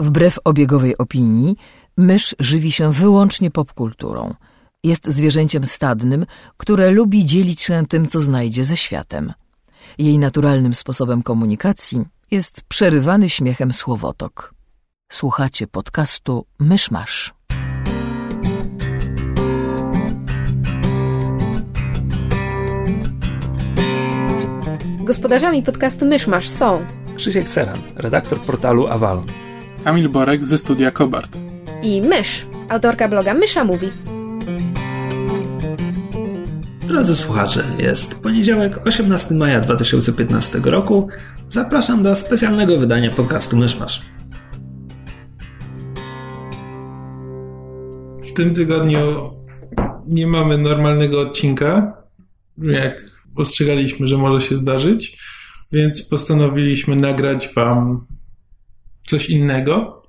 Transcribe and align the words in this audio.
Wbrew 0.00 0.38
obiegowej 0.44 0.98
opinii, 0.98 1.56
mysz 1.96 2.34
żywi 2.38 2.72
się 2.72 2.92
wyłącznie 2.92 3.50
popkulturą. 3.50 4.34
Jest 4.84 5.06
zwierzęciem 5.08 5.66
stadnym, 5.66 6.26
które 6.56 6.90
lubi 6.90 7.24
dzielić 7.24 7.60
się 7.60 7.86
tym, 7.88 8.06
co 8.06 8.20
znajdzie 8.20 8.64
ze 8.64 8.76
światem. 8.76 9.32
Jej 9.98 10.18
naturalnym 10.18 10.74
sposobem 10.74 11.22
komunikacji 11.22 12.04
jest 12.30 12.62
przerywany 12.68 13.30
śmiechem 13.30 13.72
słowotok. 13.72 14.54
Słuchacie 15.12 15.66
podcastu 15.66 16.46
Myszmasz. 16.58 17.34
Gospodarzami 25.04 25.62
podcastu 25.62 26.06
Myszmasz 26.06 26.48
są 26.48 26.86
Krzysiek 27.16 27.48
Ceran, 27.48 27.78
redaktor 27.96 28.40
portalu 28.40 28.86
Avalon. 28.86 29.49
Kamil 29.84 30.08
Borek 30.08 30.44
ze 30.44 30.58
studia 30.58 30.90
Kobart. 30.90 31.36
i 31.82 32.02
Mysz, 32.02 32.46
autorka 32.68 33.08
bloga 33.08 33.34
Mysza 33.34 33.64
Mówi. 33.64 33.88
Drodzy 36.88 37.16
słuchacze, 37.16 37.64
jest 37.78 38.22
poniedziałek 38.22 38.86
18 38.86 39.34
maja 39.34 39.60
2015 39.60 40.60
roku. 40.64 41.08
Zapraszam 41.50 42.02
do 42.02 42.16
specjalnego 42.16 42.78
wydania 42.78 43.10
podcastu 43.10 43.56
Myszmasz. 43.56 44.02
W 48.30 48.32
tym 48.32 48.54
tygodniu 48.54 49.30
nie 50.06 50.26
mamy 50.26 50.58
normalnego 50.58 51.20
odcinka, 51.20 51.96
jak 52.58 53.04
ostrzegaliśmy, 53.36 54.06
że 54.06 54.18
może 54.18 54.46
się 54.46 54.56
zdarzyć, 54.56 55.18
więc 55.72 56.02
postanowiliśmy 56.02 56.96
nagrać 56.96 57.54
Wam 57.54 58.06
coś 59.10 59.30
innego. 59.30 60.02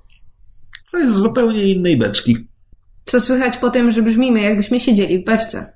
To 0.90 0.98
jest 0.98 1.12
z 1.12 1.16
zupełnie 1.16 1.64
innej 1.72 1.96
beczki. 1.96 2.36
Co 3.02 3.20
słychać 3.20 3.56
po 3.56 3.70
tym, 3.70 3.90
że 3.90 4.02
brzmimy, 4.02 4.40
jakbyśmy 4.40 4.80
siedzieli 4.80 5.18
w 5.18 5.24
beczce. 5.24 5.72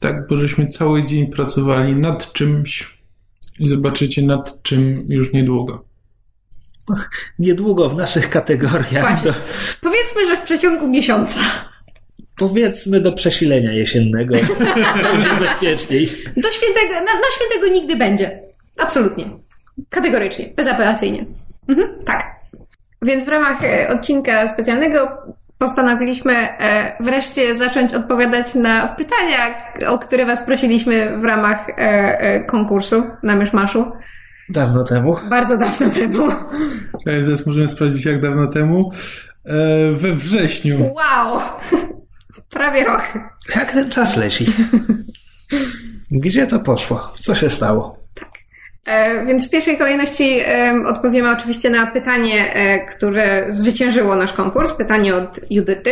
Tak, 0.00 0.26
bo 0.28 0.36
żeśmy 0.36 0.66
cały 0.68 1.04
dzień 1.04 1.26
pracowali 1.26 1.92
nad 1.94 2.32
czymś 2.32 2.98
i 3.58 3.68
zobaczycie 3.68 4.22
nad 4.22 4.62
czym 4.62 5.06
już 5.08 5.32
niedługo. 5.32 5.84
Niedługo 7.38 7.88
w 7.88 7.96
naszych 7.96 8.30
kategoriach, 8.30 9.08
Właśnie. 9.08 9.30
do, 9.32 9.38
Powiedzmy, 9.80 10.26
że 10.26 10.36
w 10.36 10.42
przeciągu 10.42 10.88
miesiąca. 10.88 11.40
powiedzmy 12.36 13.00
do 13.00 13.12
przesilenia 13.12 13.72
jesiennego, 13.72 14.34
będzie 15.12 15.34
bezpieczniej. 15.40 16.06
Do 16.36 16.50
świętego, 16.50 16.94
na, 16.94 17.14
na 17.14 17.28
świętego 17.36 17.74
nigdy 17.74 17.96
będzie. 17.96 18.40
Absolutnie. 18.78 19.30
Kategorycznie, 19.88 20.52
bezapelacyjnie. 20.56 21.26
Mhm, 21.68 21.88
tak. 22.04 22.41
Więc 23.02 23.24
w 23.24 23.28
ramach 23.28 23.64
e, 23.64 23.88
odcinka 23.88 24.48
specjalnego 24.48 25.08
postanowiliśmy 25.58 26.34
e, 26.34 26.96
wreszcie 27.00 27.54
zacząć 27.54 27.94
odpowiadać 27.94 28.54
na 28.54 28.88
pytania, 28.88 29.38
o 29.88 29.98
które 29.98 30.26
Was 30.26 30.42
prosiliśmy 30.42 31.18
w 31.18 31.24
ramach 31.24 31.66
e, 31.68 32.44
konkursu 32.44 33.02
na 33.22 33.36
Myszmaszu. 33.36 33.92
Dawno 34.48 34.84
temu. 34.84 35.16
Bardzo 35.30 35.58
dawno 35.58 35.90
temu. 35.90 36.28
Teraz 37.04 37.46
możemy 37.46 37.68
sprawdzić, 37.68 38.04
jak 38.04 38.20
dawno 38.20 38.46
temu. 38.46 38.90
We 39.92 40.14
wrześniu. 40.14 40.78
Wow! 40.94 41.40
Prawie 42.50 42.84
rok. 42.84 43.02
Jak 43.56 43.72
ten 43.72 43.90
czas 43.90 44.16
leci? 44.16 44.46
Gdzie 46.10 46.46
to 46.46 46.60
poszło? 46.60 47.12
Co 47.20 47.34
się 47.34 47.50
stało? 47.50 48.01
E, 48.86 49.24
Więc 49.26 49.46
w 49.46 49.50
pierwszej 49.50 49.78
kolejności 49.78 50.38
em, 50.44 50.86
odpowiemy 50.86 51.30
oczywiście 51.30 51.70
na 51.70 51.86
pytanie, 51.86 52.54
e, 52.54 52.86
które 52.86 53.44
zwyciężyło 53.48 54.16
nasz 54.16 54.32
konkurs. 54.32 54.72
Pytanie 54.72 55.14
od 55.14 55.40
Judyty. 55.50 55.90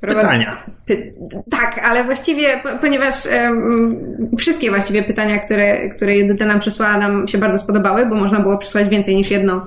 Pytania. 0.00 0.62
Py- 0.86 1.12
tak, 1.50 1.80
ale 1.84 2.04
właściwie, 2.04 2.60
po- 2.62 2.78
ponieważ 2.80 3.14
wszystkie 4.38 4.70
właściwie 4.70 5.02
pytania, 5.02 5.38
które, 5.38 5.88
które 5.88 6.18
Judyta 6.18 6.46
nam 6.46 6.60
przysłała, 6.60 6.98
nam 6.98 7.28
się 7.28 7.38
bardzo 7.38 7.58
spodobały, 7.58 8.06
bo 8.06 8.16
można 8.16 8.40
było 8.40 8.58
przysłać 8.58 8.88
więcej 8.88 9.16
niż 9.16 9.30
jedno 9.30 9.66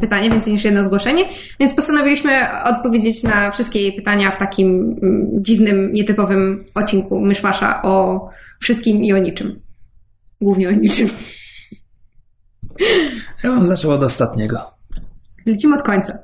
pytanie, 0.00 0.30
więcej 0.30 0.52
niż 0.52 0.64
jedno 0.64 0.84
zgłoszenie, 0.84 1.24
więc 1.60 1.74
postanowiliśmy 1.74 2.32
odpowiedzieć 2.64 3.22
na 3.22 3.50
wszystkie 3.50 3.80
jej 3.80 3.92
pytania 3.92 4.30
w 4.30 4.38
takim 4.38 4.96
mm, 5.02 5.28
dziwnym, 5.32 5.92
nietypowym 5.92 6.64
odcinku 6.74 7.20
Myszmasza 7.20 7.82
o 7.82 8.28
wszystkim 8.60 9.02
i 9.04 9.12
o 9.12 9.18
niczym. 9.18 9.60
Głównie 10.40 10.68
o 10.68 10.72
niczym. 10.72 11.08
Ja 13.44 13.50
bym 13.50 13.66
zaczął 13.66 13.90
od 13.90 14.02
ostatniego. 14.02 14.60
Lecimy 15.46 15.76
od 15.76 15.82
końca. 15.82 16.18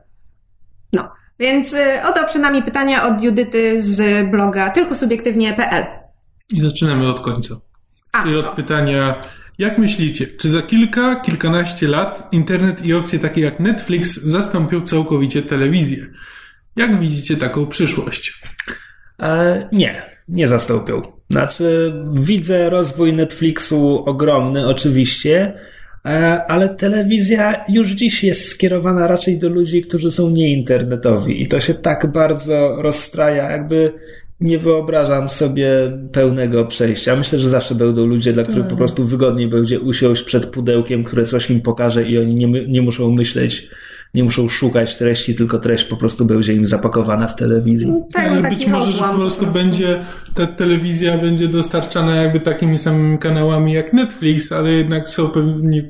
No, 0.92 1.08
więc 1.38 1.72
y, 1.72 2.02
oto 2.04 2.26
przed 2.26 2.42
nami 2.42 2.62
pytania 2.62 3.06
od 3.08 3.22
Judyty 3.22 3.82
z 3.82 4.30
bloga 4.30 4.70
tylkosubiektywnie.pl. 4.70 5.84
I 6.52 6.60
zaczynamy 6.60 7.08
od 7.08 7.20
końca. 7.20 7.54
A 8.12 8.22
Czyli 8.22 8.34
co? 8.42 8.48
od 8.50 8.56
pytania, 8.56 9.22
jak 9.58 9.78
myślicie, 9.78 10.26
czy 10.26 10.48
za 10.48 10.62
kilka, 10.62 11.16
kilkanaście 11.16 11.88
lat 11.88 12.28
internet 12.32 12.86
i 12.86 12.94
opcje 12.94 13.18
takie 13.18 13.40
jak 13.40 13.60
Netflix 13.60 14.20
zastąpią 14.20 14.82
całkowicie 14.82 15.42
telewizję? 15.42 16.06
Jak 16.76 17.00
widzicie 17.00 17.36
taką 17.36 17.66
przyszłość? 17.66 18.42
E, 19.20 19.68
nie, 19.72 20.02
nie 20.28 20.48
zastąpią. 20.48 21.02
Znaczy, 21.30 21.94
widzę 22.12 22.70
rozwój 22.70 23.12
Netflixu 23.12 24.04
ogromny, 24.06 24.68
oczywiście, 24.68 25.58
ale 26.48 26.68
telewizja 26.68 27.64
już 27.68 27.90
dziś 27.90 28.24
jest 28.24 28.48
skierowana 28.48 29.06
raczej 29.06 29.38
do 29.38 29.48
ludzi, 29.48 29.82
którzy 29.82 30.10
są 30.10 30.30
nieinternetowi 30.30 31.42
i 31.42 31.48
to 31.48 31.60
się 31.60 31.74
tak 31.74 32.12
bardzo 32.12 32.76
rozstraja, 32.82 33.50
jakby 33.50 33.92
nie 34.40 34.58
wyobrażam 34.58 35.28
sobie 35.28 35.68
pełnego 36.12 36.64
przejścia. 36.64 37.16
Myślę, 37.16 37.38
że 37.38 37.48
zawsze 37.48 37.74
będą 37.74 38.06
ludzie, 38.06 38.32
dla 38.32 38.42
których 38.42 38.66
po 38.66 38.76
prostu 38.76 39.04
wygodniej 39.04 39.48
będzie 39.48 39.80
usiąść 39.80 40.22
przed 40.22 40.46
pudełkiem, 40.46 41.04
które 41.04 41.24
coś 41.24 41.50
im 41.50 41.60
pokaże 41.60 42.08
i 42.08 42.18
oni 42.18 42.34
nie, 42.34 42.66
nie 42.66 42.82
muszą 42.82 43.10
myśleć, 43.10 43.68
nie 44.14 44.24
muszą 44.24 44.48
szukać 44.48 44.96
treści, 44.96 45.34
tylko 45.34 45.58
treść 45.58 45.84
po 45.84 45.96
prostu 45.96 46.24
będzie 46.24 46.54
im 46.54 46.64
zapakowana 46.64 47.28
w 47.28 47.36
telewizji. 47.36 47.92
Tak, 48.12 48.28
Ale 48.28 48.42
taki 48.42 48.56
być 48.56 48.66
może, 48.66 48.86
że 48.86 48.92
rozłam 48.92 49.10
po 49.10 49.16
prostu 49.16 49.46
będzie, 49.46 50.04
ta 50.34 50.46
telewizja 50.46 51.18
będzie 51.18 51.48
dostarczana 51.48 52.16
jakby 52.16 52.40
takimi 52.40 52.78
samymi 52.78 53.18
kanałami 53.18 53.72
jak 53.72 53.92
Netflix, 53.92 54.52
ale 54.52 54.72
jednak 54.72 55.08
są 55.08 55.28
pewni, 55.28 55.82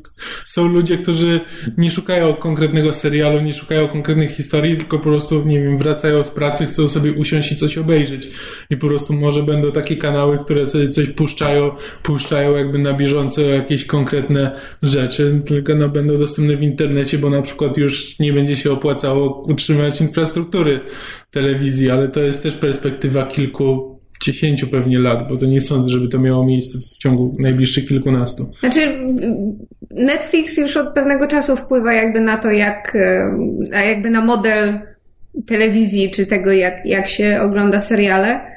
są 0.45 0.69
ludzie, 0.69 0.99
którzy 0.99 1.41
nie 1.79 1.91
szukają 1.91 2.35
konkretnego 2.35 2.93
serialu, 2.93 3.41
nie 3.41 3.55
szukają 3.55 3.89
konkretnych 3.89 4.31
historii, 4.31 4.77
tylko 4.77 4.99
po 4.99 5.05
prostu, 5.05 5.45
nie 5.45 5.63
wiem, 5.63 5.79
wracają 5.79 6.25
z 6.25 6.31
pracy, 6.31 6.67
chcą 6.67 6.89
sobie 6.89 7.13
usiąść 7.13 7.53
i 7.53 7.57
coś 7.57 7.79
obejrzeć. 7.79 8.29
I 8.71 8.77
po 8.77 8.87
prostu 8.87 9.13
może 9.13 9.43
będą 9.43 9.73
takie 9.73 9.97
kanały, 9.97 10.39
które 10.39 10.67
sobie 10.67 10.89
coś 10.89 11.11
puszczają, 11.11 11.71
puszczają 12.03 12.57
jakby 12.57 12.79
na 12.79 12.93
bieżąco 12.93 13.41
jakieś 13.41 13.85
konkretne 13.85 14.51
rzeczy, 14.83 15.41
tylko 15.47 15.75
no 15.75 15.89
będą 15.89 16.19
dostępne 16.19 16.57
w 16.57 16.63
internecie, 16.63 17.19
bo 17.19 17.31
na 17.31 17.43
przykład 17.43 17.77
już 17.77 18.14
nie 18.21 18.33
będzie 18.33 18.57
się 18.57 18.73
opłacało 18.73 19.43
utrzymać 19.43 20.01
infrastruktury 20.01 20.81
telewizji, 21.31 21.91
ale 21.91 22.09
to 22.09 22.21
jest 22.21 22.43
też 22.43 22.55
perspektywa 22.55 23.27
kilku, 23.27 23.95
dziesięciu 24.23 24.67
pewnie 24.67 24.99
lat, 24.99 25.29
bo 25.29 25.37
to 25.37 25.47
nie 25.47 25.61
sądzę, 25.61 25.89
żeby 25.89 26.09
to 26.09 26.19
miało 26.19 26.47
miejsce 26.47 26.79
w 26.79 26.99
ciągu 26.99 27.37
najbliższych 27.39 27.89
kilkunastu. 27.89 28.51
Znaczy, 28.61 28.99
Netflix 29.91 30.57
już 30.57 30.77
od 30.77 30.95
pewnego 30.95 31.27
czasu 31.27 31.57
wpływa 31.57 31.93
jakby 31.93 32.21
na 32.21 32.37
to, 32.37 32.51
jak, 32.51 32.97
a 33.75 33.81
jakby 33.81 34.11
na 34.11 34.21
model 34.21 34.79
telewizji, 35.47 36.11
czy 36.11 36.27
tego, 36.27 36.53
jak, 36.53 36.87
jak 36.87 37.09
się 37.09 37.39
ogląda 37.43 37.81
seriale. 37.81 38.54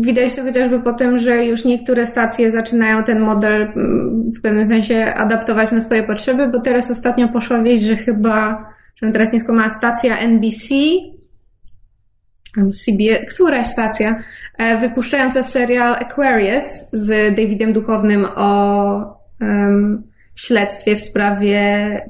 Widać 0.00 0.34
to 0.34 0.42
chociażby 0.42 0.80
po 0.80 0.92
tym, 0.92 1.18
że 1.18 1.44
już 1.44 1.64
niektóre 1.64 2.06
stacje 2.06 2.50
zaczynają 2.50 3.02
ten 3.02 3.20
model 3.20 3.62
mm, 3.62 4.30
w 4.38 4.40
pewnym 4.42 4.66
sensie 4.66 5.14
adaptować 5.14 5.72
na 5.72 5.80
swoje 5.80 6.02
potrzeby, 6.02 6.48
bo 6.48 6.60
teraz 6.60 6.90
ostatnio 6.90 7.28
poszła 7.28 7.62
wieść, 7.62 7.82
że 7.82 7.96
chyba, 7.96 8.66
żebym 8.96 9.12
teraz 9.12 9.32
nie 9.32 9.40
skłamała, 9.40 9.70
stacja 9.70 10.18
NBC, 10.18 10.74
CBS, 12.84 13.34
która 13.34 13.64
stacja, 13.64 14.22
e, 14.58 14.78
wypuszczająca 14.78 15.42
serial 15.42 15.94
Aquarius 15.94 16.88
z 16.92 17.36
Davidem 17.36 17.72
Duchownym 17.72 18.26
o 18.36 19.22
em, 19.40 20.02
śledztwie 20.36 20.96
w 20.96 21.00
sprawie 21.00 21.60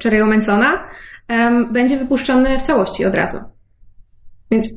Cherry'ego 0.04 0.26
Mansona, 0.26 0.84
em, 1.28 1.72
będzie 1.72 1.98
wypuszczony 1.98 2.58
w 2.58 2.62
całości 2.62 3.04
od 3.04 3.14
razu. 3.14 3.38
Więc 4.52 4.68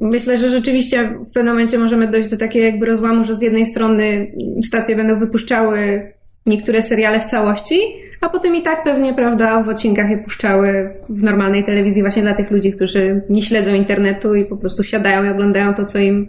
myślę, 0.00 0.38
że 0.38 0.50
rzeczywiście 0.50 1.18
w 1.30 1.32
pewnym 1.32 1.54
momencie 1.54 1.78
możemy 1.78 2.08
dojść 2.08 2.28
do 2.28 2.36
takiego 2.36 2.66
jakby 2.66 2.86
rozłamu, 2.86 3.24
że 3.24 3.34
z 3.34 3.42
jednej 3.42 3.66
strony 3.66 4.32
stacje 4.64 4.96
będą 4.96 5.18
wypuszczały 5.18 6.12
niektóre 6.46 6.82
seriale 6.82 7.20
w 7.20 7.24
całości, 7.24 7.80
a 8.20 8.28
potem 8.28 8.56
i 8.56 8.62
tak 8.62 8.84
pewnie, 8.84 9.14
prawda, 9.14 9.62
w 9.62 9.68
odcinkach 9.68 10.10
je 10.10 10.18
puszczały 10.18 10.90
w 11.08 11.22
normalnej 11.22 11.64
telewizji 11.64 12.02
właśnie 12.02 12.22
dla 12.22 12.34
tych 12.34 12.50
ludzi, 12.50 12.70
którzy 12.70 13.22
nie 13.28 13.42
śledzą 13.42 13.74
internetu 13.74 14.34
i 14.34 14.44
po 14.44 14.56
prostu 14.56 14.82
siadają 14.84 15.24
i 15.24 15.28
oglądają 15.28 15.74
to, 15.74 15.84
co 15.84 15.98
im, 15.98 16.28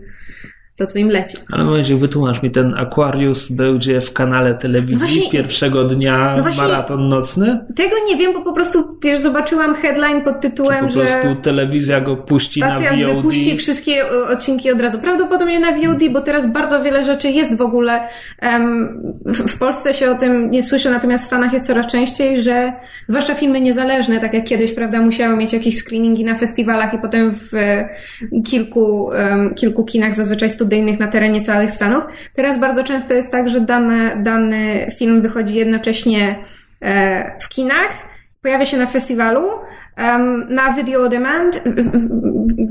to, 0.81 0.87
co 0.87 0.99
im 0.99 1.09
leci. 1.09 1.37
Ale 1.51 1.63
momencie, 1.63 1.95
wytłumacz 1.97 2.43
mi, 2.43 2.51
ten 2.51 2.73
Aquarius 2.77 3.51
będzie 3.51 4.01
w 4.01 4.13
kanale 4.13 4.53
telewizji 4.53 5.07
No 5.07 5.13
właśnie- 5.13 5.31
pierwszego 5.31 5.83
dnia 5.83 6.33
No 6.37 6.43
właśnie- 6.43 6.63
maraton 6.63 7.07
nocny? 7.07 7.59
Tego 7.75 7.95
nie 8.09 8.17
wiem, 8.17 8.33
bo 8.33 8.41
po 8.41 8.53
prostu, 8.53 8.83
wiesz, 9.03 9.19
zobaczyłam 9.19 9.75
headline 9.75 10.21
pod 10.21 10.41
tytułem, 10.41 10.87
po 10.87 10.93
prostu 10.93 11.27
że 11.27 11.35
telewizja 11.35 12.01
go 12.01 12.15
puści 12.17 12.59
na 12.59 12.75
stacja 12.75 12.91
VOD? 12.91 13.15
wypuści 13.15 13.57
wszystkie 13.57 13.91
e, 14.05 14.27
odcinki 14.33 14.71
od 14.71 14.81
razu. 14.81 14.99
Prawdopodobnie 14.99 15.59
na 15.59 15.71
VOD, 15.71 16.09
bo 16.11 16.21
teraz 16.21 16.51
bardzo 16.51 16.83
wiele 16.83 17.03
rzeczy 17.03 17.29
jest 17.29 17.57
w 17.57 17.61
ogóle. 17.61 18.01
w, 19.25 19.59
Polsce 19.59 19.93
się 19.93 20.11
o 20.11 20.15
tym 20.15 20.51
nie 20.51 20.63
słyszy, 20.63 20.89
natomiast 20.89 21.23
w 21.23 21.27
Stanach 21.27 21.53
jest 21.53 21.67
coraz 21.67 21.87
częściej, 21.87 22.41
że 22.41 22.73
zwłaszcza 23.07 23.35
filmy 23.35 23.61
niezależne, 23.61 24.19
tak 24.19 24.33
jak 24.33 24.43
kiedyś, 24.43 24.71
prawda, 24.71 25.01
musiały 25.01 25.37
mieć 25.37 25.53
jakieś 25.53 25.77
screeningi 25.83 26.23
na 26.23 26.35
festiwalach 26.35 26.93
i 26.93 26.97
potem 26.97 27.31
w 27.33 27.53
e, 27.53 27.89
kilku, 28.45 29.09
kilku 29.55 29.85
kinach, 29.85 30.15
zazwyczaj 30.15 30.49
studyjnych 30.71 30.99
na 30.99 31.07
terenie 31.07 31.41
całych 31.41 31.71
Stanów. 31.71 32.03
Teraz 32.33 32.59
bardzo 32.59 32.83
często 32.83 33.13
jest 33.13 33.31
tak, 33.31 33.49
że 33.49 33.61
dane, 33.61 34.23
dany 34.23 34.87
film 34.97 35.21
wychodzi 35.21 35.55
jednocześnie 35.55 36.39
e, 36.81 37.39
w 37.39 37.49
kinach, 37.49 37.91
pojawia 38.41 38.65
się 38.65 38.77
na 38.77 38.85
festiwalu, 38.85 39.49
na 40.49 40.73
video 40.73 41.09
demand, 41.09 41.63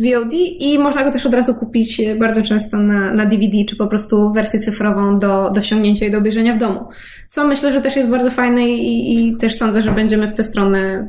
VOD 0.04 0.34
i 0.58 0.78
można 0.78 1.04
go 1.04 1.10
też 1.10 1.26
od 1.26 1.34
razu 1.34 1.54
kupić 1.54 2.02
bardzo 2.18 2.42
często 2.42 2.78
na, 2.78 3.12
na 3.12 3.26
DVD, 3.26 3.64
czy 3.68 3.76
po 3.76 3.86
prostu 3.86 4.32
wersję 4.32 4.60
cyfrową 4.60 5.18
do, 5.18 5.50
do 5.50 5.62
ściągnięcia 5.62 6.06
i 6.06 6.10
do 6.10 6.18
obejrzenia 6.18 6.54
w 6.54 6.58
domu. 6.58 6.88
Co 7.28 7.46
myślę, 7.46 7.72
że 7.72 7.80
też 7.80 7.96
jest 7.96 8.08
bardzo 8.08 8.30
fajne 8.30 8.68
i, 8.68 9.28
i 9.28 9.36
też 9.36 9.56
sądzę, 9.56 9.82
że 9.82 9.90
będziemy 9.90 10.28
w 10.28 10.34
tę 10.34 10.44
stronę 10.44 11.06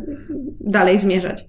dalej 0.59 0.97
zmierzać. 0.97 1.43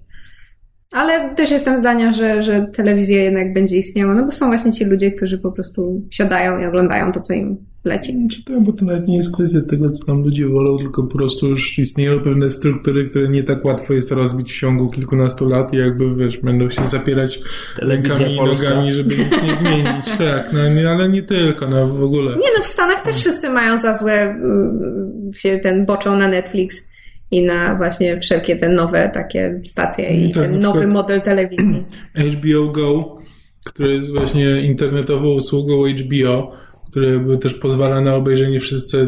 Ale 0.93 1.35
też 1.35 1.51
jestem 1.51 1.77
zdania, 1.77 2.11
że, 2.11 2.43
że 2.43 2.67
telewizja 2.75 3.23
jednak 3.23 3.53
będzie 3.53 3.77
istniała, 3.77 4.13
no 4.13 4.25
bo 4.25 4.31
są 4.31 4.47
właśnie 4.47 4.73
ci 4.73 4.85
ludzie, 4.85 5.11
którzy 5.11 5.37
po 5.37 5.51
prostu 5.51 6.01
siadają 6.09 6.59
i 6.59 6.65
oglądają 6.65 7.11
to, 7.11 7.19
co 7.19 7.33
im 7.33 7.57
leci. 7.83 8.27
Czy 8.31 8.43
to, 8.43 8.61
bo 8.61 8.71
to 8.71 8.85
nawet 8.85 9.07
nie 9.07 9.17
jest 9.17 9.33
kwestia 9.33 9.61
tego, 9.69 9.89
co 9.89 10.05
tam 10.05 10.21
ludzie 10.21 10.47
wolą, 10.47 10.77
tylko 10.77 11.03
po 11.03 11.17
prostu 11.17 11.47
już 11.47 11.79
istnieją 11.79 12.19
pewne 12.19 12.51
struktury, 12.51 13.05
które 13.05 13.29
nie 13.29 13.43
tak 13.43 13.65
łatwo 13.65 13.93
jest 13.93 14.11
rozbić 14.11 14.53
w 14.53 14.59
ciągu 14.59 14.89
kilkunastu 14.89 15.47
lat 15.49 15.73
i 15.73 15.77
jakby, 15.77 16.15
wiesz, 16.15 16.37
będą 16.37 16.69
się 16.69 16.85
zapierać 16.85 17.39
Telewizja 17.79 18.17
rękami 18.17 18.35
i 18.35 18.43
nogami, 18.43 18.93
żeby 18.93 19.17
nic 19.17 19.31
nie 19.31 19.55
zmienić. 19.55 20.17
Tak, 20.17 20.53
no 20.53 20.69
nie, 20.69 20.89
ale 20.89 21.09
nie 21.09 21.23
tylko, 21.23 21.67
no 21.67 21.87
w 21.87 22.03
ogóle. 22.03 22.31
Nie 22.31 22.47
no, 22.57 22.63
w 22.63 22.67
Stanach 22.67 23.01
też 23.01 23.15
wszyscy 23.15 23.49
mają 23.49 23.77
za 23.77 23.93
złe 23.93 24.21
mm, 24.21 25.31
się 25.35 25.59
ten 25.63 25.85
boczą 25.85 26.17
na 26.17 26.27
Netflix 26.27 26.92
i 27.31 27.43
na 27.45 27.75
właśnie 27.75 28.19
wszelkie 28.19 28.55
te 28.55 28.69
nowe 28.69 29.09
takie 29.13 29.61
stacje 29.65 30.09
i 30.09 30.33
Tak, 30.33 30.43
ten 30.43 30.59
nowy 30.59 30.87
model 30.87 31.21
telewizji. 31.21 31.83
HBO 32.33 32.71
Go, 32.71 33.17
które 33.65 33.89
jest 33.89 34.11
właśnie 34.11 34.61
internetową 34.61 35.29
usługą 35.29 35.83
HBO, 35.87 36.51
które 36.91 37.09
jakby 37.09 37.37
też 37.37 37.53
pozwala 37.53 38.01
na 38.01 38.15
obejrzenie 38.15 38.59
wszystkich, 38.59 38.99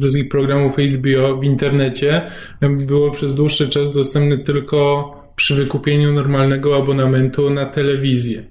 wszystkich 0.00 0.28
programów 0.28 0.76
HBO 0.76 1.36
w 1.36 1.44
internecie, 1.44 2.22
było 2.86 3.10
przez 3.10 3.34
dłuższy 3.34 3.68
czas 3.68 3.90
dostępne 3.90 4.38
tylko 4.38 5.10
przy 5.36 5.54
wykupieniu 5.54 6.12
normalnego 6.12 6.76
abonamentu 6.76 7.50
na 7.50 7.66
telewizję. 7.66 8.44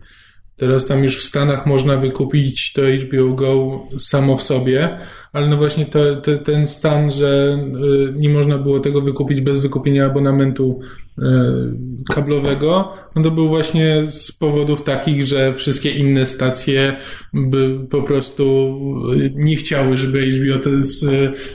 Teraz 0.57 0.85
tam 0.85 1.03
już 1.03 1.17
w 1.17 1.23
Stanach 1.23 1.65
można 1.65 1.97
wykupić 1.97 2.73
to 2.73 2.81
HBO 2.81 3.33
Go 3.33 3.83
samo 3.97 4.37
w 4.37 4.43
sobie, 4.43 4.97
ale 5.33 5.47
no 5.47 5.57
właśnie 5.57 5.85
to, 5.85 6.15
to, 6.15 6.37
ten 6.37 6.67
stan, 6.67 7.11
że 7.11 7.59
y, 8.09 8.13
nie 8.15 8.29
można 8.29 8.57
było 8.57 8.79
tego 8.79 9.01
wykupić 9.01 9.41
bez 9.41 9.59
wykupienia 9.59 10.05
abonamentu 10.05 10.79
y, 11.17 11.23
kablowego, 12.13 12.93
no 13.15 13.23
to 13.23 13.31
był 13.31 13.47
właśnie 13.47 14.03
z 14.09 14.31
powodów 14.31 14.83
takich, 14.83 15.25
że 15.25 15.53
wszystkie 15.53 15.91
inne 15.91 16.25
stacje 16.25 16.95
by 17.33 17.79
po 17.89 18.01
prostu 18.01 18.75
y, 19.13 19.31
nie 19.35 19.55
chciały, 19.55 19.97
żeby 19.97 20.31
HBO 20.31 20.59
to 20.59 20.69
jest, 20.69 21.05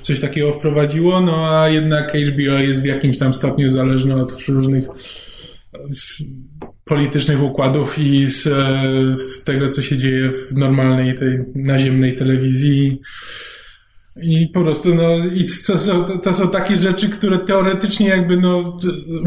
coś 0.01 0.21
takiego 0.21 0.53
wprowadziło, 0.53 1.21
no 1.21 1.61
a 1.61 1.69
jednak 1.69 2.13
HBO 2.13 2.59
jest 2.59 2.83
w 2.83 2.87
jakimś 2.87 3.19
tam 3.19 3.35
stopniu 3.35 3.69
zależne 3.69 4.17
od 4.17 4.49
różnych 4.49 4.85
politycznych 6.93 7.43
układów 7.43 7.99
i 7.99 8.27
z, 8.27 8.47
e, 8.47 9.15
z 9.15 9.45
tego, 9.45 9.69
co 9.69 9.83
się 9.83 9.97
dzieje 9.97 10.31
w 10.31 10.55
normalnej 10.57 11.15
tej 11.15 11.39
naziemnej 11.55 12.15
telewizji. 12.15 13.01
I 14.17 14.49
po 14.49 14.61
prostu, 14.61 14.95
no, 14.95 15.19
i 15.35 15.47
to 15.67 15.79
są, 15.79 16.05
to 16.05 16.35
są 16.35 16.49
takie 16.49 16.77
rzeczy, 16.77 17.09
które 17.09 17.39
teoretycznie 17.39 18.09
jakby, 18.09 18.37
no, 18.37 18.79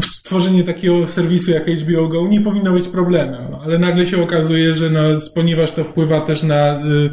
stworzenie 0.02 0.64
takiego 0.64 1.06
serwisu 1.06 1.50
jak 1.50 1.66
HBO 1.66 2.08
Go 2.08 2.28
nie 2.28 2.40
powinno 2.40 2.72
być 2.72 2.88
problemem, 2.88 3.44
no, 3.50 3.60
ale 3.64 3.78
nagle 3.78 4.06
się 4.06 4.22
okazuje, 4.22 4.74
że 4.74 4.90
no, 4.90 5.00
ponieważ 5.34 5.72
to 5.72 5.84
wpływa 5.84 6.20
też 6.20 6.42
na 6.42 6.80
y, 6.80 7.10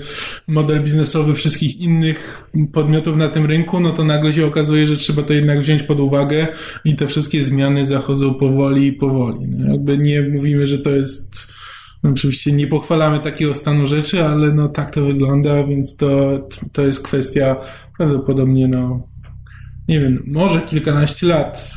model 0.48 0.84
biznesowy 0.84 1.34
wszystkich 1.34 1.80
innych 1.80 2.50
podmiotów 2.74 3.18
na 3.18 3.30
tym 3.30 3.46
rynku, 3.46 3.80
no 3.80 3.92
to 3.92 4.04
nagle 4.04 4.34
się 4.34 4.46
okazuje, 4.46 4.86
że 4.86 4.98
trzeba 4.98 5.24
to 5.24 5.34
jednak 5.34 5.60
wziąć 5.60 5.84
pod 5.84 6.00
uwagę 6.00 6.48
i 6.86 6.96
te 6.96 7.08
wszystkie 7.08 7.44
zmiany 7.44 7.86
zachodzą 7.86 8.34
powoli 8.34 8.88
i 8.88 8.94
powoli. 8.94 9.48
No, 9.48 9.72
jakby 9.72 9.98
nie 9.98 10.22
mówimy, 10.22 10.68
że 10.68 10.78
to 10.78 10.90
jest 10.90 11.54
no, 12.04 12.10
Oczywiście 12.10 12.52
nie 12.52 12.68
pochwalamy 12.68 13.20
takiego 13.20 13.54
stanu 13.54 13.88
rzeczy, 13.88 14.24
ale 14.26 14.54
no 14.54 14.70
tak 14.70 14.92
to 14.92 15.02
wygląda, 15.02 15.64
więc 15.64 15.96
to, 15.96 16.40
to 16.72 16.82
jest 16.82 17.04
kwestia 17.04 17.56
prawdopodobnie, 17.98 18.68
no 18.68 19.08
nie 19.88 20.00
wiem, 20.00 20.24
może 20.28 20.62
kilkanaście 20.62 21.28
lat, 21.28 21.74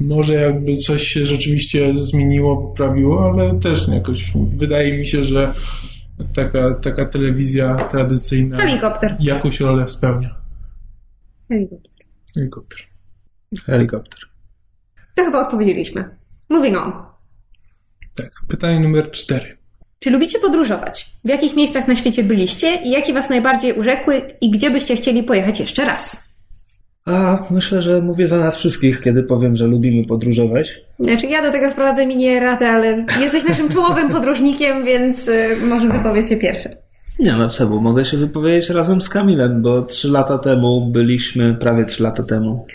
może 0.00 0.34
jakby 0.34 0.76
coś 0.76 1.02
się 1.02 1.26
rzeczywiście 1.26 1.98
zmieniło, 1.98 2.56
poprawiło, 2.56 3.32
ale 3.32 3.60
też 3.60 3.88
jakoś 3.88 4.32
wydaje 4.54 4.98
mi 4.98 5.06
się, 5.06 5.24
że 5.24 5.52
taka, 6.34 6.74
taka 6.74 7.06
telewizja 7.06 7.76
tradycyjna 7.76 8.56
Helikopter. 8.58 9.16
jakąś 9.20 9.60
rolę 9.60 9.88
spełnia. 9.88 10.34
Helikopter. 11.48 11.92
Helikopter. 12.34 12.78
Helikopter. 13.66 14.20
To 15.14 15.24
chyba 15.24 15.46
odpowiedzieliśmy. 15.46 16.16
Moving 16.48 16.76
on. 16.76 16.92
Tak. 18.16 18.30
Pytanie 18.48 18.80
numer 18.80 19.10
cztery. 19.10 19.61
Czy 20.02 20.10
lubicie 20.10 20.38
podróżować? 20.38 21.10
W 21.24 21.28
jakich 21.28 21.56
miejscach 21.56 21.88
na 21.88 21.94
świecie 21.94 22.22
byliście 22.22 22.74
i 22.84 22.90
jakie 22.90 23.12
was 23.12 23.30
najbardziej 23.30 23.72
urzekły 23.72 24.22
i 24.40 24.50
gdzie 24.50 24.70
byście 24.70 24.96
chcieli 24.96 25.22
pojechać 25.22 25.60
jeszcze 25.60 25.84
raz? 25.84 26.24
A 27.06 27.38
myślę, 27.50 27.80
że 27.80 28.00
mówię 28.00 28.26
za 28.26 28.38
nas 28.38 28.56
wszystkich, 28.56 29.00
kiedy 29.00 29.22
powiem, 29.22 29.56
że 29.56 29.66
lubimy 29.66 30.06
podróżować. 30.06 30.80
Znaczy, 30.98 31.26
ja 31.26 31.42
do 31.42 31.50
tego 31.50 31.70
wprowadzę 31.70 32.06
mini 32.06 32.40
radę, 32.40 32.68
ale 32.68 33.06
jesteś 33.20 33.44
naszym 33.44 33.68
czołowym 33.68 34.10
podróżnikiem, 34.10 34.84
więc 34.84 35.28
y, 35.28 35.56
może 35.62 35.88
wypowiedz 35.88 36.28
się 36.28 36.36
pierwszy. 36.36 36.68
Nie 37.18 37.32
no, 37.32 37.48
czemu? 37.48 37.80
Mogę 37.80 38.04
się 38.04 38.16
wypowiedzieć 38.16 38.70
razem 38.70 39.00
z 39.00 39.08
Kamilem, 39.08 39.62
bo 39.62 39.82
trzy 39.82 40.08
lata 40.08 40.38
temu 40.38 40.90
byliśmy, 40.90 41.54
prawie 41.54 41.84
trzy 41.84 42.02
lata 42.02 42.22
temu, 42.22 42.66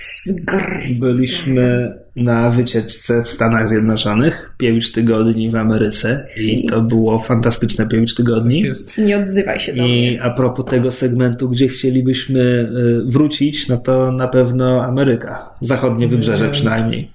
byliśmy 0.99 1.93
na 2.15 2.49
wycieczce 2.49 3.23
w 3.23 3.29
Stanach 3.29 3.69
Zjednoczonych, 3.69 4.51
pięć 4.57 4.91
tygodni 4.91 5.49
w 5.49 5.55
Ameryce 5.55 6.27
i 6.37 6.65
to 6.65 6.81
było 6.81 7.19
fantastyczne 7.19 7.87
pięć 7.87 8.15
tygodni. 8.15 8.65
Nie 8.97 9.17
odzywaj 9.17 9.59
się 9.59 9.73
do 9.73 9.83
mnie. 9.83 10.13
I 10.13 10.19
a 10.19 10.29
propos 10.29 10.65
tego 10.65 10.91
segmentu, 10.91 11.49
gdzie 11.49 11.67
chcielibyśmy 11.67 12.39
y, 12.39 13.01
wrócić, 13.05 13.67
no 13.67 13.77
to 13.77 14.11
na 14.11 14.27
pewno 14.27 14.83
Ameryka. 14.83 15.49
Zachodnie 15.61 16.07
wybrzeże 16.07 16.45
Nie. 16.45 16.51
przynajmniej. 16.51 17.11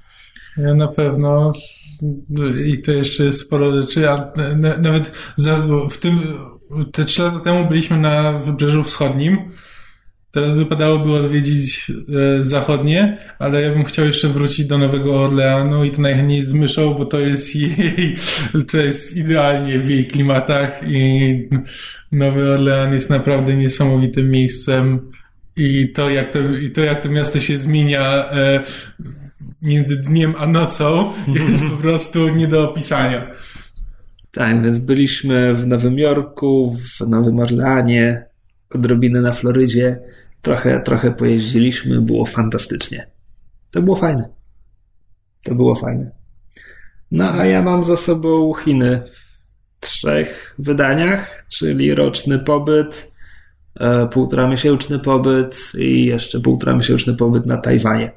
Ja 0.57 0.75
na 0.75 0.88
pewno 0.88 1.52
i 2.67 2.83
to 2.83 2.93
jeszcze 2.93 3.25
jest 3.25 3.41
sporo 3.41 3.83
rzeczy, 3.83 4.11
a 4.11 4.33
na, 4.57 4.76
nawet 4.76 5.12
w 5.91 5.99
tym, 5.99 6.19
te 6.93 7.05
trzy 7.05 7.23
lata 7.23 7.41
temu 7.41 7.69
byliśmy 7.69 7.99
na 7.99 8.33
Wybrzeżu 8.33 8.85
Wschodnim. 8.85 9.38
Teraz 10.31 10.57
wypadałoby 10.57 11.12
odwiedzić 11.12 11.91
e, 11.91 12.45
zachodnie, 12.45 13.19
ale 13.38 13.62
ja 13.62 13.71
bym 13.71 13.85
chciał 13.85 14.05
jeszcze 14.07 14.29
wrócić 14.29 14.64
do 14.64 14.79
Nowego 14.79 15.25
Orleanu 15.25 15.85
i 15.85 15.91
to 15.91 16.02
najchętniej 16.02 16.45
z 16.45 16.52
myszą, 16.52 16.95
bo 16.95 17.05
to 17.05 17.21
jest 17.21 17.55
jej, 17.57 18.17
to 18.71 18.76
jest 18.76 19.17
idealnie 19.17 19.79
w 19.79 19.91
jej 19.91 20.07
klimatach 20.07 20.81
i 20.87 21.49
Nowy 22.12 22.52
Orlean 22.52 22.93
jest 22.93 23.11
naprawdę 23.11 23.55
niesamowitym 23.55 24.31
miejscem 24.31 25.11
i 25.57 25.88
to 25.88 26.11
jak 26.11 26.33
to, 26.33 26.38
i 26.38 26.71
to, 26.71 26.81
jak 26.81 27.02
to 27.02 27.09
miasto 27.09 27.41
się 27.41 27.59
zmienia 27.59 28.31
e, 28.31 28.62
między 29.62 29.97
dniem 29.97 30.35
a 30.38 30.47
nocą 30.47 31.12
jest 31.50 31.64
po 31.64 31.76
prostu 31.76 32.29
nie 32.29 32.49
do 32.49 32.71
opisania. 32.71 33.26
Tak, 34.33 34.62
więc 34.62 34.79
byliśmy 34.79 35.55
w 35.55 35.67
Nowym 35.67 35.99
Jorku, 35.99 36.77
w 36.77 37.07
Nowym 37.07 37.39
Orleanie, 37.39 38.27
odrobinę 38.75 39.21
na 39.21 39.33
Florydzie. 39.33 39.99
Trochę, 40.43 40.81
trochę 40.81 41.12
pojeździliśmy, 41.12 42.01
było 42.01 42.25
fantastycznie. 42.25 43.07
To 43.73 43.83
było 43.83 43.97
fajne. 43.97 44.29
To 45.45 45.55
było 45.55 45.75
fajne. 45.75 46.11
No 47.11 47.33
a 47.33 47.47
ja 47.47 47.62
mam 47.62 47.85
za 47.85 47.97
sobą 47.97 48.55
Chiny 48.55 49.03
w 49.11 49.81
trzech 49.81 50.55
wydaniach, 50.59 51.45
czyli 51.49 51.95
roczny 51.95 52.39
pobyt, 52.39 53.12
e, 53.81 54.09
półtora 54.09 54.49
miesięczny 54.49 54.99
pobyt 54.99 55.73
i 55.79 56.05
jeszcze 56.05 56.41
półtora 56.41 56.77
miesięczny 56.77 57.17
pobyt 57.17 57.47
na 57.47 57.57
Tajwanie. 57.57 58.12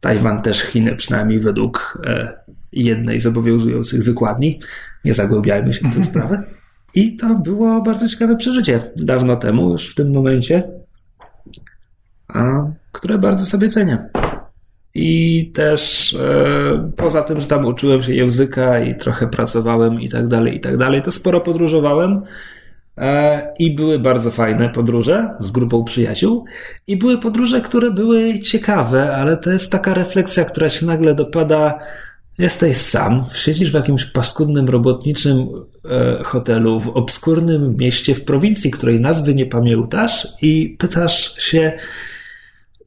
Tajwan 0.00 0.42
też 0.42 0.62
Chiny, 0.62 0.96
przynajmniej 0.96 1.40
według 1.40 1.98
e, 2.04 2.32
jednej 2.72 3.20
z 3.20 3.26
obowiązujących 3.26 4.04
wykładni. 4.04 4.60
Nie 5.04 5.14
zagłębiajmy 5.14 5.72
się 5.72 5.88
w 5.88 5.96
tę 5.96 6.04
sprawę. 6.04 6.42
I 6.94 7.16
to 7.16 7.34
było 7.34 7.82
bardzo 7.82 8.08
ciekawe 8.08 8.36
przeżycie 8.36 8.82
dawno 8.96 9.36
temu, 9.36 9.70
już 9.72 9.92
w 9.92 9.94
tym 9.94 10.12
momencie, 10.12 10.62
a 12.28 12.42
które 12.92 13.18
bardzo 13.18 13.46
sobie 13.46 13.68
cenię. 13.68 13.98
I 14.94 15.50
też 15.54 16.14
e, 16.14 16.90
poza 16.96 17.22
tym, 17.22 17.40
że 17.40 17.46
tam 17.46 17.66
uczyłem 17.66 18.02
się 18.02 18.14
języka 18.14 18.80
i 18.80 18.94
trochę 18.94 19.28
pracowałem 19.28 20.00
i 20.00 20.08
tak 20.08 20.26
dalej, 20.26 20.56
i 20.56 20.60
tak 20.60 20.76
dalej, 20.76 21.02
to 21.02 21.10
sporo 21.10 21.40
podróżowałem. 21.40 22.22
E, 22.98 23.54
I 23.58 23.74
były 23.74 23.98
bardzo 23.98 24.30
fajne 24.30 24.68
podróże 24.68 25.28
z 25.40 25.50
grupą 25.50 25.84
przyjaciół. 25.84 26.44
I 26.86 26.96
były 26.96 27.18
podróże, 27.18 27.60
które 27.60 27.90
były 27.90 28.40
ciekawe, 28.40 29.16
ale 29.16 29.36
to 29.36 29.50
jest 29.50 29.72
taka 29.72 29.94
refleksja, 29.94 30.44
która 30.44 30.68
się 30.68 30.86
nagle 30.86 31.14
dopada. 31.14 31.78
Jesteś 32.40 32.76
sam, 32.76 33.24
siedzisz 33.34 33.70
w 33.70 33.74
jakimś 33.74 34.04
paskudnym, 34.04 34.68
robotniczym 34.68 35.48
e, 35.90 36.22
hotelu 36.24 36.80
w 36.80 36.88
obskurnym 36.88 37.76
mieście 37.76 38.14
w 38.14 38.24
prowincji, 38.24 38.70
której 38.70 39.00
nazwy 39.00 39.34
nie 39.34 39.46
pamiętasz, 39.46 40.28
i 40.42 40.76
pytasz 40.78 41.34
się, 41.38 41.72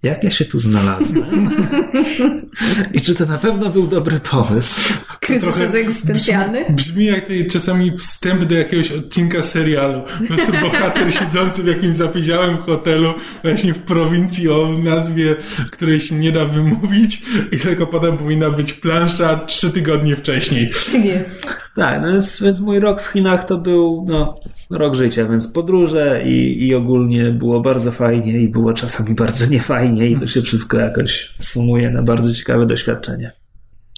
jak 0.03 0.23
ja 0.23 0.31
się 0.31 0.45
tu 0.45 0.59
znalazłem? 0.59 1.49
I 2.93 3.01
czy 3.01 3.15
to 3.15 3.25
na 3.25 3.37
pewno 3.37 3.69
był 3.69 3.87
dobry 3.87 4.19
pomysł? 4.19 4.93
Kryzys 5.19 5.75
egzystencjalny? 5.75 6.65
Brzmi, 6.65 6.75
brzmi 6.75 7.05
jak 7.05 7.25
tej 7.25 7.47
czasami 7.47 7.97
wstęp 7.97 8.43
do 8.43 8.55
jakiegoś 8.55 8.91
odcinka 8.91 9.43
serialu. 9.43 10.01
Po 10.01 10.27
prostu 10.27 10.51
bohater 10.63 11.13
siedzący 11.13 11.63
w 11.63 11.67
jakimś 11.67 11.95
zapidziałym 11.95 12.57
hotelu 12.57 13.13
właśnie 13.43 13.73
w 13.73 13.79
prowincji 13.79 14.49
o 14.49 14.69
nazwie, 14.83 15.35
której 15.71 15.99
się 15.99 16.15
nie 16.15 16.31
da 16.31 16.45
wymówić 16.45 17.21
i 17.51 17.59
tylko 17.59 17.87
potem 17.87 18.17
powinna 18.17 18.49
być 18.49 18.73
plansza 18.73 19.37
trzy 19.37 19.71
tygodnie 19.71 20.15
wcześniej. 20.15 20.69
Tak 20.91 21.05
jest. 21.05 21.47
Tak, 21.75 22.01
no 22.01 22.11
więc, 22.11 22.41
więc 22.41 22.59
mój 22.59 22.79
rok 22.79 23.01
w 23.01 23.07
Chinach 23.07 23.45
to 23.45 23.57
był 23.57 24.05
no, 24.07 24.39
rok 24.69 24.95
życia, 24.95 25.25
więc 25.25 25.47
podróże 25.47 26.23
i, 26.25 26.67
i 26.67 26.75
ogólnie 26.75 27.31
było 27.31 27.61
bardzo 27.61 27.91
fajnie 27.91 28.39
i 28.39 28.49
było 28.49 28.73
czasami 28.73 29.15
bardzo 29.15 29.45
niefajnie 29.45 29.92
i 30.01 30.15
to 30.15 30.27
się 30.27 30.41
wszystko 30.41 30.77
jakoś 30.77 31.33
sumuje 31.39 31.89
na 31.89 32.03
bardzo 32.03 32.33
ciekawe 32.33 32.65
doświadczenie. 32.65 33.31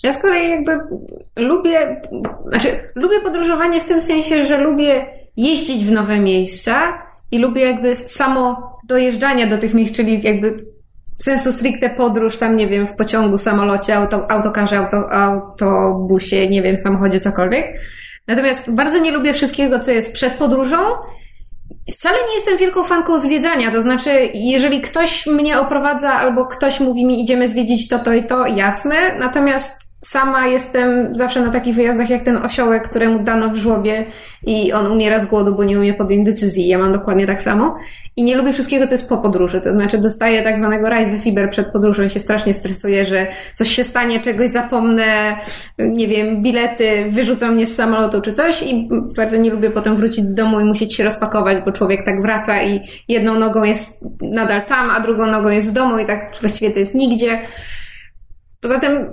Ja 0.04 0.14
z 0.14 0.22
kolei 0.22 0.50
jakby 0.50 0.72
lubię, 1.36 2.02
znaczy 2.46 2.68
lubię 2.96 3.20
podróżowanie 3.22 3.82
w 3.82 3.86
tym 3.86 4.02
sensie, 4.02 4.46
że 4.46 4.58
lubię 4.58 5.06
jeździć 5.38 5.86
w 5.86 5.92
nowe 5.92 6.20
miejsca 6.20 6.94
i 7.32 7.40
lubię 7.40 7.62
jakby 7.62 7.96
samo 7.96 8.75
dojeżdżania 8.88 9.48
do 9.48 9.58
tych 9.58 9.74
miejsc, 9.74 9.96
czyli 9.96 10.22
jakby 10.22 10.66
sensu 11.20 11.52
stricte 11.52 11.90
podróż 11.90 12.38
tam, 12.38 12.56
nie 12.56 12.68
wiem, 12.68 12.86
w 12.86 12.96
pociągu, 12.96 13.38
samolocie, 13.38 13.96
auto, 13.96 14.32
autokarze, 14.32 14.78
auto, 14.78 15.12
autobusie, 15.12 16.50
nie 16.50 16.62
wiem, 16.62 16.78
samochodzie, 16.78 17.20
cokolwiek. 17.20 17.80
Natomiast 18.28 18.72
bardzo 18.72 19.00
nie 19.00 19.12
lubię 19.12 19.34
wszystkiego, 19.34 19.80
co 19.80 19.92
jest 19.92 20.14
przed 20.14 20.34
podróżą. 20.34 20.78
Wcale 21.92 22.18
nie 22.27 22.36
jestem 22.36 22.58
wielką 22.58 22.84
fanką 22.84 23.20
zwiedzania, 23.20 23.72
to 23.72 23.82
znaczy, 23.82 24.32
jeżeli 24.34 24.82
ktoś 24.82 25.27
mnie 25.27 25.60
oprowadza 25.60 26.13
albo 26.13 26.46
ktoś 26.46 26.80
mówi 26.80 27.06
mi, 27.06 27.22
idziemy 27.22 27.48
zwiedzić 27.48 27.88
to, 27.88 28.00
to 28.00 28.13
i 28.13 28.24
to, 28.24 28.46
jasne. 28.46 29.15
Natomiast 29.20 29.85
sama 30.07 30.47
jestem 30.47 31.15
zawsze 31.15 31.41
na 31.41 31.51
takich 31.51 31.75
wyjazdach 31.75 32.09
jak 32.09 32.21
ten 32.21 32.38
osiołek, 32.38 32.89
któremu 32.89 33.19
dano 33.19 33.50
w 33.50 33.55
żłobie 33.55 34.05
i 34.45 34.74
on 34.74 34.91
umiera 34.91 35.19
z 35.19 35.25
głodu, 35.25 35.55
bo 35.55 35.63
nie 35.63 35.79
umie 35.79 35.93
podjąć 35.93 36.25
decyzji. 36.25 36.67
Ja 36.67 36.77
mam 36.77 36.93
dokładnie 36.93 37.27
tak 37.27 37.41
samo. 37.41 37.77
I 38.15 38.24
nie 38.24 38.38
lubię 38.38 38.53
wszystkiego, 38.53 38.88
co 38.88 38.93
jest 38.93 39.09
po 39.09 39.17
podróży. 39.17 39.62
To 39.62 39.71
znaczy 39.71 39.97
dostaję 39.97 40.43
tak 40.43 40.57
zwanego 40.57 40.89
Reisefiber 40.89 41.50
przed 41.50 41.71
podróżą 41.71 42.03
i 42.03 42.09
się 42.09 42.19
strasznie 42.19 42.53
stresuję, 42.53 43.05
że 43.05 43.27
coś 43.53 43.69
się 43.69 43.83
stanie, 43.83 44.19
czegoś 44.19 44.50
zapomnę, 44.50 45.38
nie 45.79 46.07
wiem, 46.07 46.41
bilety, 46.41 47.05
wyrzucą 47.09 47.51
mnie 47.51 47.67
z 47.67 47.75
samolotu 47.75 48.21
czy 48.21 48.33
coś 48.33 48.63
i 48.63 48.89
bardzo 49.17 49.38
nie 49.38 49.51
lubię 49.51 49.69
potem 49.69 49.97
wrócić 49.97 50.25
do 50.25 50.33
domu 50.33 50.59
i 50.59 50.65
musieć 50.65 50.95
się 50.95 51.03
rozpakować, 51.03 51.57
bo 51.65 51.71
człowiek 51.71 52.05
tak 52.05 52.21
wraca 52.21 52.63
i 52.63 52.81
jedną 53.07 53.39
nogą 53.39 53.63
jest 53.63 54.00
nadal 54.21 54.65
tam, 54.65 54.89
a 54.89 55.00
drugą 55.00 55.25
nogą 55.25 55.50
jest 55.50 55.69
w 55.69 55.74
domu 55.74 56.00
i 56.00 56.05
tak 56.05 56.31
właściwie 56.41 56.71
to 56.71 56.79
jest 56.79 56.95
nigdzie. 56.95 57.39
Poza 58.62 58.79
tym 58.79 59.09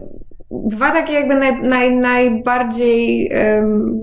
dwa 0.52 0.90
takie 0.90 1.12
jakby 1.12 1.34
naj, 1.34 1.62
naj, 1.62 1.96
najbardziej 1.96 3.30
um, 3.34 4.00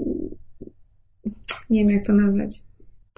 nie 1.70 1.79
wiem 1.79 1.89
jak 1.89 2.06
to 2.06 2.13
nazwać 2.13 2.70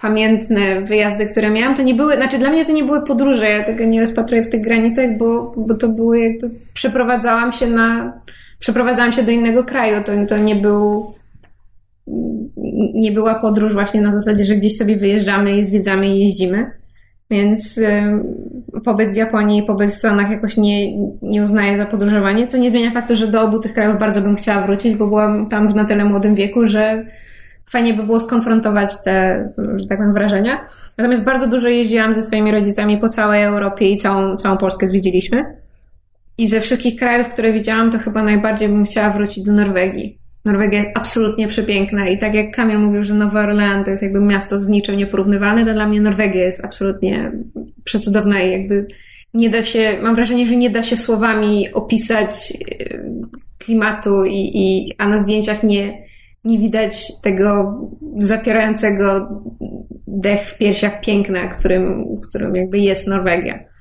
pamiętne 0.02 0.80
wyjazdy, 0.80 1.26
które 1.26 1.50
miałam, 1.50 1.74
to 1.74 1.82
nie 1.82 1.94
były, 1.94 2.16
znaczy 2.16 2.38
dla 2.38 2.50
mnie 2.50 2.64
to 2.64 2.72
nie 2.72 2.84
były 2.84 3.02
podróże, 3.02 3.48
ja 3.48 3.64
tego 3.64 3.84
nie 3.84 4.00
rozpatruję 4.00 4.42
w 4.42 4.48
tych 4.48 4.60
granicach, 4.60 5.18
bo, 5.18 5.54
bo 5.56 5.74
to 5.74 5.88
były 5.88 6.20
jakby, 6.20 6.50
przeprowadzałam 6.74 7.52
się 7.52 7.66
na, 7.66 8.12
przeprowadzałam 8.58 9.12
się 9.12 9.22
do 9.22 9.32
innego 9.32 9.64
kraju, 9.64 10.04
to, 10.04 10.12
to 10.28 10.38
nie 10.38 10.56
był, 10.56 11.14
nie 12.94 13.12
była 13.12 13.34
podróż 13.34 13.72
właśnie 13.72 14.00
na 14.00 14.12
zasadzie, 14.12 14.44
że 14.44 14.56
gdzieś 14.56 14.76
sobie 14.76 14.96
wyjeżdżamy 14.96 15.56
i 15.56 15.64
zwiedzamy 15.64 16.08
i 16.08 16.20
jeździmy. 16.20 16.70
Więc 17.32 17.80
pobyt 18.84 19.12
w 19.12 19.16
Japonii 19.16 19.62
i 19.62 19.66
pobyt 19.66 19.90
w 19.90 19.94
Stanach 19.94 20.30
jakoś 20.30 20.56
nie, 20.56 20.96
nie 21.22 21.42
uznaję 21.42 21.76
za 21.76 21.86
podróżowanie, 21.86 22.46
co 22.46 22.58
nie 22.58 22.70
zmienia 22.70 22.90
faktu, 22.90 23.16
że 23.16 23.26
do 23.26 23.42
obu 23.42 23.58
tych 23.58 23.74
krajów 23.74 23.98
bardzo 23.98 24.22
bym 24.22 24.36
chciała 24.36 24.62
wrócić, 24.62 24.96
bo 24.96 25.06
byłam 25.06 25.48
tam 25.48 25.68
w 25.68 25.74
na 25.74 25.84
tyle 25.84 26.04
młodym 26.04 26.34
wieku, 26.34 26.66
że 26.66 27.04
fajnie 27.66 27.94
by 27.94 28.02
było 28.02 28.20
skonfrontować 28.20 29.02
te, 29.04 29.48
że 29.76 29.86
tak 29.86 29.98
powiem, 29.98 30.12
wrażenia. 30.12 30.66
Natomiast 30.98 31.24
bardzo 31.24 31.46
dużo 31.46 31.68
jeździłam 31.68 32.12
ze 32.12 32.22
swoimi 32.22 32.52
rodzicami 32.52 32.98
po 32.98 33.08
całej 33.08 33.42
Europie 33.42 33.90
i 33.90 33.96
całą, 33.96 34.36
całą 34.36 34.56
Polskę 34.56 34.88
zwiedziliśmy. 34.88 35.44
I 36.38 36.46
ze 36.46 36.60
wszystkich 36.60 36.96
krajów, 36.96 37.28
które 37.28 37.52
widziałam, 37.52 37.90
to 37.90 37.98
chyba 37.98 38.22
najbardziej 38.22 38.68
bym 38.68 38.84
chciała 38.84 39.10
wrócić 39.10 39.44
do 39.44 39.52
Norwegii. 39.52 40.21
Norwegia 40.44 40.78
jest 40.78 40.90
absolutnie 40.94 41.48
przepiękna 41.48 42.08
i 42.08 42.18
tak 42.18 42.34
jak 42.34 42.56
Kamil 42.56 42.78
mówił, 42.78 43.04
że 43.04 43.14
Nowy 43.14 43.38
Orlean 43.38 43.84
to 43.84 43.90
jest 43.90 44.02
jakby 44.02 44.20
miasto 44.20 44.60
z 44.60 44.68
niczym 44.68 44.96
nieporównywalne, 44.96 45.64
to 45.64 45.72
dla 45.72 45.86
mnie 45.86 46.00
Norwegia 46.00 46.44
jest 46.44 46.64
absolutnie 46.64 47.32
przecudowna 47.84 48.40
i 48.40 48.50
jakby 48.50 48.86
nie 49.34 49.50
da 49.50 49.62
się, 49.62 49.98
mam 50.02 50.14
wrażenie, 50.14 50.46
że 50.46 50.56
nie 50.56 50.70
da 50.70 50.82
się 50.82 50.96
słowami 50.96 51.72
opisać 51.72 52.52
e, 52.52 53.02
klimatu 53.58 54.24
i, 54.24 54.50
i 54.54 54.92
a 54.98 55.08
na 55.08 55.18
zdjęciach 55.18 55.62
nie, 55.62 56.02
nie 56.44 56.58
widać 56.58 57.12
tego 57.22 57.74
zapierającego 58.18 59.28
dech 60.06 60.40
w 60.40 60.58
piersiach 60.58 61.00
piękna, 61.00 61.48
którym, 61.48 62.04
którym 62.28 62.56
jakby 62.56 62.78
jest 62.78 63.06
Norwegia. 63.06 63.71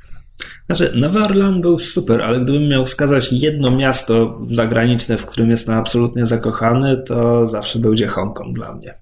Znaczy, 0.76 0.96
Nowy 0.96 1.24
Orlean 1.24 1.62
był 1.62 1.80
super, 1.80 2.22
ale 2.22 2.40
gdybym 2.40 2.70
miał 2.70 2.86
wskazać 2.86 3.34
jedno 3.34 3.72
miasto 3.72 4.42
zagraniczne, 4.50 5.18
w 5.18 5.26
którym 5.26 5.50
jestem 5.50 5.76
absolutnie 5.76 6.26
zakochany, 6.26 6.98
to 6.98 7.48
zawsze 7.48 7.80
będzie 7.80 8.08
Hongkong 8.08 8.56
dla 8.56 8.74
mnie. 8.74 8.94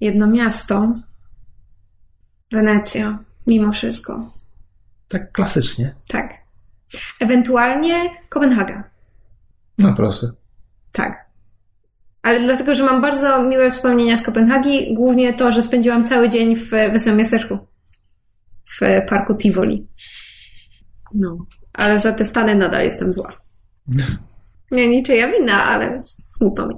Jedno 0.00 0.26
miasto. 0.26 0.94
Wenecja, 2.52 3.18
mimo 3.46 3.72
wszystko. 3.72 4.30
Tak 5.08 5.32
klasycznie. 5.32 5.94
Tak. 6.08 6.34
Ewentualnie 7.20 8.10
Kopenhaga. 8.28 8.84
No 9.78 9.94
proszę. 9.94 10.30
Tak. 10.92 11.26
Ale 12.22 12.40
dlatego, 12.40 12.74
że 12.74 12.84
mam 12.84 13.02
bardzo 13.02 13.42
miłe 13.42 13.70
wspomnienia 13.70 14.16
z 14.16 14.22
Kopenhagi, 14.22 14.94
głównie 14.94 15.32
to, 15.32 15.52
że 15.52 15.62
spędziłam 15.62 16.04
cały 16.04 16.28
dzień 16.28 16.56
w 16.56 16.70
Wesołym 16.70 17.18
Miasteczku. 17.18 17.58
W 18.64 18.80
parku 19.08 19.34
Tivoli. 19.34 19.86
No. 21.14 21.46
Ale 21.72 22.00
za 22.00 22.12
te 22.12 22.24
stany 22.24 22.54
nadal 22.54 22.84
jestem 22.84 23.12
zła. 23.12 23.32
Nie, 24.70 24.88
niczyja 24.88 25.32
wina, 25.32 25.64
ale 25.64 26.02
smutno 26.04 26.66
mi. 26.66 26.74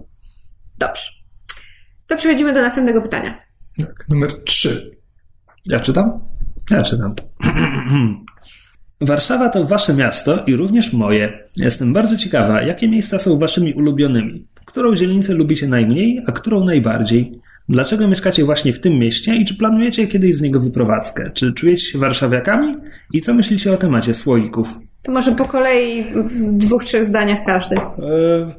Dobrze. 0.79 1.11
To 2.07 2.17
przechodzimy 2.17 2.53
do 2.53 2.63
następnego 2.63 3.03
pytania. 3.03 3.39
Tak, 3.79 4.09
numer 4.09 4.45
trzy. 4.45 4.97
Ja 5.67 5.81
czytam? 5.81 6.21
Ja 6.71 6.83
czytam. 6.83 7.15
Warszawa 9.01 9.49
to 9.49 9.65
wasze 9.65 9.95
miasto 9.95 10.45
i 10.45 10.57
również 10.57 10.93
moje. 10.93 11.39
Jestem 11.57 11.93
bardzo 11.93 12.17
ciekawa, 12.17 12.63
jakie 12.63 12.89
miejsca 12.89 13.19
są 13.19 13.39
waszymi 13.39 13.75
ulubionymi. 13.75 14.47
Którą 14.65 14.95
dzielnicę 14.95 15.35
lubicie 15.35 15.69
najmniej, 15.69 16.23
a 16.27 16.33
którą 16.33 16.65
najbardziej? 16.65 17.33
Dlaczego 17.69 18.09
mieszkacie 18.09 18.45
właśnie 18.45 18.73
w 18.73 18.81
tym 18.81 18.99
mieście 18.99 19.37
i 19.37 19.45
czy 19.45 19.55
planujecie 19.57 20.07
kiedyś 20.07 20.35
z 20.35 20.41
niego 20.41 20.61
wyprowadzkę? 20.61 21.31
Czy 21.35 21.53
czujecie 21.53 21.85
się 21.85 21.99
warszawiakami? 21.99 22.77
I 23.13 23.21
co 23.21 23.35
myślicie 23.35 23.73
o 23.73 23.77
temacie 23.77 24.15
słoików? 24.15 24.69
To 25.03 25.13
może 25.13 25.33
po 25.33 25.45
kolei 25.45 26.05
w 26.15 26.53
dwóch, 26.53 26.85
trzech 26.85 27.05
zdaniach 27.05 27.39
każdy. 27.47 27.77
Eee, 27.77 27.83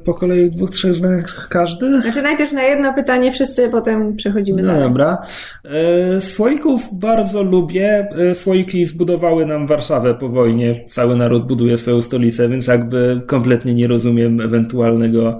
po 0.05 0.13
kolei 0.13 0.49
w 0.49 0.55
dwóch, 0.55 0.69
trzech 0.69 0.93
zdaniach 0.93 1.47
każdy? 1.49 2.01
Znaczy 2.01 2.21
najpierw 2.21 2.51
na 2.51 2.63
jedno 2.63 2.93
pytanie 2.93 3.31
wszyscy, 3.31 3.69
potem 3.69 4.15
przechodzimy 4.15 4.61
no 4.61 4.67
dalej. 4.67 4.83
dobra. 4.83 5.17
Eee, 5.65 6.21
słoików 6.21 6.89
bardzo 6.93 7.43
lubię. 7.43 8.07
Eee, 8.17 8.35
słoiki 8.35 8.85
zbudowały 8.85 9.45
nam 9.45 9.67
Warszawę 9.67 10.15
po 10.15 10.29
wojnie. 10.29 10.85
Cały 10.87 11.15
naród 11.15 11.47
buduje 11.47 11.77
swoją 11.77 12.01
stolicę, 12.01 12.49
więc 12.49 12.67
jakby 12.67 13.21
kompletnie 13.25 13.73
nie 13.73 13.87
rozumiem 13.87 14.41
ewentualnego 14.41 15.39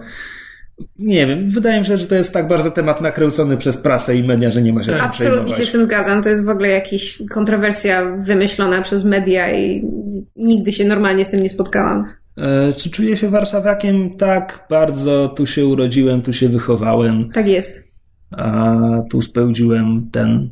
nie 1.00 1.27
wiem, 1.27 1.50
wydaje 1.50 1.79
mi 1.79 1.86
się, 1.86 1.98
że 1.98 2.05
to 2.05 2.15
jest 2.15 2.34
tak 2.34 2.48
bardzo 2.48 2.72
temat 2.72 3.01
nakręcony 3.01 3.57
przez 3.57 3.77
prasę 3.77 4.15
i 4.15 4.24
media, 4.24 4.51
że 4.51 4.62
nie 4.62 4.74
ma 4.74 4.84
się 4.84 4.91
czym 4.91 5.01
Absolutnie 5.01 5.55
się 5.55 5.65
z 5.65 5.72
tym 5.72 5.84
zgadzam. 5.84 6.24
To 6.24 6.29
jest 6.29 6.46
w 6.46 6.50
ogóle 6.50 6.67
jakaś 6.67 7.19
kontrowersja 7.31 8.15
wymyślona 8.15 8.81
przez 8.81 9.03
media 9.03 9.57
i 9.57 9.88
nigdy 10.36 10.72
się 10.72 10.86
normalnie 10.86 11.25
z 11.25 11.29
tym 11.29 11.43
nie 11.43 11.50
spotkałam. 11.50 12.05
E, 12.38 12.74
czy 12.74 12.89
czuję 12.89 13.17
się 13.17 13.29
warszawiakiem? 13.29 14.17
Tak, 14.17 14.65
bardzo. 14.69 15.29
Tu 15.29 15.46
się 15.46 15.65
urodziłem, 15.65 16.22
tu 16.22 16.34
się 16.34 16.50
wychowałem. 16.50 17.29
Tak 17.29 17.48
jest. 17.48 17.88
a 18.31 18.75
tu 19.10 19.22
spędziłem 19.22 20.10
ten 20.12 20.50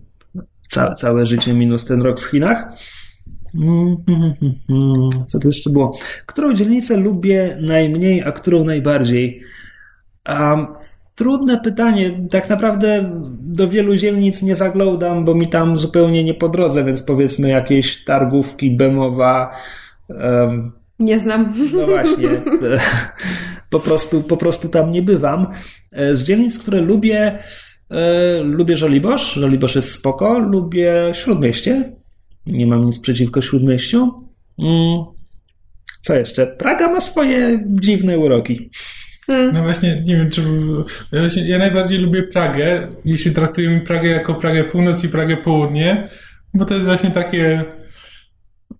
ca 0.70 0.94
całe 0.94 1.26
życie 1.26 1.54
minus 1.54 1.86
ten 1.86 2.02
rok 2.02 2.20
w 2.20 2.26
Chinach. 2.26 2.68
Co 5.28 5.40
tu 5.40 5.48
jeszcze 5.48 5.70
było? 5.70 5.98
Którą 6.26 6.54
dzielnicę 6.54 6.98
lubię 6.98 7.58
najmniej, 7.62 8.24
a 8.24 8.32
którą 8.32 8.64
najbardziej? 8.64 9.42
Um, 10.30 10.68
trudne 11.16 11.58
pytanie. 11.58 12.28
Tak 12.32 12.50
naprawdę 12.50 13.10
do 13.40 13.68
wielu 13.68 13.96
dzielnic 13.96 14.42
nie 14.42 14.56
zaglądam, 14.56 15.26
bo 15.26 15.36
mi 15.36 15.48
tam 15.48 15.76
zupełnie 15.76 16.24
nie 16.24 16.34
po 16.34 16.50
drodze, 16.50 16.84
więc 16.84 17.04
powiedzmy 17.04 17.50
jakieś 17.50 18.04
targówki, 18.04 18.72
Bemowa. 18.72 19.52
Um, 20.10 20.72
nie 21.00 21.20
znam. 21.20 21.54
No 21.74 21.86
właśnie. 21.86 22.30
Po 23.70 23.80
prostu, 23.80 24.22
po 24.22 24.38
prostu 24.38 24.70
tam 24.70 24.92
nie 24.92 25.02
bywam. 25.02 25.48
Z 26.14 26.24
dzielnic, 26.24 26.60
które 26.60 26.82
lubię, 26.82 27.40
lubię 28.44 28.78
Żoliborz. 28.78 29.34
Żoliborz 29.34 29.76
jest 29.76 29.92
spoko. 29.92 30.40
Lubię 30.40 31.12
Śródmieście. 31.14 31.96
Nie 32.48 32.68
mam 32.68 32.86
nic 32.86 33.00
przeciwko 33.00 33.42
Śródmieściu. 33.42 34.12
Mm. 34.60 35.04
Co 36.02 36.14
jeszcze? 36.16 36.48
Praga 36.48 36.88
ma 36.92 37.02
swoje 37.02 37.64
dziwne 37.68 38.20
uroki. 38.20 38.70
Hmm. 39.28 39.54
No 39.54 39.64
właśnie, 39.64 40.02
nie 40.06 40.16
wiem, 40.16 40.30
czy. 40.30 40.42
Ja, 41.12 41.20
właśnie, 41.20 41.48
ja 41.48 41.58
najbardziej 41.58 42.00
lubię 42.00 42.24
Pragę, 42.24 42.88
jeśli 43.06 43.32
traktujemy 43.32 43.82
Pragę 43.82 44.10
jako 44.10 44.36
Pragę 44.36 44.64
Północ 44.64 45.04
i 45.04 45.10
Pragę 45.10 45.38
Południe, 45.38 46.10
bo 46.54 46.66
to 46.66 46.74
jest 46.74 46.86
właśnie 46.86 47.12
takie. 47.12 47.64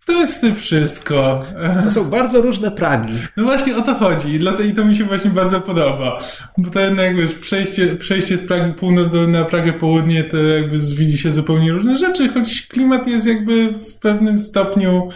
To 0.06 0.14
jest 0.14 0.42
tym 0.42 0.56
wszystko. 0.56 1.46
To 1.84 1.92
są 1.92 2.10
bardzo 2.10 2.42
różne 2.42 2.72
Pragi. 2.72 3.14
No 3.38 3.44
właśnie 3.44 3.78
o 3.78 3.82
to 3.82 3.96
chodzi 3.96 4.30
i, 4.30 4.40
dlatego, 4.40 4.64
i 4.70 4.74
to 4.74 4.86
mi 4.86 4.96
się 4.96 5.04
właśnie 5.04 5.32
bardzo 5.32 5.62
podoba. 5.62 6.20
Bo 6.58 6.70
to 6.70 6.80
jednak, 6.80 7.16
wiesz, 7.16 7.36
przejście, 7.36 7.96
przejście 7.96 8.38
z 8.38 8.48
Pragi 8.48 8.74
Północ 8.74 9.12
do, 9.12 9.28
na 9.28 9.46
Pragę 9.46 9.74
Południe 9.74 10.24
to 10.24 10.38
jakby 10.38 10.78
widzi 10.80 11.18
się 11.18 11.32
zupełnie 11.32 11.72
różne 11.72 11.96
rzeczy, 11.96 12.30
choć 12.30 12.68
klimat 12.68 13.08
jest 13.08 13.28
jakby 13.28 13.68
w 13.72 13.96
pewnym 13.96 14.40
stopniu... 14.40 15.10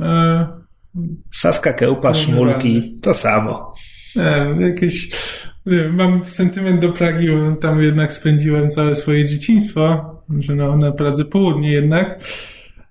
E, 0.00 0.46
Saska, 1.32 1.72
kełpa, 1.72 2.14
szmulki, 2.14 2.98
to 3.02 3.14
samo. 3.14 3.74
Nie, 4.16 4.66
jakieś... 4.66 5.10
Nie, 5.66 5.88
mam 5.88 6.28
sentyment 6.28 6.80
do 6.80 6.92
Pragi, 6.92 7.28
bo 7.28 7.56
tam 7.56 7.82
jednak 7.82 8.12
spędziłem 8.12 8.70
całe 8.70 8.94
swoje 8.94 9.24
dzieciństwo, 9.24 10.10
że 10.38 10.54
no, 10.54 10.76
na 10.76 10.92
Pradze 10.92 11.24
Południe 11.24 11.72
jednak 11.72 12.18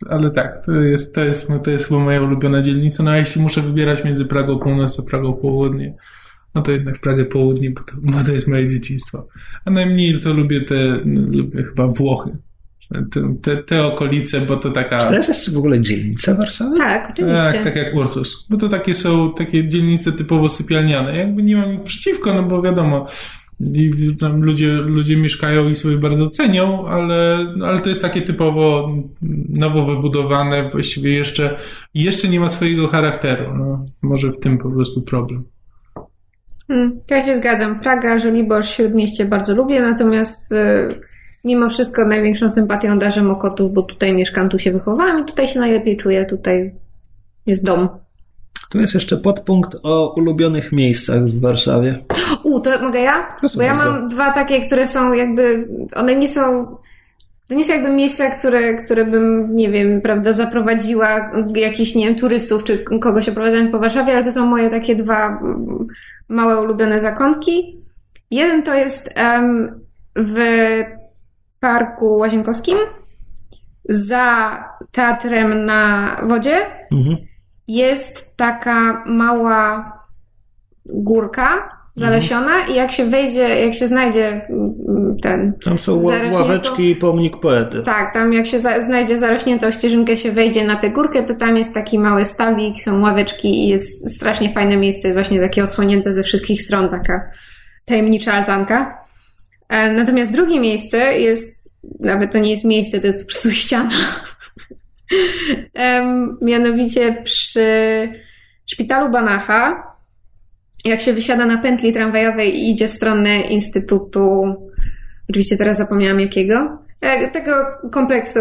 ale 0.09 0.31
tak, 0.31 0.65
to 0.65 0.71
jest, 0.71 1.15
to 1.15 1.23
jest, 1.23 1.47
to 1.63 1.71
jest 1.71 1.87
chyba 1.87 1.99
moja 1.99 2.21
ulubiona 2.21 2.61
dzielnica. 2.61 3.03
No 3.03 3.11
a 3.11 3.17
jeśli 3.17 3.41
muszę 3.41 3.61
wybierać 3.61 4.03
między 4.03 4.25
Pragą 4.25 4.59
Północ 4.59 4.99
a 4.99 5.03
Pragą 5.03 5.33
Południe, 5.33 5.95
no 6.55 6.61
to 6.61 6.71
jednak 6.71 6.99
Pragę 6.99 7.25
Południe, 7.25 7.71
bo 7.71 7.81
to, 7.83 7.93
bo 8.01 8.23
to 8.23 8.31
jest 8.31 8.47
moje 8.47 8.67
dzieciństwo. 8.67 9.27
A 9.65 9.71
najmniej 9.71 10.19
to 10.19 10.33
lubię 10.33 10.61
te, 10.61 10.97
lubię 11.05 11.63
chyba 11.63 11.87
Włochy. 11.87 12.37
Te, 13.41 13.57
te, 13.57 13.85
okolice, 13.85 14.41
bo 14.41 14.57
to 14.57 14.71
taka... 14.71 14.99
Czy 14.99 15.07
to 15.07 15.13
jest 15.13 15.29
jeszcze 15.29 15.51
w 15.51 15.57
ogóle 15.57 15.81
dzielnica 15.81 16.35
Warszawy? 16.35 16.77
Tak, 16.77 17.09
oczywiście. 17.11 17.51
Tak, 17.53 17.63
tak 17.63 17.75
jak 17.75 17.95
Ursus. 17.95 18.45
Bo 18.49 18.57
to 18.57 18.69
takie 18.69 18.95
są 18.95 19.33
takie 19.33 19.69
dzielnice 19.69 20.11
typowo 20.11 20.49
sypialniane. 20.49 21.17
Jakby 21.17 21.43
nie 21.43 21.55
mam 21.55 21.71
nic 21.71 21.83
przeciwko, 21.83 22.33
no 22.33 22.43
bo 22.43 22.61
wiadomo, 22.61 23.05
i 23.59 24.15
tam 24.19 24.41
ludzie, 24.41 24.67
ludzie 24.71 25.17
mieszkają 25.17 25.69
i 25.69 25.75
sobie 25.75 25.97
bardzo 25.97 26.29
cenią, 26.29 26.87
ale, 26.87 27.47
ale 27.63 27.79
to 27.79 27.89
jest 27.89 28.01
takie 28.01 28.21
typowo 28.21 28.95
nowo 29.49 29.85
wybudowane, 29.85 30.69
właściwie 30.69 31.13
jeszcze, 31.13 31.57
jeszcze 31.93 32.27
nie 32.27 32.39
ma 32.39 32.49
swojego 32.49 32.87
charakteru. 32.87 33.53
No, 33.57 33.85
może 34.01 34.31
w 34.31 34.39
tym 34.39 34.57
po 34.57 34.71
prostu 34.71 35.01
problem. 35.01 35.43
Hmm, 36.67 36.99
ja 37.09 37.25
się 37.25 37.35
zgadzam. 37.35 37.79
Praga, 37.79 38.19
Żoliborz, 38.19 38.69
Śródmieście 38.69 39.25
bardzo 39.25 39.55
lubię, 39.55 39.81
natomiast 39.81 40.51
y, 40.51 40.55
mimo 41.43 41.69
wszystko 41.69 42.05
największą 42.05 42.51
sympatią 42.51 42.99
darzę 42.99 43.21
Mokotów, 43.21 43.73
bo 43.73 43.81
tutaj 43.81 44.13
mieszkam, 44.13 44.49
tu 44.49 44.59
się 44.59 44.71
wychowałam 44.71 45.19
i 45.19 45.25
tutaj 45.25 45.47
się 45.47 45.59
najlepiej 45.59 45.97
czuję, 45.97 46.25
tutaj 46.25 46.73
jest 47.45 47.65
dom. 47.65 47.89
Tu 48.71 48.79
jest 48.79 48.93
jeszcze 48.93 49.17
podpunkt 49.17 49.75
o 49.83 50.13
ulubionych 50.17 50.71
miejscach 50.71 51.23
w 51.23 51.41
Warszawie. 51.41 51.99
U, 52.43 52.59
to 52.59 52.81
mogę 52.81 52.99
ja? 52.99 53.35
Proszę 53.39 53.57
Bo 53.57 53.63
ja 53.63 53.75
bardzo. 53.75 53.91
mam 53.91 54.09
dwa 54.09 54.31
takie, 54.31 54.59
które 54.59 54.87
są 54.87 55.13
jakby, 55.13 55.67
one 55.95 56.15
nie 56.15 56.27
są, 56.27 56.77
to 57.47 57.55
nie 57.55 57.65
są 57.65 57.73
jakby 57.73 57.89
miejsca, 57.89 58.29
które, 58.29 58.73
które 58.73 59.05
bym, 59.05 59.55
nie 59.55 59.71
wiem, 59.71 60.01
prawda, 60.01 60.33
zaprowadziła 60.33 61.31
jakichś, 61.55 61.95
nie 61.95 62.05
wiem, 62.07 62.15
turystów 62.15 62.63
czy 62.63 62.77
kogoś 62.77 63.29
oprowadzając 63.29 63.71
po 63.71 63.79
Warszawie, 63.79 64.13
ale 64.13 64.23
to 64.23 64.31
są 64.31 64.45
moje 64.45 64.69
takie 64.69 64.95
dwa 64.95 65.39
małe 66.29 66.61
ulubione 66.61 67.01
zakątki. 67.01 67.77
Jeden 68.31 68.63
to 68.63 68.73
jest 68.73 69.13
um, 69.17 69.81
w 70.15 70.37
Parku 71.63 72.17
Łazienkowskim 72.17 72.77
za 73.89 74.57
teatrem 74.91 75.65
na 75.65 76.17
wodzie. 76.23 76.65
Mhm 76.91 77.17
jest 77.67 78.37
taka 78.37 79.03
mała 79.05 79.91
górka 80.85 81.69
zalesiona 81.95 82.55
mhm. 82.55 82.71
i 82.71 82.75
jak 82.75 82.91
się 82.91 83.05
wejdzie, 83.05 83.65
jak 83.65 83.73
się 83.73 83.87
znajdzie 83.87 84.47
mm, 84.49 85.17
ten... 85.21 85.53
Tam 85.65 85.79
są 85.79 86.01
ławeczki 86.31 86.89
i 86.89 86.95
pomnik 86.95 87.39
poety. 87.39 87.81
Tak, 87.81 88.13
tam 88.13 88.33
jak 88.33 88.47
się 88.47 88.59
za, 88.59 88.81
znajdzie 88.81 89.19
zarośniętą 89.19 89.71
ścieżynkę, 89.71 90.17
się 90.17 90.31
wejdzie 90.31 90.63
na 90.63 90.75
tę 90.75 90.89
górkę, 90.89 91.23
to 91.23 91.33
tam 91.33 91.57
jest 91.57 91.73
taki 91.73 91.99
mały 91.99 92.25
stawik, 92.25 92.81
są 92.81 93.01
ławeczki 93.01 93.65
i 93.65 93.67
jest 93.67 94.15
strasznie 94.15 94.53
fajne 94.53 94.77
miejsce, 94.77 95.13
właśnie 95.13 95.39
takie 95.39 95.63
osłonięte 95.63 96.13
ze 96.13 96.23
wszystkich 96.23 96.61
stron, 96.61 96.89
taka 96.89 97.29
tajemnicza 97.85 98.33
altanka. 98.33 98.97
E, 99.69 99.91
natomiast 99.91 100.31
drugie 100.31 100.59
miejsce 100.59 101.19
jest, 101.19 101.52
nawet 101.99 102.31
to 102.31 102.37
nie 102.37 102.51
jest 102.51 102.63
miejsce, 102.63 102.99
to 102.99 103.07
jest 103.07 103.19
po 103.19 103.25
prostu 103.25 103.51
ściana 103.51 103.95
mianowicie 106.41 107.21
przy 107.23 107.67
szpitalu 108.65 109.11
Banacha, 109.11 109.93
jak 110.85 111.01
się 111.01 111.13
wysiada 111.13 111.45
na 111.45 111.57
pętli 111.57 111.93
tramwajowej 111.93 112.55
i 112.55 112.71
idzie 112.71 112.87
w 112.87 112.91
stronę 112.91 113.41
Instytutu, 113.41 114.55
oczywiście 115.29 115.57
teraz 115.57 115.77
zapomniałam 115.77 116.19
jakiego, 116.19 116.77
e, 117.01 117.27
tego 117.27 117.51
kompleksu 117.91 118.39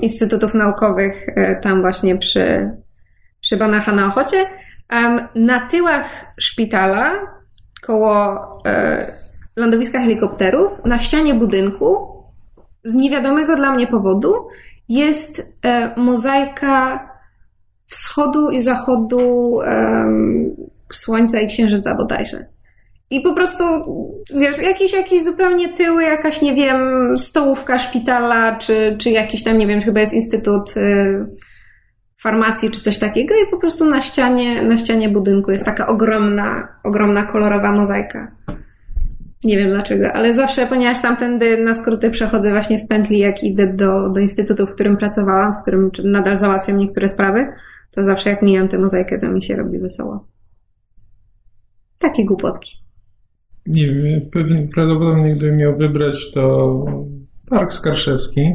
instytutów 0.00 0.54
naukowych 0.54 1.28
e, 1.28 1.56
tam 1.56 1.80
właśnie 1.80 2.18
przy, 2.18 2.70
przy 3.40 3.56
Banacha 3.56 3.92
na 3.92 4.06
Ochocie. 4.06 4.46
Na 5.34 5.60
tyłach 5.60 6.26
szpitala, 6.40 7.12
koło 7.82 8.38
e, 8.66 9.12
lądowiska 9.56 10.00
helikopterów, 10.00 10.72
na 10.84 10.98
ścianie 10.98 11.34
budynku, 11.34 12.11
z 12.84 12.94
niewiadomego 12.94 13.56
dla 13.56 13.72
mnie 13.72 13.86
powodu, 13.86 14.34
jest 14.88 15.42
e, 15.62 15.94
mozaika 15.96 17.08
wschodu 17.86 18.50
i 18.50 18.62
zachodu 18.62 19.58
słońca 20.92 21.40
i 21.40 21.46
księżyca 21.46 21.94
bodajże. 21.94 22.46
I 23.10 23.20
po 23.20 23.34
prostu, 23.34 23.64
wiesz, 24.40 24.58
jakieś, 24.58 24.92
jakieś 24.92 25.24
zupełnie 25.24 25.68
tyły, 25.68 26.02
jakaś, 26.02 26.42
nie 26.42 26.54
wiem, 26.54 26.78
stołówka 27.18 27.78
szpitala, 27.78 28.56
czy, 28.56 28.96
czy 28.98 29.10
jakiś 29.10 29.42
tam, 29.42 29.58
nie 29.58 29.66
wiem, 29.66 29.80
chyba 29.80 30.00
jest 30.00 30.14
instytut 30.14 30.76
y, 30.76 31.26
farmacji, 32.20 32.70
czy 32.70 32.80
coś 32.80 32.98
takiego 32.98 33.34
i 33.34 33.50
po 33.50 33.58
prostu 33.58 33.84
na 33.84 34.00
ścianie, 34.00 34.62
na 34.62 34.78
ścianie 34.78 35.08
budynku 35.08 35.50
jest 35.50 35.64
taka 35.64 35.86
ogromna, 35.86 36.68
ogromna 36.84 37.26
kolorowa 37.26 37.72
mozaika. 37.72 38.32
Nie 39.44 39.56
wiem 39.56 39.68
dlaczego, 39.68 40.12
ale 40.12 40.34
zawsze, 40.34 40.66
ponieważ 40.66 41.02
tamtędy 41.02 41.64
na 41.64 41.74
skróty 41.74 42.10
przechodzę 42.10 42.50
właśnie 42.50 42.78
z 42.78 42.88
pętli, 42.88 43.18
jak 43.18 43.44
idę 43.44 43.74
do, 43.74 44.10
do 44.10 44.20
instytutu, 44.20 44.66
w 44.66 44.74
którym 44.74 44.96
pracowałam, 44.96 45.52
w 45.52 45.62
którym 45.62 45.90
nadal 46.04 46.36
załatwiam 46.36 46.76
niektóre 46.76 47.08
sprawy, 47.08 47.46
to 47.90 48.04
zawsze 48.04 48.30
jak 48.30 48.42
mijam 48.42 48.68
tę 48.68 48.78
mozaikę, 48.78 49.18
to 49.18 49.28
mi 49.28 49.42
się 49.42 49.56
robi 49.56 49.78
wesoło. 49.78 50.26
Takie 51.98 52.24
głupotki. 52.24 52.76
Nie 53.66 53.94
wiem, 53.94 54.20
pewnie, 54.32 54.68
prawdopodobnie 54.74 55.36
gdybym 55.36 55.56
miał 55.56 55.76
wybrać, 55.76 56.30
to 56.32 56.84
Park 57.48 57.72
Skarszewski. 57.72 58.54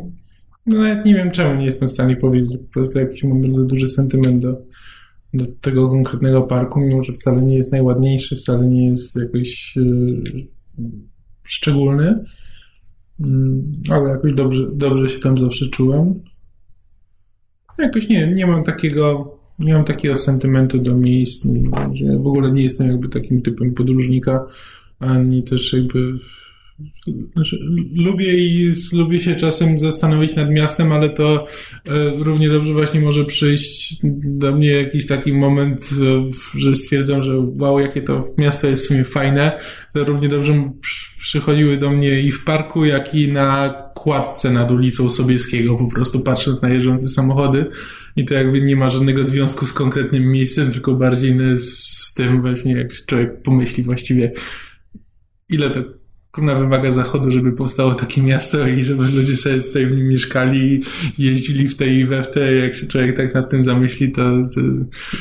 No 0.65 0.79
nawet 0.79 1.05
nie 1.05 1.13
wiem 1.13 1.31
czemu, 1.31 1.59
nie 1.59 1.65
jestem 1.65 1.87
w 1.87 1.91
stanie 1.91 2.15
powiedzieć. 2.15 2.57
Po 2.57 2.73
prostu 2.73 2.99
jakiś 2.99 3.23
mam 3.23 3.41
bardzo 3.41 3.63
duży 3.63 3.89
sentyment 3.89 4.41
do, 4.41 4.57
do 5.33 5.45
tego 5.61 5.89
konkretnego 5.89 6.41
parku, 6.41 6.79
mimo 6.79 7.03
że 7.03 7.13
wcale 7.13 7.41
nie 7.41 7.57
jest 7.57 7.71
najładniejszy, 7.71 8.35
wcale 8.35 8.67
nie 8.67 8.87
jest 8.87 9.15
jakoś 9.15 9.75
yy, 9.75 10.47
szczególny, 11.43 12.25
mm, 13.19 13.71
ale 13.89 14.09
jakoś 14.09 14.33
dobrze, 14.33 14.67
dobrze 14.73 15.09
się 15.09 15.19
tam 15.19 15.37
zawsze 15.37 15.69
czułem. 15.69 16.23
Jakoś 17.77 18.09
nie, 18.09 18.33
nie 18.33 18.47
mam 18.47 18.63
takiego, 18.63 19.37
nie 19.59 19.73
mam 19.73 19.85
takiego 19.85 20.15
sentymentu 20.15 20.77
do 20.77 20.97
miejsc, 20.97 21.47
że 21.93 22.17
w 22.17 22.27
ogóle 22.27 22.51
nie 22.51 22.63
jestem 22.63 22.87
jakby 22.87 23.09
takim 23.09 23.41
typem 23.41 23.73
podróżnika, 23.73 24.45
ani 24.99 25.43
też 25.43 25.73
jakby 25.73 26.13
Znaczy, 27.33 27.57
lubię 27.95 28.37
i 28.37 28.71
lubię 28.93 29.19
się 29.19 29.35
czasem 29.35 29.79
zastanowić 29.79 30.35
nad 30.35 30.49
miastem, 30.49 30.91
ale 30.91 31.09
to 31.09 31.45
e, 31.85 32.09
równie 32.17 32.49
dobrze 32.49 32.73
właśnie 32.73 33.01
może 33.01 33.25
przyjść 33.25 33.95
do 34.23 34.55
mnie 34.55 34.71
jakiś 34.71 35.07
taki 35.07 35.33
moment, 35.33 35.89
e, 36.01 36.59
że 36.59 36.75
stwierdzam, 36.75 37.21
że 37.21 37.39
wow, 37.39 37.79
jakie 37.79 38.01
to 38.01 38.33
miasto 38.37 38.67
jest 38.67 38.83
w 38.83 38.87
sumie 38.87 39.03
fajne. 39.03 39.59
To 39.93 40.03
równie 40.03 40.27
dobrze 40.27 40.71
przychodziły 41.19 41.77
do 41.77 41.89
mnie 41.89 42.21
i 42.21 42.31
w 42.31 42.43
parku, 42.43 42.85
jak 42.85 43.15
i 43.15 43.31
na 43.31 43.69
kładce 43.95 44.51
nad 44.51 44.71
ulicą 44.71 45.09
Sobieskiego, 45.09 45.75
po 45.75 45.87
prostu 45.87 46.19
patrząc 46.19 46.61
na 46.61 46.69
jeżdżące 46.69 47.07
samochody. 47.09 47.65
I 48.15 48.25
to 48.25 48.33
jakby 48.33 48.61
nie 48.61 48.75
ma 48.75 48.89
żadnego 48.89 49.25
związku 49.25 49.67
z 49.67 49.73
konkretnym 49.73 50.31
miejscem, 50.31 50.71
tylko 50.71 50.93
bardziej 50.93 51.37
z 51.57 52.13
tym 52.13 52.41
właśnie, 52.41 52.73
jak 52.73 53.05
człowiek 53.05 53.41
pomyśli 53.41 53.83
właściwie, 53.83 54.31
ile 55.49 55.69
to 55.69 55.96
kurna 56.37 56.55
wymaga 56.55 56.91
zachodu, 56.91 57.31
żeby 57.31 57.51
powstało 57.51 57.95
takie 57.95 58.21
miasto 58.21 58.67
i 58.67 58.83
żeby 58.83 59.03
ludzie 59.03 59.37
sobie 59.37 59.59
tutaj 59.59 59.85
w 59.85 59.91
nim 59.91 60.07
mieszkali, 60.07 60.81
jeździli 61.17 61.67
w 61.67 61.75
tej 61.75 61.97
i 61.97 62.05
we 62.05 62.23
w 62.23 62.31
te. 62.31 62.55
Jak 62.55 62.75
się 62.75 62.87
człowiek 62.87 63.17
tak 63.17 63.33
nad 63.33 63.49
tym 63.49 63.63
zamyśli, 63.63 64.11
to... 64.11 64.21
to... 64.55 64.61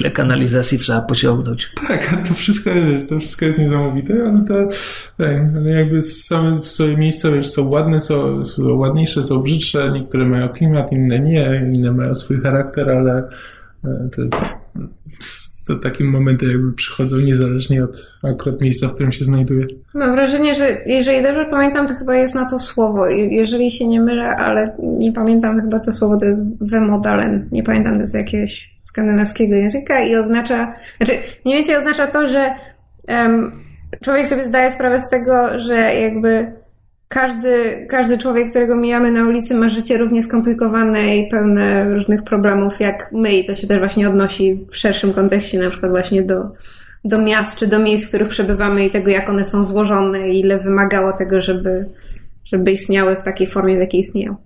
Ile 0.01 0.11
kanalizacji 0.11 0.79
trzeba 0.79 1.01
pociągnąć. 1.01 1.71
Tak, 1.89 2.29
to 2.29 2.35
wszystko, 2.35 2.71
to 3.09 3.21
wszystko 3.21 3.45
jest 3.45 3.59
niesamowite, 3.59 4.15
ale 4.15 4.45
to 4.45 4.69
tak, 5.19 5.37
ale 5.57 5.71
jakby 5.71 6.03
same 6.03 6.61
w 6.61 6.67
sobie 6.67 6.97
miejsca, 6.97 7.31
wiesz, 7.31 7.47
są 7.47 7.69
ładne, 7.69 8.01
są, 8.01 8.45
są 8.45 8.75
ładniejsze, 8.75 9.25
są 9.25 9.43
brzydsze, 9.43 9.91
niektóre 9.95 10.25
mają 10.25 10.49
klimat, 10.49 10.93
inne 10.93 11.21
nie, 11.21 11.71
inne 11.75 11.93
mają 11.93 12.15
swój 12.15 12.41
charakter, 12.41 12.91
ale 12.91 13.29
e, 13.85 14.09
to 14.17 14.23
to 15.67 15.75
takie 15.75 16.05
momenty 16.05 16.47
jakby 16.47 16.73
przychodzą 16.73 17.17
niezależnie 17.17 17.85
od 17.85 18.19
akurat 18.23 18.61
miejsca, 18.61 18.89
w 18.89 18.93
którym 18.93 19.13
się 19.13 19.25
znajduje. 19.25 19.67
Mam 19.95 20.13
wrażenie, 20.13 20.55
że 20.55 20.79
jeżeli 20.87 21.23
dobrze 21.23 21.45
pamiętam, 21.51 21.87
to 21.89 21.95
chyba 21.95 22.17
jest 22.17 22.35
na 22.35 22.45
to 22.45 22.59
słowo. 22.59 23.07
Jeżeli 23.09 23.71
się 23.71 23.89
nie 23.89 24.01
mylę, 24.01 24.29
ale 24.29 24.77
nie 24.79 25.13
pamiętam 25.13 25.61
chyba 25.61 25.81
to 25.81 25.93
słowo, 25.93 26.17
to 26.17 26.27
jest 26.27 26.43
wemodalen. 26.61 27.49
Nie 27.53 27.63
pamiętam, 27.63 27.95
to 27.95 28.01
jest 28.01 28.15
jakiegoś 28.15 28.77
skandynawskiego 28.83 29.55
języka 29.55 30.05
i 30.05 30.17
oznacza, 30.17 30.75
znaczy 30.97 31.13
mniej 31.45 31.57
więcej 31.57 31.77
oznacza 31.77 32.07
to, 32.07 32.27
że 32.27 32.55
um, 33.09 33.53
człowiek 34.05 34.29
sobie 34.29 34.45
zdaje 34.45 34.73
sprawę 34.73 35.01
z 35.01 35.09
tego, 35.09 35.59
że 35.59 35.75
jakby 35.77 36.53
każdy, 37.09 37.87
każdy 37.91 38.19
człowiek, 38.19 38.51
którego 38.51 38.77
mijamy 38.77 39.11
na 39.11 39.29
ulicy, 39.29 39.55
ma 39.55 39.69
życie 39.69 39.99
równie 39.99 40.23
skomplikowane 40.23 41.17
i 41.17 41.29
pełne 41.29 41.95
różnych 41.95 42.23
problemów 42.23 42.81
jak 42.81 43.13
my, 43.13 43.33
i 43.33 43.45
to 43.45 43.57
się 43.57 43.67
też 43.67 43.79
właśnie 43.79 44.09
odnosi 44.09 44.67
w 44.71 44.77
szerszym 44.77 45.13
kontekście, 45.13 45.59
na 45.59 45.71
przykład 45.71 45.91
właśnie 45.91 46.23
do, 46.23 46.53
do 47.05 47.19
miast 47.19 47.59
czy 47.59 47.67
do 47.67 47.79
miejsc, 47.79 48.05
w 48.05 48.09
których 48.09 48.29
przebywamy 48.29 48.87
i 48.87 48.91
tego, 48.91 49.11
jak 49.11 49.29
one 49.29 49.45
są 49.45 49.65
złożone 49.65 50.29
i 50.29 50.41
ile 50.41 50.59
wymagało 50.59 51.13
tego, 51.13 51.41
żeby, 51.41 51.89
żeby 52.45 52.73
istniały 52.73 53.17
w 53.17 53.23
takiej 53.23 53.47
formie, 53.47 53.77
w 53.77 53.81
jakiej 53.81 54.01
istnieją. 54.01 54.37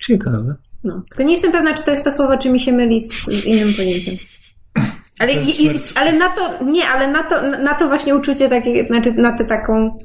Ciekawe. 0.00 0.54
No. 0.84 1.02
Tylko 1.08 1.22
nie 1.22 1.32
jestem 1.32 1.52
pewna, 1.52 1.74
czy 1.74 1.84
to 1.84 1.90
jest 1.90 2.04
to 2.04 2.12
słowo, 2.12 2.38
czy 2.38 2.50
mi 2.50 2.60
się 2.60 2.72
myli 2.72 3.00
z, 3.00 3.24
z 3.24 3.44
innym 3.44 3.74
pojęciem. 3.74 4.14
Ale, 5.18 5.32
i, 5.32 5.66
i, 5.66 5.70
ale 5.94 6.12
na 6.12 6.28
to, 6.28 6.64
nie, 6.64 6.88
ale 6.88 7.08
na 7.12 7.22
to, 7.22 7.58
na 7.58 7.74
to 7.74 7.88
właśnie 7.88 8.16
uczucie 8.16 8.48
takie, 8.48 8.86
znaczy 8.86 9.12
na 9.12 9.38
tę 9.38 9.44
taką 9.44 9.98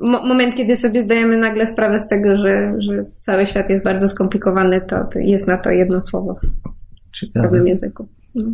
moment, 0.00 0.54
kiedy 0.54 0.76
sobie 0.76 1.02
zdajemy 1.02 1.38
nagle 1.38 1.66
sprawę 1.66 2.00
z 2.00 2.08
tego, 2.08 2.38
że, 2.38 2.74
że 2.78 3.04
cały 3.20 3.46
świat 3.46 3.70
jest 3.70 3.84
bardzo 3.84 4.08
skomplikowany, 4.08 4.80
to, 4.80 5.04
to 5.04 5.18
jest 5.18 5.46
na 5.46 5.56
to 5.56 5.70
jedno 5.70 6.02
słowo 6.02 6.34
w 6.34 7.32
pewnym 7.32 7.66
języku. 7.66 8.08
No. 8.34 8.44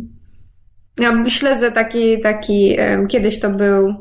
Ja 0.97 1.23
śledzę 1.29 1.71
taki, 1.71 2.21
taki 2.21 2.77
kiedyś 3.07 3.39
to 3.39 3.49
był 3.49 3.93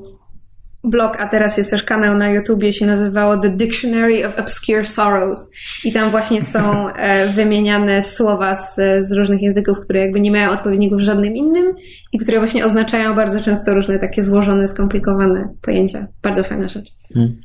blog, 0.85 1.21
a 1.21 1.29
teraz 1.29 1.59
jest 1.59 1.71
też 1.71 1.83
kanał 1.83 2.18
na 2.18 2.31
YouTubie, 2.31 2.73
się 2.73 2.87
nazywało 2.87 3.37
The 3.37 3.51
Dictionary 3.51 4.27
of 4.27 4.38
Obscure 4.38 4.85
Sorrows. 4.85 5.53
I 5.85 5.92
tam 5.92 6.11
właśnie 6.11 6.42
są 6.42 6.88
e, 6.88 7.27
wymieniane 7.27 8.03
słowa 8.03 8.55
z, 8.55 8.77
z 9.01 9.12
różnych 9.12 9.42
języków, 9.42 9.79
które 9.81 10.01
jakby 10.01 10.21
nie 10.21 10.31
mają 10.31 10.51
odpowiedników 10.51 10.99
w 10.99 11.03
żadnym 11.03 11.37
innym 11.37 11.75
i 12.12 12.18
które 12.18 12.38
właśnie 12.38 12.64
oznaczają 12.64 13.14
bardzo 13.14 13.40
często 13.40 13.75
różne 13.75 13.99
takie 13.99 14.23
złożone, 14.23 14.68
skomplikowane 14.68 15.49
pojęcia. 15.62 16.07
Bardzo 16.23 16.45
fajna 16.45 16.68
rzecz. 16.68 16.90
Hmm. 17.14 17.37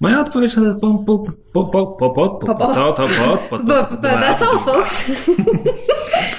Moja 0.00 0.20
odpowiedź 0.20 0.56
na 0.56 0.74
po, 0.74 1.04
po, 1.06 1.18
po, 1.18 1.64
po, 1.64 1.86
po, 1.86 2.10
po, 2.10 2.10
po, 2.10 2.54
po, 2.54 2.74
to, 2.74 2.92
to, 2.92 3.08
po, 3.08 3.36
po, 3.36 3.58
po, 3.66 3.96
po, 3.96 3.96
that's 3.96 4.42
all, 4.42 4.58
folks. 4.58 5.04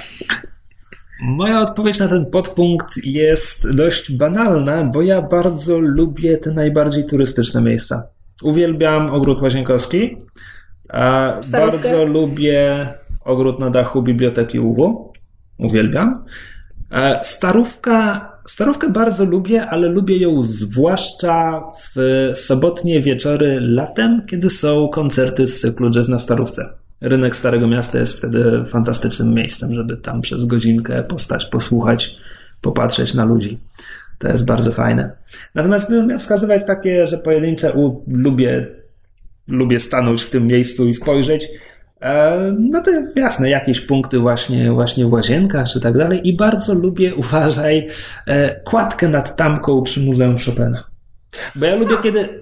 Moja 1.25 1.61
odpowiedź 1.61 1.99
na 1.99 2.07
ten 2.07 2.25
podpunkt 2.25 2.97
jest 3.03 3.71
dość 3.71 4.11
banalna, 4.11 4.83
bo 4.83 5.01
ja 5.01 5.21
bardzo 5.21 5.79
lubię 5.79 6.37
te 6.37 6.51
najbardziej 6.51 7.05
turystyczne 7.05 7.61
miejsca. 7.61 8.07
Uwielbiam 8.43 9.09
ogród 9.09 9.41
łazienkowski. 9.41 10.17
A 10.89 11.33
bardzo 11.51 12.05
lubię 12.05 12.87
ogród 13.23 13.59
na 13.59 13.69
dachu 13.69 14.01
Biblioteki 14.01 14.59
UW. 14.59 15.13
Uwielbiam. 15.59 16.25
Starówka, 17.23 18.31
starówkę 18.47 18.89
bardzo 18.89 19.25
lubię, 19.25 19.65
ale 19.65 19.87
lubię 19.87 20.17
ją 20.17 20.43
zwłaszcza 20.43 21.63
w 21.95 22.31
sobotnie 22.33 23.01
wieczory 23.01 23.57
latem, 23.61 24.21
kiedy 24.29 24.49
są 24.49 24.87
koncerty 24.87 25.47
z 25.47 25.59
cyklu 25.59 25.91
Jazz 25.91 26.07
na 26.07 26.19
Starówce 26.19 26.84
rynek 27.01 27.35
Starego 27.35 27.67
Miasta 27.67 27.99
jest 27.99 28.17
wtedy 28.17 28.65
fantastycznym 28.65 29.33
miejscem, 29.33 29.73
żeby 29.73 29.97
tam 29.97 30.21
przez 30.21 30.45
godzinkę 30.45 31.03
postać, 31.03 31.45
posłuchać, 31.45 32.17
popatrzeć 32.61 33.13
na 33.13 33.25
ludzi. 33.25 33.59
To 34.19 34.27
jest 34.27 34.45
bardzo 34.45 34.71
fajne. 34.71 35.11
Natomiast 35.55 35.87
gdybym 35.87 36.07
miał 36.07 36.19
wskazywać 36.19 36.65
takie, 36.65 37.07
że 37.07 37.17
pojedyncze 37.17 37.73
u, 37.73 38.03
lubię, 38.07 38.67
lubię 39.47 39.79
stanąć 39.79 40.23
w 40.23 40.29
tym 40.29 40.47
miejscu 40.47 40.87
i 40.87 40.95
spojrzeć, 40.95 41.47
e, 42.01 42.55
no 42.59 42.81
to 42.81 42.91
jasne, 43.15 43.49
jakieś 43.49 43.81
punkty 43.81 44.19
właśnie, 44.19 44.71
właśnie 44.71 45.05
w 45.05 45.13
łazienkach 45.13 45.67
czy 45.67 45.79
tak 45.79 45.97
dalej. 45.97 46.27
I 46.27 46.35
bardzo 46.35 46.73
lubię, 46.73 47.15
uważaj, 47.25 47.87
e, 48.27 48.59
kładkę 48.61 49.09
nad 49.09 49.35
tamką 49.35 49.81
przy 49.81 49.99
Muzeum 49.99 50.35
Chopina. 50.45 50.83
Bo 51.55 51.65
ja 51.65 51.75
lubię, 51.75 51.95
kiedy. 52.03 52.39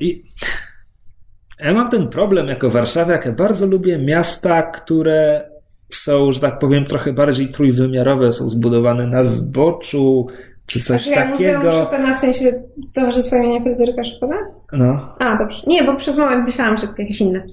Ja 1.63 1.73
mam 1.73 1.89
ten 1.89 2.07
problem 2.07 2.47
jako 2.47 2.69
warszawiak. 2.69 3.25
Ja 3.25 3.31
bardzo 3.31 3.67
lubię 3.67 3.97
miasta, 3.97 4.63
które 4.63 5.49
są, 5.89 6.31
że 6.31 6.39
tak 6.39 6.59
powiem, 6.59 6.85
trochę 6.85 7.13
bardziej 7.13 7.51
trójwymiarowe, 7.51 8.31
są 8.31 8.49
zbudowane 8.49 9.07
na 9.07 9.23
zboczu, 9.23 10.27
czy 10.65 10.81
coś 10.81 11.07
ja, 11.07 11.15
takiego. 11.15 11.59
Muzeum 11.59 11.85
Chopina 11.85 12.13
w 12.13 12.17
sensie 12.17 12.63
Towarzystwo 12.93 13.35
imienia 13.35 13.59
Fryderyka 13.59 14.01
Chopina? 14.13 14.35
No. 14.71 15.13
A, 15.19 15.37
dobrze. 15.37 15.63
Nie, 15.67 15.83
bo 15.83 15.95
przez 15.95 16.17
moment 16.17 16.45
myślałam, 16.45 16.77
że 16.77 16.87
jakieś 16.97 17.21
inne. 17.21 17.47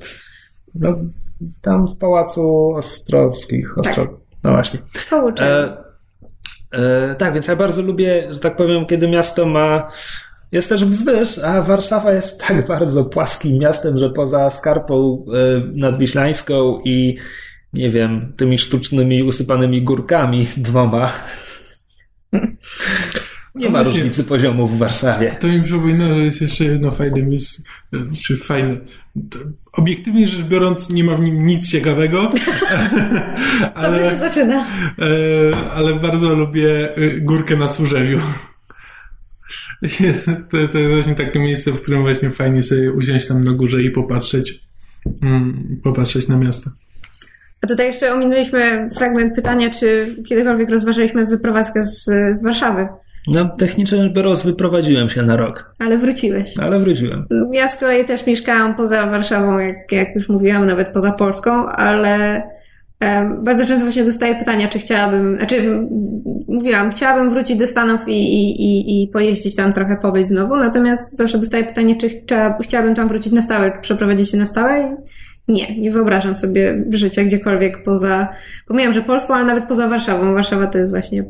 No, 0.75 0.97
tam 1.63 1.89
w 1.89 1.97
Pałacu 1.97 2.69
Ostrowskich. 2.77 3.79
Ostro... 3.79 4.07
Tak. 4.07 4.15
No 4.45 4.51
właśnie. 4.51 4.79
E, 5.41 5.77
e, 6.73 7.15
tak, 7.15 7.35
więc 7.35 7.49
ja 7.49 7.57
bardzo 7.57 7.83
lubię, 7.83 8.29
że 8.31 8.41
tak 8.41 8.57
powiem, 8.57 8.87
kiedy 8.87 9.09
miasto 9.09 9.47
ma 9.47 9.89
jest 10.53 10.69
też 10.69 10.85
wzwyż, 10.85 11.39
a 11.39 11.63
Warszawa 11.63 12.13
jest 12.13 12.41
tak 12.41 12.67
bardzo 12.69 13.05
płaskim 13.05 13.59
miastem, 13.59 13.99
że 13.99 14.11
poza 14.11 14.51
skarpą 14.51 15.25
e, 15.29 15.63
nadwiślańską 15.75 16.81
i 16.85 17.17
nie 17.73 17.91
wiem, 17.91 18.33
tymi 18.37 18.59
sztucznymi 18.59 19.23
usypanymi 19.23 19.83
górkami 19.83 20.47
dwoma. 20.57 21.13
Nie 23.55 23.71
ma 23.71 23.83
właśnie, 23.83 24.01
różnicy 24.01 24.25
poziomu 24.25 24.67
w 24.67 24.79
Warszawie. 24.79 25.37
To 25.41 25.49
mi 25.49 25.63
przypomina, 25.63 26.09
że 26.09 26.19
jest 26.19 26.41
jeszcze 26.41 26.65
jedno 26.65 26.91
fajne 26.91 27.23
miejsce, 27.23 27.63
czy 28.27 28.37
fajne. 28.37 28.77
Obiektywnie 29.73 30.29
rzecz 30.29 30.47
biorąc, 30.47 30.91
nie 30.91 31.05
ma 31.05 31.17
w 31.17 31.21
nim 31.21 31.47
nic 31.47 31.71
ciekawego. 31.71 32.31
ale, 33.75 33.99
Dobrze 33.99 34.11
się 34.11 34.19
zaczyna. 34.19 34.67
E, 34.99 35.71
ale 35.71 35.95
bardzo 35.95 36.35
lubię 36.35 36.97
e, 36.97 37.21
górkę 37.21 37.57
na 37.57 37.69
Służewiu. 37.69 38.21
To, 40.51 40.69
to 40.69 40.79
jest 40.79 40.95
właśnie 40.95 41.15
takie 41.15 41.39
miejsce, 41.39 41.73
w 41.73 41.83
którym 41.83 42.03
właśnie 42.03 42.31
fajnie 42.31 42.63
sobie 42.63 42.93
usiąść 42.93 43.27
tam 43.27 43.41
na 43.41 43.53
górze 43.53 43.83
i 43.83 43.91
popatrzeć, 43.91 44.61
mm, 45.23 45.81
popatrzeć 45.85 46.29
na 46.29 46.37
miasto. 46.37 46.71
A 47.63 47.67
tutaj 47.67 47.87
jeszcze 47.87 48.13
ominęliśmy 48.13 48.89
fragment 48.97 49.35
pytania, 49.35 49.71
czy 49.71 50.17
kiedykolwiek 50.29 50.71
rozważaliśmy 50.71 51.27
wyprowadzkę 51.27 51.83
z, 51.83 52.05
z 52.33 52.43
Warszawy. 52.43 52.89
No, 53.27 53.49
technicznie 53.59 53.99
rzecz 53.99 54.13
biorąc, 54.13 54.43
wyprowadziłem 54.43 55.09
się 55.09 55.23
na 55.23 55.37
rok. 55.37 55.75
Ale 55.79 55.99
wróciłeś. 55.99 56.59
Ale 56.59 56.81
wróciłem. 56.81 57.27
Ja 57.53 57.69
z 57.69 57.77
kolei 57.77 58.05
też 58.05 58.27
mieszkałam 58.27 58.75
poza 58.75 59.07
Warszawą, 59.07 59.59
jak, 59.59 59.93
jak 59.93 60.15
już 60.15 60.29
mówiłam, 60.29 60.67
nawet 60.67 60.89
poza 60.89 61.13
Polską, 61.13 61.67
ale 61.67 62.43
bardzo 63.43 63.67
często 63.67 63.85
właśnie 63.85 64.05
dostaję 64.05 64.35
pytania, 64.35 64.69
czy 64.69 64.79
chciałabym, 64.79 65.37
znaczy 65.37 65.87
mówiłam, 66.49 66.91
chciałabym 66.91 67.31
wrócić 67.31 67.57
do 67.57 67.67
Stanów 67.67 68.01
i, 68.09 68.13
i, 68.13 69.03
i, 69.03 69.09
pojeździć 69.09 69.57
tam 69.57 69.73
trochę, 69.73 69.97
pobyć 69.97 70.29
znowu, 70.29 70.57
natomiast 70.57 71.17
zawsze 71.17 71.39
dostaję 71.39 71.65
pytanie, 71.65 71.97
czy 71.97 72.09
chciałabym 72.63 72.95
tam 72.95 73.09
wrócić 73.09 73.33
na 73.33 73.43
stałe, 73.43 73.79
przeprowadzić 73.81 74.31
się 74.31 74.37
na 74.37 74.47
stałe 74.47 74.97
nie, 75.51 75.81
nie 75.81 75.91
wyobrażam 75.91 76.37
sobie 76.37 76.85
życia 76.91 77.25
gdziekolwiek 77.25 77.83
poza, 77.83 78.29
pomijam, 78.69 78.93
że 78.93 79.03
Polską, 79.03 79.35
ale 79.35 79.45
nawet 79.45 79.65
poza 79.65 79.89
Warszawą. 79.89 80.35
Warszawa 80.35 80.67
to 80.67 80.79
jest 80.79 80.91
właśnie 80.91 81.25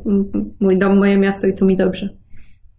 mój 0.61 0.79
dom, 0.79 0.99
moje 0.99 1.19
miasto 1.19 1.47
i 1.47 1.55
tu 1.55 1.67
mi 1.67 1.77
dobrze. 1.77 2.09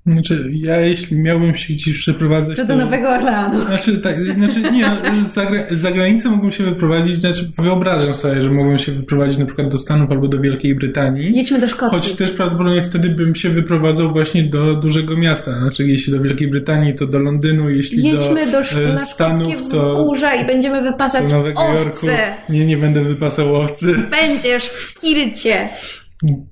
Znaczy, 0.07 0.49
ja 0.53 0.79
jeśli 0.79 1.17
miałbym 1.17 1.55
się 1.55 1.73
gdzieś 1.73 1.97
przeprowadzać... 1.97 2.57
To 2.57 2.65
do 2.65 2.75
Nowego 2.75 3.09
Orleanu. 3.09 3.61
Znaczy, 3.61 3.97
tak, 3.97 4.23
znaczy 4.23 4.61
nie, 4.71 4.87
no, 4.87 5.23
za, 5.33 5.47
za 5.71 5.91
granicę 5.91 6.29
mógłbym 6.29 6.51
się 6.51 6.63
wyprowadzić, 6.63 7.15
znaczy 7.15 7.51
wyobrażam 7.57 8.13
sobie, 8.13 8.43
że 8.43 8.49
mógłbym 8.49 8.79
się 8.79 8.91
wyprowadzić 8.91 9.37
na 9.37 9.45
przykład 9.45 9.67
do 9.67 9.79
Stanów 9.79 10.11
albo 10.11 10.27
do 10.27 10.39
Wielkiej 10.39 10.75
Brytanii. 10.75 11.37
Jedźmy 11.37 11.59
do 11.59 11.67
Szkocji. 11.67 11.99
Choć 11.99 12.13
też 12.13 12.31
prawdopodobnie 12.31 12.81
wtedy 12.81 13.09
bym 13.09 13.35
się 13.35 13.49
wyprowadzał 13.49 14.11
właśnie 14.11 14.43
do 14.43 14.75
dużego 14.75 15.17
miasta. 15.17 15.51
Znaczy, 15.59 15.87
jeśli 15.87 16.13
do 16.13 16.21
Wielkiej 16.21 16.47
Brytanii, 16.47 16.95
to 16.95 17.07
do 17.07 17.19
Londynu, 17.19 17.69
jeśli 17.69 18.03
Jedźmy 18.03 18.45
do, 18.45 18.51
do, 18.51 18.59
Sz- 18.59 18.89
e, 18.89 18.93
na 18.93 19.05
Stanów, 19.05 19.71
to 19.71 19.95
wzgórza 19.95 20.35
i 20.35 20.47
będziemy 20.47 20.83
do 20.83 20.91
wypasać 20.91 21.31
Nowego 21.31 21.61
owce. 21.61 21.83
Jorku. 21.83 22.07
Nie, 22.49 22.65
nie 22.65 22.77
będę 22.77 23.03
wypasał 23.03 23.55
owcy. 23.55 23.95
Będziesz 24.11 24.63
w 24.63 25.01
Kircie. 25.01 25.69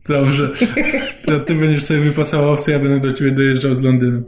Dobrze. 0.08 0.52
To 1.26 1.40
ty 1.40 1.56
będziesz 1.56 1.84
sobie 1.84 2.00
wypasał 2.00 2.52
owce, 2.52 2.72
ja 2.72 2.80
będę 2.80 3.00
do 3.00 3.14
ciebie 3.14 3.32
dojeżdżał 3.32 3.76
z 3.76 3.82
Londynu. 3.82 4.24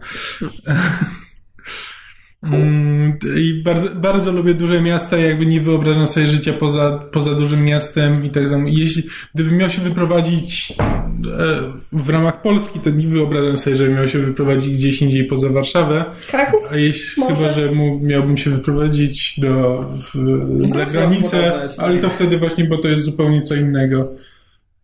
Mm, 2.44 3.18
I 3.38 3.62
bardzo, 3.64 3.90
bardzo 3.96 4.32
lubię 4.32 4.54
duże 4.54 4.82
miasta 4.82 5.18
i 5.18 5.24
jakby 5.24 5.46
nie 5.46 5.62
wyobrażam 5.62 6.08
sobie 6.08 6.28
życia 6.28 6.54
poza, 6.54 7.10
poza 7.12 7.34
dużym 7.34 7.64
miastem 7.64 8.26
i 8.26 8.30
tak 8.30 8.50
samo. 8.50 8.68
Jeśli, 8.68 9.04
gdybym 9.36 9.58
miał 9.58 9.70
się 9.70 9.82
wyprowadzić 9.82 10.74
e, 10.80 11.74
w 11.92 12.10
ramach 12.10 12.42
Polski, 12.42 12.80
to 12.80 12.90
nie 12.90 13.08
wyobrażam 13.08 13.58
sobie, 13.58 13.76
że 13.76 13.90
miał 13.90 14.08
się 14.08 14.20
wyprowadzić 14.20 14.74
gdzieś 14.74 15.02
indziej 15.02 15.26
poza 15.26 15.50
Warszawę. 15.50 16.06
Kraków? 16.28 16.60
A 16.72 16.76
jeśli 16.76 17.24
Może? 17.24 17.36
chyba, 17.36 17.52
że 17.52 17.72
mu, 17.72 18.00
miałbym 18.00 18.38
się 18.38 18.50
wyprowadzić 18.50 19.40
do, 19.40 19.86
w, 19.98 20.14
za 20.14 20.86
Wrocław 20.86 20.92
granicę, 20.92 21.38
podobno 21.38 21.64
jest 21.64 21.80
ale 21.80 21.98
to 21.98 22.10
wtedy 22.10 22.38
właśnie, 22.38 22.66
bo 22.66 22.78
to 22.78 22.88
jest 22.88 23.04
zupełnie 23.04 23.42
co 23.42 23.56
innego. 23.56 24.16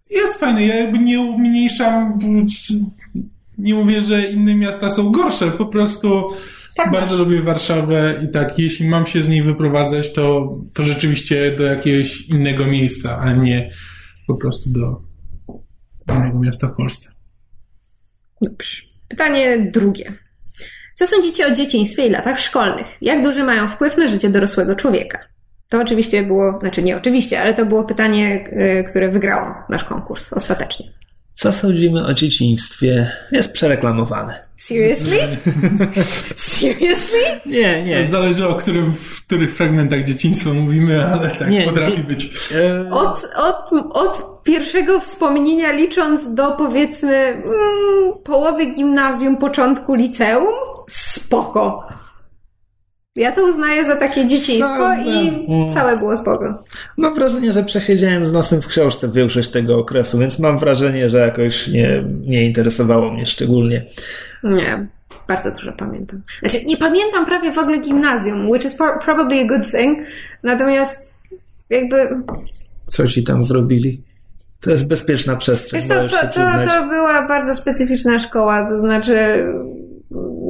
Jest 0.09 0.39
fajny, 0.39 0.65
ja 0.65 0.75
jakby 0.75 0.99
nie 0.99 1.19
umniejszam, 1.19 2.19
nie 3.57 3.73
mówię, 3.75 4.01
że 4.01 4.27
inne 4.27 4.55
miasta 4.55 4.91
są 4.91 5.11
gorsze, 5.11 5.51
po 5.51 5.65
prostu 5.65 6.29
Tak 6.75 6.91
bardzo 6.91 7.17
masz. 7.17 7.25
lubię 7.25 7.41
Warszawę 7.41 8.15
i 8.25 8.27
tak, 8.31 8.59
jeśli 8.59 8.87
mam 8.87 9.05
się 9.05 9.21
z 9.21 9.29
niej 9.29 9.43
wyprowadzać, 9.43 10.13
to, 10.13 10.55
to 10.73 10.83
rzeczywiście 10.83 11.55
do 11.55 11.63
jakiegoś 11.63 12.21
innego 12.21 12.65
miejsca, 12.65 13.17
a 13.19 13.31
nie 13.33 13.71
po 14.27 14.35
prostu 14.35 14.69
do 14.69 15.01
innego 16.09 16.39
miasta 16.39 16.67
w 16.67 16.75
Polsce. 16.75 17.09
Dobrze. 18.41 18.81
Pytanie 19.07 19.71
drugie. 19.73 20.13
Co 20.95 21.07
sądzicie 21.07 21.47
o 21.47 21.51
dzieciństwie 21.51 22.07
i 22.07 22.09
latach 22.09 22.39
szkolnych? 22.39 22.87
Jak 23.01 23.23
duży 23.23 23.43
mają 23.43 23.67
wpływ 23.67 23.97
na 23.97 24.07
życie 24.07 24.29
dorosłego 24.29 24.75
człowieka? 24.75 25.19
To 25.69 25.81
oczywiście 25.81 26.23
było, 26.23 26.59
znaczy 26.61 26.83
nie 26.83 26.97
oczywiście, 26.97 27.41
ale 27.41 27.53
to 27.53 27.65
było 27.65 27.83
pytanie, 27.83 28.45
y, 28.79 28.83
które 28.83 29.09
wygrało 29.09 29.55
nasz 29.69 29.83
konkurs 29.83 30.33
ostatecznie. 30.33 30.85
Co 31.33 31.53
sądzimy 31.53 32.05
o 32.05 32.13
dzieciństwie? 32.13 33.11
Jest 33.31 33.53
przereklamowane. 33.53 34.47
Seriously? 34.57 35.17
Seriously? 36.35 37.19
Nie, 37.45 37.83
nie. 37.83 38.07
Zależy 38.07 38.47
o 38.47 38.55
którym, 38.55 38.93
w 38.95 39.25
których 39.25 39.55
fragmentach 39.55 40.03
dzieciństwa 40.03 40.53
mówimy, 40.53 41.05
ale 41.05 41.31
tak 41.31 41.49
Nie, 41.49 41.65
potrafi 41.65 41.91
dzie- 41.97 42.03
być. 42.03 42.31
E, 42.55 42.91
Od, 42.91 43.27
od, 43.35 43.69
od 43.93 44.43
pierwszego 44.43 44.99
wspomnienia 44.99 45.71
licząc 45.71 46.33
do 46.33 46.51
powiedzmy 46.51 47.15
mm, 47.15 47.43
połowy 48.23 48.65
gimnazjum, 48.65 49.37
początku 49.37 49.93
liceum? 49.93 50.53
Spoko. 50.89 51.87
Ja 53.17 53.31
to 53.31 53.45
uznaję 53.45 53.85
za 53.85 53.95
takie 53.95 54.25
dzieciństwo 54.25 54.93
i 55.05 55.47
całe 55.73 55.97
było 55.97 56.17
spoko. 56.17 56.63
Mam 56.97 57.13
wrażenie, 57.15 57.53
że 57.53 57.63
przesiedziałem 57.63 58.25
z 58.25 58.31
nosem 58.31 58.61
w 58.61 58.67
książce 58.67 59.11
większość 59.11 59.49
tego 59.49 59.77
okresu, 59.79 60.17
więc 60.19 60.39
mam 60.39 60.57
wrażenie, 60.57 61.09
że 61.09 61.17
jakoś 61.19 61.67
nie, 61.67 62.03
nie 62.21 62.45
interesowało 62.45 63.11
mnie 63.11 63.25
szczególnie. 63.25 63.85
Nie, 64.43 64.87
bardzo 65.27 65.51
dużo 65.51 65.71
pamiętam. 65.73 66.21
Znaczy, 66.39 66.65
nie 66.65 66.77
pamiętam 66.77 67.25
prawie 67.25 67.51
w 67.53 67.57
ogóle 67.57 67.77
gimnazjum, 67.77 68.49
which 68.49 68.65
is 68.65 68.75
pro- 68.75 68.99
probably 68.99 69.41
a 69.41 69.45
good 69.47 69.71
thing, 69.71 69.99
natomiast 70.43 71.13
jakby, 71.69 72.09
Co 72.87 73.07
ci 73.07 73.23
tam 73.23 73.43
zrobili? 73.43 74.01
To 74.61 74.71
jest 74.71 74.87
bezpieczna 74.87 75.35
przestrzeń. 75.35 75.81
wiesz 75.81 75.89
co, 75.89 75.95
to, 76.09 76.27
to, 76.27 76.65
to 76.65 76.87
była 76.87 77.27
bardzo 77.27 77.55
specyficzna 77.55 78.19
szkoła, 78.19 78.69
to 78.69 78.79
znaczy 78.79 79.45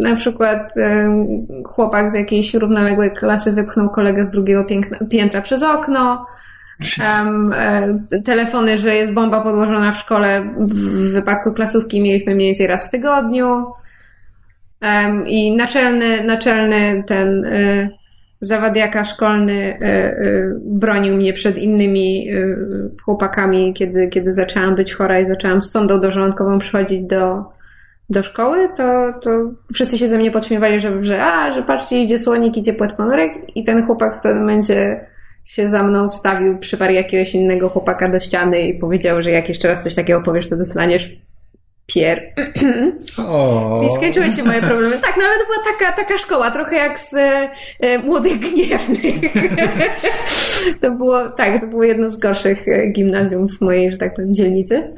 na 0.02 0.16
przykład 0.16 0.78
em, 0.78 1.28
chłopak 1.66 2.12
z 2.12 2.14
jakiejś 2.14 2.54
równoległej 2.54 3.12
klasy 3.12 3.54
wypchnął 3.54 3.90
kolegę 3.90 4.26
z 4.26 4.32
drugiego 4.32 4.66
piętra 5.10 5.42
przez 5.42 5.64
okno, 5.64 6.26
e, 7.56 8.22
telefony, 8.26 8.78
że 8.78 8.96
jest 8.96 9.12
bomba 9.12 9.42
podłożona 9.42 9.92
w 9.92 9.98
szkole. 9.98 10.44
W 10.58 11.12
wypadku 11.14 11.54
klasówki 11.54 12.02
mieliśmy 12.02 12.36
mniej 12.36 12.48
więcej 12.48 12.68
raz 12.68 12.88
w 12.88 12.90
tygodniu. 12.90 13.66
Em, 14.82 15.28
I 15.28 15.56
naczelny, 15.56 16.24
naczelny 16.24 17.04
ten 17.08 17.46
e, 17.46 17.90
zawadiaka 18.42 19.06
szkolny 19.06 19.54
e, 19.54 19.84
e, 19.84 20.16
bronił 20.66 21.16
mnie 21.16 21.34
przed 21.34 21.58
innymi 21.58 22.30
e, 22.30 22.34
chłopakami, 23.04 23.74
kiedy, 23.74 24.08
kiedy 24.08 24.34
zaczęłam 24.34 24.76
być 24.76 24.94
chora 24.94 25.20
i 25.20 25.26
zaczęłam 25.26 25.62
z 25.62 25.72
sondą 25.72 26.00
dorządkową 26.00 26.60
przychodzić 26.60 27.02
do, 27.02 27.46
do 28.10 28.24
szkoły, 28.24 28.70
to, 28.78 29.14
to 29.22 29.30
wszyscy 29.74 29.98
się 29.98 30.08
ze 30.08 30.18
mnie 30.18 30.32
podśmiewali, 30.32 30.80
że, 30.80 31.06
że 31.06 31.26
a, 31.26 31.52
że 31.52 31.64
patrzcie, 31.64 32.00
idzie 32.02 32.20
słonik, 32.20 32.58
idzie 32.58 32.74
płetwonurek 32.74 33.32
i 33.56 33.64
ten 33.64 33.86
chłopak 33.86 34.20
w 34.20 34.22
pewnym 34.22 34.44
momencie 34.44 35.06
się 35.46 35.68
za 35.68 35.84
mną 35.84 36.10
wstawił, 36.10 36.58
przyparł 36.58 36.94
jakiegoś 36.94 37.36
innego 37.36 37.70
chłopaka 37.70 38.10
do 38.10 38.20
ściany 38.20 38.62
i 38.62 38.80
powiedział, 38.80 39.22
że 39.22 39.32
jak 39.32 39.50
jeszcze 39.50 39.68
raz 39.68 39.84
coś 39.84 39.96
takiego 39.96 40.22
powiesz, 40.22 40.50
to 40.50 40.58
dostaniesz 40.58 41.12
pier. 41.88 42.22
O, 43.28 43.82
I 43.86 43.90
skończyły 43.90 44.32
się 44.32 44.44
moje 44.44 44.62
problemy. 44.62 44.98
Tak, 44.98 45.16
no 45.18 45.24
ale 45.24 45.40
to 45.40 45.46
była 45.46 45.74
taka, 45.74 45.92
taka 45.92 46.18
szkoła, 46.18 46.52
trochę 46.52 46.76
jak 46.76 47.00
z 47.00 47.14
e, 47.14 47.50
e, 47.80 48.00
Młodych 48.00 48.40
Gniewnych. 48.40 49.34
to 50.82 50.92
było, 50.92 51.30
tak, 51.30 51.62
to 51.62 51.68
było 51.68 51.84
jedno 51.84 52.10
z 52.10 52.18
gorszych 52.18 52.68
e, 52.68 52.88
gimnazjum 52.88 53.48
w 53.50 53.62
mojej, 53.62 53.92
że 53.92 53.98
tak 53.98 54.14
powiem, 54.14 54.36
dzielnicy. 54.36 54.94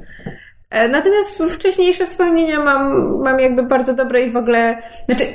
E, 0.70 0.88
Natomiast 0.88 1.44
wcześniejsze 1.44 2.06
wspomnienia 2.06 2.64
mam, 2.64 3.18
mam 3.24 3.40
jakby 3.40 3.64
bardzo 3.64 3.94
dobre 3.94 4.22
i 4.22 4.32
w 4.32 4.38
ogóle, 4.38 4.82
znaczy, 5.06 5.26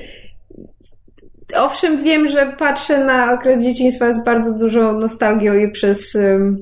owszem, 1.56 2.02
wiem, 2.02 2.28
że 2.28 2.54
patrzę 2.58 3.04
na 3.04 3.32
okres 3.32 3.64
dzieciństwa 3.64 4.12
z 4.12 4.24
bardzo 4.24 4.54
dużą 4.54 4.98
nostalgią 4.98 5.54
i 5.54 5.70
przez 5.70 6.18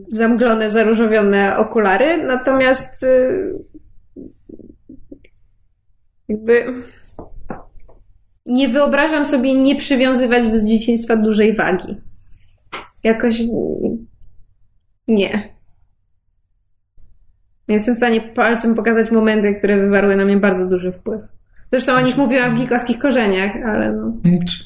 zamglone, 0.06 0.70
zaróżowione 0.70 1.56
okulary, 1.56 2.24
natomiast 2.24 3.02
y, 3.02 3.54
jakby 6.28 6.64
nie 8.46 8.68
wyobrażam 8.68 9.26
sobie 9.26 9.54
nie 9.54 9.76
przywiązywać 9.76 10.48
do 10.48 10.62
dzieciństwa 10.62 11.16
dużej 11.16 11.56
wagi. 11.56 11.96
Jakoś 13.04 13.40
mm, 13.40 14.06
nie. 17.72 17.76
Jestem 17.76 17.94
w 17.94 17.96
stanie 17.96 18.20
palcem 18.20 18.74
pokazać 18.74 19.10
momenty, 19.10 19.54
które 19.54 19.78
wywarły 19.78 20.16
na 20.16 20.24
mnie 20.24 20.36
bardzo 20.36 20.66
duży 20.66 20.92
wpływ. 20.92 21.20
Zresztą 21.72 21.92
o 21.92 22.00
nich 22.00 22.16
mówiłam 22.16 22.56
w 22.56 22.58
gikowskich 22.58 22.98
korzeniach, 22.98 23.52
ale 23.66 23.92
no. 23.92 24.12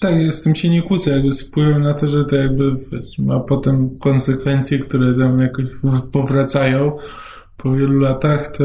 Tak, 0.00 0.14
z 0.30 0.42
tym 0.42 0.54
się 0.54 0.70
nie 0.70 0.82
kłócę, 0.82 1.10
jakby 1.10 1.32
z 1.32 1.42
wpływem 1.42 1.82
na 1.82 1.94
to, 1.94 2.08
że 2.08 2.24
to 2.24 2.36
jakby 2.36 2.76
ma 3.18 3.40
potem 3.40 3.98
konsekwencje, 3.98 4.78
które 4.78 5.14
tam 5.14 5.40
jakoś 5.40 5.64
powracają 6.12 6.92
po 7.56 7.72
wielu 7.72 7.98
latach, 7.98 8.56
to 8.56 8.64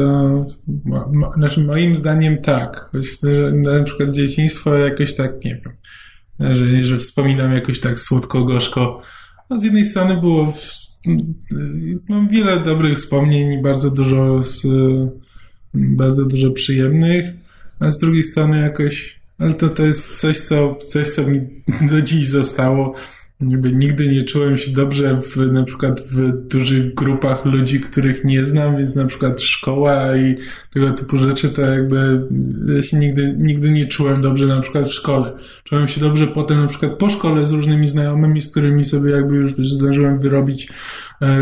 ma, 0.84 1.08
ma, 1.12 1.30
znaczy 1.30 1.60
moim 1.60 1.96
zdaniem 1.96 2.38
tak. 2.38 2.90
Że 3.22 3.52
na 3.52 3.82
przykład 3.84 4.10
dzieciństwo 4.10 4.74
jakoś 4.74 5.14
tak, 5.14 5.44
nie 5.44 5.60
wiem, 5.64 6.54
że, 6.54 6.84
że 6.84 6.96
wspominam 6.96 7.52
jakoś 7.52 7.80
tak 7.80 8.00
słodko-gorzko. 8.00 9.00
No 9.50 9.58
z 9.58 9.62
jednej 9.62 9.84
strony 9.84 10.16
było 10.16 10.52
w, 11.06 12.08
mam 12.08 12.28
wiele 12.28 12.60
dobrych 12.60 12.98
wspomnień 12.98 13.52
i 13.52 13.62
bardzo 13.62 13.90
dużo 13.90 14.42
z, 14.42 14.66
bardzo 15.74 16.24
dużo 16.24 16.50
przyjemnych, 16.50 17.30
a 17.80 17.90
z 17.90 17.98
drugiej 17.98 18.24
strony 18.24 18.60
jakoś, 18.60 19.20
ale 19.38 19.54
to, 19.54 19.68
to 19.68 19.86
jest 19.86 20.20
coś, 20.20 20.40
co, 20.40 20.78
coś, 20.86 21.08
co 21.08 21.22
mi 21.22 21.40
do 21.90 22.02
dziś 22.02 22.28
zostało. 22.28 22.94
Niby 23.42 23.72
nigdy 23.72 24.08
nie 24.08 24.22
czułem 24.22 24.56
się 24.56 24.72
dobrze 24.72 25.16
w, 25.16 25.36
na 25.36 25.62
przykład 25.62 26.00
w 26.00 26.46
dużych 26.48 26.94
grupach 26.94 27.44
ludzi, 27.44 27.80
których 27.80 28.24
nie 28.24 28.44
znam, 28.44 28.76
więc 28.76 28.94
na 28.94 29.06
przykład 29.06 29.40
szkoła 29.40 30.16
i 30.16 30.36
tego 30.74 30.92
typu 30.92 31.18
rzeczy, 31.18 31.48
to 31.48 31.62
jakby 31.62 32.26
ja 32.76 32.82
się 32.82 32.96
nigdy, 32.96 33.34
nigdy 33.38 33.70
nie 33.70 33.86
czułem 33.86 34.20
dobrze 34.20 34.46
na 34.46 34.60
przykład 34.60 34.88
w 34.88 34.94
szkole. 34.94 35.32
Czułem 35.64 35.88
się 35.88 36.00
dobrze 36.00 36.26
potem 36.26 36.60
na 36.60 36.66
przykład 36.66 36.92
po 36.92 37.10
szkole 37.10 37.46
z 37.46 37.50
różnymi 37.50 37.88
znajomymi, 37.88 38.42
z 38.42 38.50
którymi 38.50 38.84
sobie 38.84 39.10
jakby 39.10 39.34
już 39.34 39.54
zdążyłem 39.54 40.20
wyrobić 40.20 40.68
e, 41.22 41.38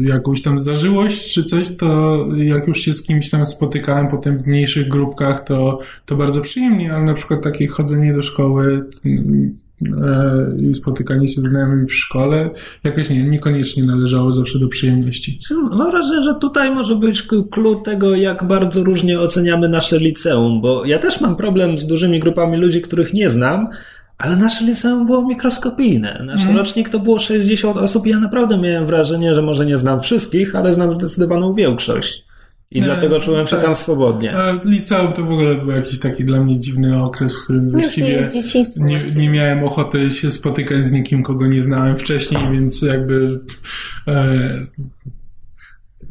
jakąś 0.00 0.42
tam 0.42 0.60
zażyłość 0.60 1.34
czy 1.34 1.44
coś, 1.44 1.76
to 1.76 2.18
jak 2.36 2.66
już 2.66 2.78
się 2.78 2.94
z 2.94 3.02
kimś 3.02 3.30
tam 3.30 3.46
spotykałem 3.46 4.08
potem 4.08 4.38
w 4.38 4.46
mniejszych 4.46 4.88
grupkach, 4.88 5.44
to, 5.44 5.78
to 6.06 6.16
bardzo 6.16 6.40
przyjemnie, 6.40 6.92
ale 6.92 7.04
na 7.04 7.14
przykład 7.14 7.42
takie 7.42 7.66
chodzenie 7.66 8.12
do 8.12 8.22
szkoły, 8.22 8.84
i 10.58 10.74
spotykanie 10.74 11.28
się 11.28 11.40
z 11.40 11.44
znajomymi 11.44 11.86
w 11.86 11.94
szkole 11.94 12.50
jakoś 12.84 13.10
nie, 13.10 13.22
niekoniecznie 13.28 13.84
należało 13.84 14.32
zawsze 14.32 14.58
do 14.58 14.68
przyjemności. 14.68 15.40
Mam 15.72 15.90
wrażenie, 15.90 16.22
że 16.22 16.34
tutaj 16.34 16.70
może 16.70 16.96
być 16.96 17.22
klucz 17.50 17.84
tego, 17.84 18.14
jak 18.14 18.46
bardzo 18.46 18.84
różnie 18.84 19.20
oceniamy 19.20 19.68
nasze 19.68 19.98
liceum, 19.98 20.60
bo 20.60 20.84
ja 20.84 20.98
też 20.98 21.20
mam 21.20 21.36
problem 21.36 21.78
z 21.78 21.86
dużymi 21.86 22.20
grupami 22.20 22.56
ludzi, 22.56 22.82
których 22.82 23.14
nie 23.14 23.30
znam, 23.30 23.68
ale 24.18 24.36
nasze 24.36 24.64
liceum 24.64 25.06
było 25.06 25.22
mikroskopijne. 25.22 26.22
Nasz 26.26 26.42
mm. 26.42 26.56
rocznik 26.56 26.88
to 26.88 26.98
było 26.98 27.18
60 27.18 27.76
osób 27.76 28.06
i 28.06 28.10
ja 28.10 28.18
naprawdę 28.18 28.58
miałem 28.58 28.86
wrażenie, 28.86 29.34
że 29.34 29.42
może 29.42 29.66
nie 29.66 29.78
znam 29.78 30.00
wszystkich, 30.00 30.56
ale 30.56 30.74
znam 30.74 30.92
zdecydowaną 30.92 31.52
większość. 31.52 32.24
I 32.74 32.82
dlatego 32.82 33.20
czułem 33.20 33.46
się 33.46 33.56
tak. 33.56 33.64
tam 33.64 33.74
swobodnie. 33.74 34.36
A 34.36 34.58
liceum 34.64 35.12
to 35.12 35.24
w 35.24 35.30
ogóle 35.30 35.54
był 35.54 35.70
jakiś 35.70 35.98
taki 35.98 36.24
dla 36.24 36.40
mnie 36.40 36.58
dziwny 36.58 37.02
okres, 37.02 37.36
w 37.36 37.44
którym 37.44 37.70
właściwie 37.70 38.28
nie, 38.76 39.00
nie, 39.16 39.30
miałem 39.30 39.64
ochoty 39.64 40.10
się 40.10 40.30
spotykać 40.30 40.86
z 40.86 40.92
nikim, 40.92 41.22
kogo 41.22 41.46
nie 41.46 41.62
znałem 41.62 41.96
wcześniej, 41.96 42.52
więc 42.52 42.82
jakby 42.82 43.40
e, 44.08 44.48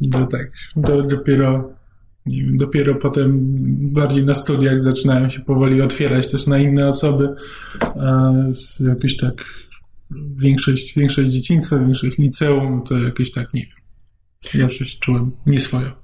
do, 0.00 0.26
tak, 0.26 0.52
do, 0.76 1.02
dopiero 1.02 1.74
nie 2.26 2.44
wiem, 2.44 2.56
dopiero 2.56 2.94
potem 2.94 3.38
bardziej 3.92 4.24
na 4.24 4.34
studiach 4.34 4.80
zaczynałem 4.80 5.30
się 5.30 5.40
powoli 5.40 5.82
otwierać 5.82 6.30
też 6.30 6.46
na 6.46 6.58
inne 6.58 6.88
osoby. 6.88 7.28
A 7.80 8.32
jakoś 8.80 9.16
tak 9.16 9.44
większość, 10.36 10.94
większość 10.98 11.30
dzieciństwa, 11.30 11.78
większość 11.78 12.18
liceum, 12.18 12.82
to 12.82 12.98
jakoś 12.98 13.30
tak 13.30 13.54
nie 13.54 13.62
wiem. 13.62 14.62
Zawsze 14.62 14.84
się 14.84 14.98
czułem 14.98 15.30
nieswojo. 15.46 16.03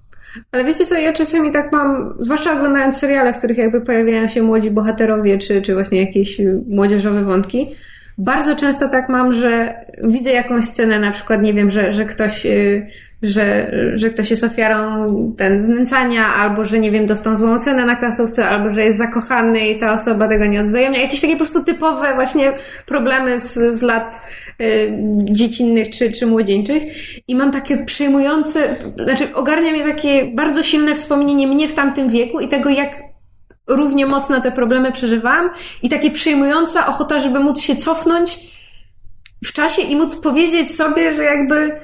Ale 0.52 0.64
wiecie 0.64 0.86
co, 0.86 0.98
ja 0.98 1.12
czasami 1.12 1.50
tak 1.50 1.72
mam, 1.72 2.14
zwłaszcza 2.18 2.52
oglądając 2.52 2.96
seriale, 2.96 3.32
w 3.32 3.36
których 3.36 3.58
jakby 3.58 3.80
pojawiają 3.80 4.28
się 4.28 4.42
młodzi 4.42 4.70
bohaterowie, 4.70 5.38
czy, 5.38 5.62
czy 5.62 5.74
właśnie 5.74 6.00
jakieś 6.00 6.40
młodzieżowe 6.68 7.24
wątki, 7.24 7.74
bardzo 8.18 8.56
często 8.56 8.88
tak 8.88 9.08
mam, 9.08 9.32
że 9.32 9.74
widzę 10.04 10.30
jakąś 10.30 10.64
scenę, 10.64 10.98
na 10.98 11.10
przykład, 11.10 11.42
nie 11.42 11.54
wiem, 11.54 11.70
że, 11.70 11.92
że 11.92 12.04
ktoś, 12.04 12.46
y, 12.46 12.86
że, 13.22 13.72
że 13.94 14.10
ktoś 14.10 14.30
jest 14.30 14.44
ofiarą 14.44 15.34
ten 15.38 15.62
znęcania, 15.62 16.26
albo 16.34 16.64
że, 16.64 16.78
nie 16.78 16.90
wiem, 16.90 17.06
dostał 17.06 17.36
złą 17.36 17.58
cenę 17.58 17.86
na 17.86 17.96
klasówce, 17.96 18.48
albo 18.48 18.70
że 18.70 18.84
jest 18.84 18.98
zakochany 18.98 19.68
i 19.68 19.78
ta 19.78 19.92
osoba 19.92 20.28
tego 20.28 20.46
nie 20.46 20.60
odzajemnia. 20.60 21.00
Jakieś 21.00 21.20
takie 21.20 21.32
po 21.32 21.38
prostu 21.38 21.64
typowe 21.64 22.14
właśnie 22.14 22.52
problemy 22.86 23.40
z, 23.40 23.74
z 23.78 23.82
lat 23.82 24.20
y, 24.60 24.98
dziecinnych 25.24 25.90
czy, 25.90 26.12
czy 26.12 26.26
młodzieńczych. 26.26 26.82
I 27.28 27.36
mam 27.36 27.50
takie 27.52 27.84
przejmujące, 27.84 28.76
znaczy 29.04 29.34
ogarnia 29.34 29.72
mnie 29.72 29.84
takie 29.84 30.24
bardzo 30.24 30.62
silne 30.62 30.94
wspomnienie 30.94 31.46
mnie 31.46 31.68
w 31.68 31.74
tamtym 31.74 32.08
wieku 32.08 32.40
i 32.40 32.48
tego, 32.48 32.70
jak 32.70 33.09
równie 33.70 34.06
mocno 34.06 34.40
te 34.40 34.52
problemy 34.52 34.92
przeżywałam 34.92 35.50
i 35.82 35.88
takie 35.88 36.10
przejmująca 36.10 36.86
ochota, 36.86 37.20
żeby 37.20 37.40
móc 37.40 37.60
się 37.60 37.76
cofnąć 37.76 38.38
w 39.44 39.52
czasie 39.52 39.82
i 39.82 39.96
móc 39.96 40.16
powiedzieć 40.16 40.74
sobie, 40.74 41.14
że 41.14 41.24
jakby 41.24 41.80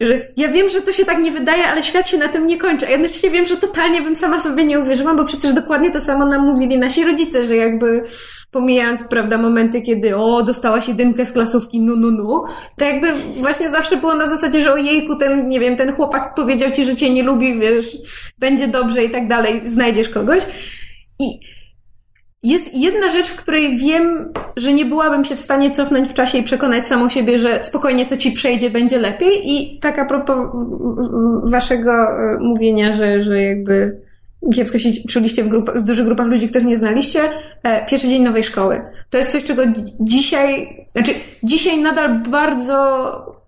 że 0.00 0.32
ja 0.36 0.48
wiem, 0.48 0.68
że 0.68 0.80
to 0.80 0.92
się 0.92 1.04
tak 1.04 1.22
nie 1.22 1.30
wydaje, 1.30 1.64
ale 1.64 1.82
świat 1.82 2.08
się 2.08 2.18
na 2.18 2.28
tym 2.28 2.46
nie 2.46 2.58
kończy. 2.58 2.86
A 2.86 2.90
jednocześnie 2.90 3.30
wiem, 3.30 3.44
że 3.44 3.56
totalnie 3.56 4.02
bym 4.02 4.16
sama 4.16 4.40
sobie 4.40 4.64
nie 4.64 4.80
uwierzyłam, 4.80 5.16
bo 5.16 5.24
przecież 5.24 5.52
dokładnie 5.52 5.90
to 5.90 6.00
samo 6.00 6.26
nam 6.26 6.46
mówili 6.46 6.78
nasi 6.78 7.04
rodzice, 7.04 7.46
że 7.46 7.56
jakby 7.56 8.02
pomijając, 8.50 9.02
prawda, 9.02 9.38
momenty, 9.38 9.82
kiedy 9.82 10.16
o, 10.16 10.42
dostałaś 10.42 10.88
jedynkę 10.88 11.26
z 11.26 11.32
klasówki, 11.32 11.80
nu, 11.80 11.96
nu, 11.96 12.10
nu, 12.10 12.42
to 12.76 12.84
jakby 12.84 13.12
właśnie 13.36 13.70
zawsze 13.70 13.96
było 13.96 14.14
na 14.14 14.26
zasadzie, 14.26 14.62
że 14.62 14.72
ojejku, 14.72 15.16
ten, 15.16 15.48
nie 15.48 15.60
wiem, 15.60 15.76
ten 15.76 15.92
chłopak 15.92 16.34
powiedział 16.34 16.70
ci, 16.70 16.84
że 16.84 16.96
cię 16.96 17.10
nie 17.10 17.22
lubi, 17.22 17.58
wiesz, 17.58 17.96
będzie 18.38 18.68
dobrze 18.68 19.04
i 19.04 19.10
tak 19.10 19.28
dalej, 19.28 19.62
znajdziesz 19.66 20.08
kogoś. 20.08 20.42
I 21.18 21.40
jest 22.42 22.74
jedna 22.74 23.10
rzecz, 23.10 23.28
w 23.28 23.36
której 23.36 23.76
wiem, 23.76 24.32
że 24.56 24.72
nie 24.72 24.86
byłabym 24.86 25.24
się 25.24 25.36
w 25.36 25.40
stanie 25.40 25.70
cofnąć 25.70 26.08
w 26.08 26.14
czasie 26.14 26.38
i 26.38 26.42
przekonać 26.42 26.86
samą 26.86 27.08
siebie, 27.08 27.38
że 27.38 27.62
spokojnie 27.62 28.06
to 28.06 28.16
ci 28.16 28.32
przejdzie, 28.32 28.70
będzie 28.70 28.98
lepiej. 28.98 29.40
I 29.44 29.78
tak 29.78 29.98
a 29.98 30.04
propos 30.04 30.36
waszego 31.44 31.92
e, 31.92 32.38
mówienia, 32.40 32.96
że, 32.96 33.22
że 33.22 33.42
jakby 33.42 34.00
kiepsko 34.54 34.78
się 34.78 34.90
czuliście 35.08 35.44
w, 35.44 35.48
grupach, 35.48 35.78
w 35.78 35.82
dużych 35.82 36.04
grupach 36.04 36.26
ludzi, 36.26 36.48
których 36.48 36.66
nie 36.66 36.78
znaliście, 36.78 37.20
e, 37.62 37.86
pierwszy 37.86 38.08
dzień 38.08 38.22
nowej 38.22 38.44
szkoły. 38.44 38.80
To 39.10 39.18
jest 39.18 39.32
coś, 39.32 39.44
czego 39.44 39.62
dzisiaj, 40.00 40.76
znaczy 40.92 41.12
dzisiaj 41.42 41.82
nadal 41.82 42.22
bardzo 42.22 43.40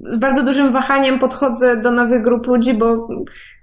z 0.00 0.18
bardzo 0.18 0.42
dużym 0.42 0.72
wahaniem 0.72 1.18
podchodzę 1.18 1.76
do 1.76 1.90
nowych 1.90 2.22
grup 2.22 2.46
ludzi, 2.46 2.74
bo 2.74 3.08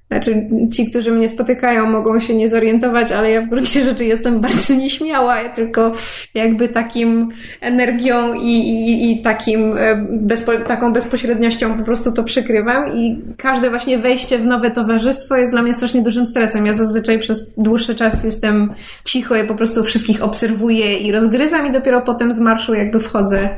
znaczy, 0.07 0.47
ci, 0.73 0.89
którzy 0.89 1.11
mnie 1.11 1.29
spotykają, 1.29 1.89
mogą 1.89 2.19
się 2.19 2.35
nie 2.35 2.49
zorientować, 2.49 3.11
ale 3.11 3.31
ja 3.31 3.41
w 3.41 3.49
gruncie 3.49 3.83
rzeczy 3.83 4.05
jestem 4.05 4.39
bardzo 4.41 4.73
nieśmiała. 4.73 5.41
Ja 5.41 5.49
tylko 5.49 5.91
jakby 6.33 6.69
takim 6.69 7.29
energią 7.61 8.33
i, 8.33 8.53
i, 8.69 9.11
i 9.11 9.21
takim 9.21 9.77
e, 9.77 10.07
bezpo, 10.11 10.51
taką 10.67 10.93
bezpośredniością 10.93 11.77
po 11.77 11.83
prostu 11.83 12.11
to 12.11 12.23
przykrywam. 12.23 12.97
I 12.97 13.21
każde 13.37 13.69
właśnie 13.69 13.99
wejście 13.99 14.37
w 14.37 14.45
nowe 14.45 14.71
towarzystwo 14.71 15.35
jest 15.35 15.51
dla 15.51 15.61
mnie 15.61 15.73
strasznie 15.73 16.01
dużym 16.01 16.25
stresem. 16.25 16.65
Ja 16.65 16.73
zazwyczaj 16.73 17.19
przez 17.19 17.53
dłuższy 17.57 17.95
czas 17.95 18.23
jestem 18.23 18.73
cicho 19.05 19.35
i 19.35 19.47
po 19.47 19.55
prostu 19.55 19.83
wszystkich 19.83 20.23
obserwuję 20.23 20.97
i 20.97 21.11
rozgryzam 21.11 21.67
i 21.67 21.71
dopiero 21.71 22.01
potem 22.01 22.33
z 22.33 22.39
marszu 22.39 22.73
jakby 22.73 22.99
wchodzę 22.99 23.49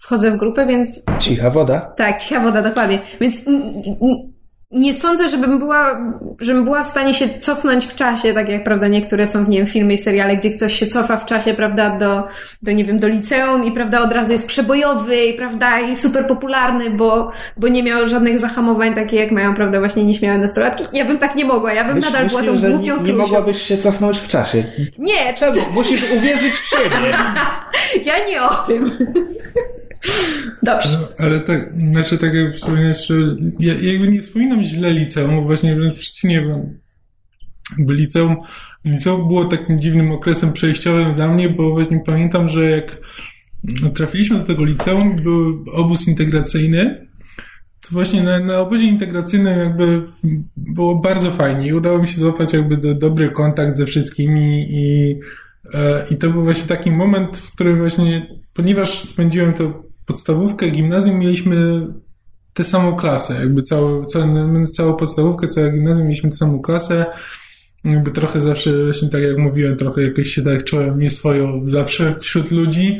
wchodzę 0.00 0.30
w 0.30 0.36
grupę, 0.36 0.66
więc... 0.66 1.04
Cicha 1.18 1.50
woda? 1.50 1.80
Tak, 1.80 2.20
cicha 2.20 2.40
woda, 2.40 2.62
dokładnie. 2.62 2.98
Więc 3.20 3.34
nie 4.70 4.94
sądzę, 4.94 5.28
żebym 5.28 5.58
była, 5.58 6.00
żebym 6.40 6.64
była 6.64 6.84
w 6.84 6.88
stanie 6.88 7.14
się 7.14 7.38
cofnąć 7.38 7.86
w 7.86 7.94
czasie, 7.94 8.34
tak 8.34 8.48
jak, 8.48 8.64
prawda, 8.64 8.88
niektóre 8.88 9.26
są, 9.26 9.48
nie 9.48 9.58
wiem, 9.58 9.66
filmy 9.66 9.94
i 9.94 9.98
seriale, 9.98 10.36
gdzie 10.36 10.50
ktoś 10.50 10.72
się 10.72 10.86
cofa 10.86 11.16
w 11.16 11.26
czasie, 11.26 11.54
prawda, 11.54 11.90
do, 11.90 12.24
do, 12.62 12.72
nie 12.72 12.84
wiem, 12.84 12.98
do 12.98 13.08
liceum 13.08 13.64
i, 13.64 13.72
prawda, 13.72 14.00
od 14.00 14.12
razu 14.12 14.32
jest 14.32 14.46
przebojowy 14.46 15.24
i, 15.24 15.34
prawda, 15.34 15.80
i 15.80 15.96
super 15.96 16.26
popularny, 16.26 16.90
bo, 16.90 17.30
bo 17.56 17.68
nie 17.68 17.82
miał 17.82 18.06
żadnych 18.06 18.40
zahamowań, 18.40 18.94
takie 18.94 19.16
jak 19.16 19.30
mają, 19.30 19.54
prawda, 19.54 19.78
właśnie 19.78 20.04
nieśmiałe 20.04 20.38
nastolatki. 20.38 20.84
Ja 20.92 21.04
bym 21.04 21.18
tak 21.18 21.36
nie 21.36 21.44
mogła, 21.44 21.72
ja 21.72 21.84
bym 21.84 21.94
Myś, 21.94 22.04
nadal 22.04 22.28
była 22.28 22.42
tą 22.42 22.58
głupią 22.58 22.96
nie, 22.96 23.02
nie 23.02 23.12
mogłabyś 23.12 23.62
się 23.62 23.78
cofnąć 23.78 24.18
w 24.18 24.28
czasie. 24.28 24.64
Nie. 24.98 25.34
Czemu? 25.34 25.60
Musisz 25.74 26.12
uwierzyć 26.12 26.54
w 26.54 26.68
siebie. 26.68 26.96
ja 28.04 28.26
nie 28.26 28.42
o 28.42 28.54
tym. 28.54 28.90
Dobrze. 30.62 30.98
Ale 31.18 31.40
tak, 31.40 31.72
znaczy 31.74 32.18
tak 32.18 32.34
jak 32.34 32.56
wspomniałeś, 32.56 33.06
że 33.06 33.14
ja 33.58 33.74
jakby 33.74 34.08
nie 34.08 34.22
wspominam 34.22 34.62
źle 34.62 34.92
liceum, 34.92 35.36
bo 35.36 35.42
właśnie 35.42 35.76
wręcz 35.76 35.98
przeciwnie, 35.98 36.46
bo 37.78 37.92
liceum, 37.92 38.36
liceum 38.84 39.28
było 39.28 39.44
takim 39.44 39.80
dziwnym 39.80 40.12
okresem 40.12 40.52
przejściowym 40.52 41.14
dla 41.14 41.28
mnie, 41.28 41.48
bo 41.48 41.70
właśnie 41.70 42.00
pamiętam, 42.06 42.48
że 42.48 42.70
jak 42.70 42.96
trafiliśmy 43.94 44.38
do 44.38 44.44
tego 44.44 44.64
liceum, 44.64 45.16
był 45.16 45.64
obóz 45.72 46.08
integracyjny, 46.08 47.08
to 47.80 47.88
właśnie 47.90 48.22
na, 48.22 48.40
na 48.40 48.58
obozie 48.58 48.84
integracyjnym 48.84 49.58
jakby 49.58 50.02
było 50.56 50.94
bardzo 50.94 51.30
fajnie 51.30 51.66
i 51.66 51.72
udało 51.72 51.98
mi 51.98 52.08
się 52.08 52.16
złapać 52.16 52.52
jakby 52.52 52.76
do, 52.76 52.94
dobry 52.94 53.30
kontakt 53.30 53.76
ze 53.76 53.86
wszystkimi 53.86 54.66
i, 54.70 55.18
e, 55.74 56.04
i 56.10 56.16
to 56.16 56.30
był 56.30 56.44
właśnie 56.44 56.66
taki 56.66 56.90
moment, 56.90 57.38
w 57.38 57.50
którym 57.52 57.78
właśnie, 57.78 58.36
ponieważ 58.54 59.02
spędziłem 59.02 59.52
to 59.52 59.87
podstawówkę, 60.08 60.70
gimnazjum 60.70 61.18
mieliśmy 61.18 61.86
tę 62.54 62.64
samą 62.64 62.96
klasę, 62.96 63.34
jakby 63.34 63.62
całą, 63.62 64.04
całą, 64.04 64.66
całą 64.66 64.94
podstawówkę, 64.94 65.48
całe 65.48 65.72
gimnazjum 65.72 66.06
mieliśmy 66.06 66.30
tę 66.30 66.36
samą 66.36 66.60
klasę, 66.60 67.06
jakby 67.84 68.10
trochę 68.10 68.40
zawsze, 68.40 68.84
właśnie 68.84 69.08
tak 69.08 69.22
jak 69.22 69.38
mówiłem, 69.38 69.76
trochę 69.76 70.02
jakoś 70.02 70.28
się 70.28 70.42
tak 70.42 70.64
czułem 70.64 70.98
nieswojo 70.98 71.60
zawsze 71.64 72.14
wśród 72.20 72.50
ludzi. 72.50 72.98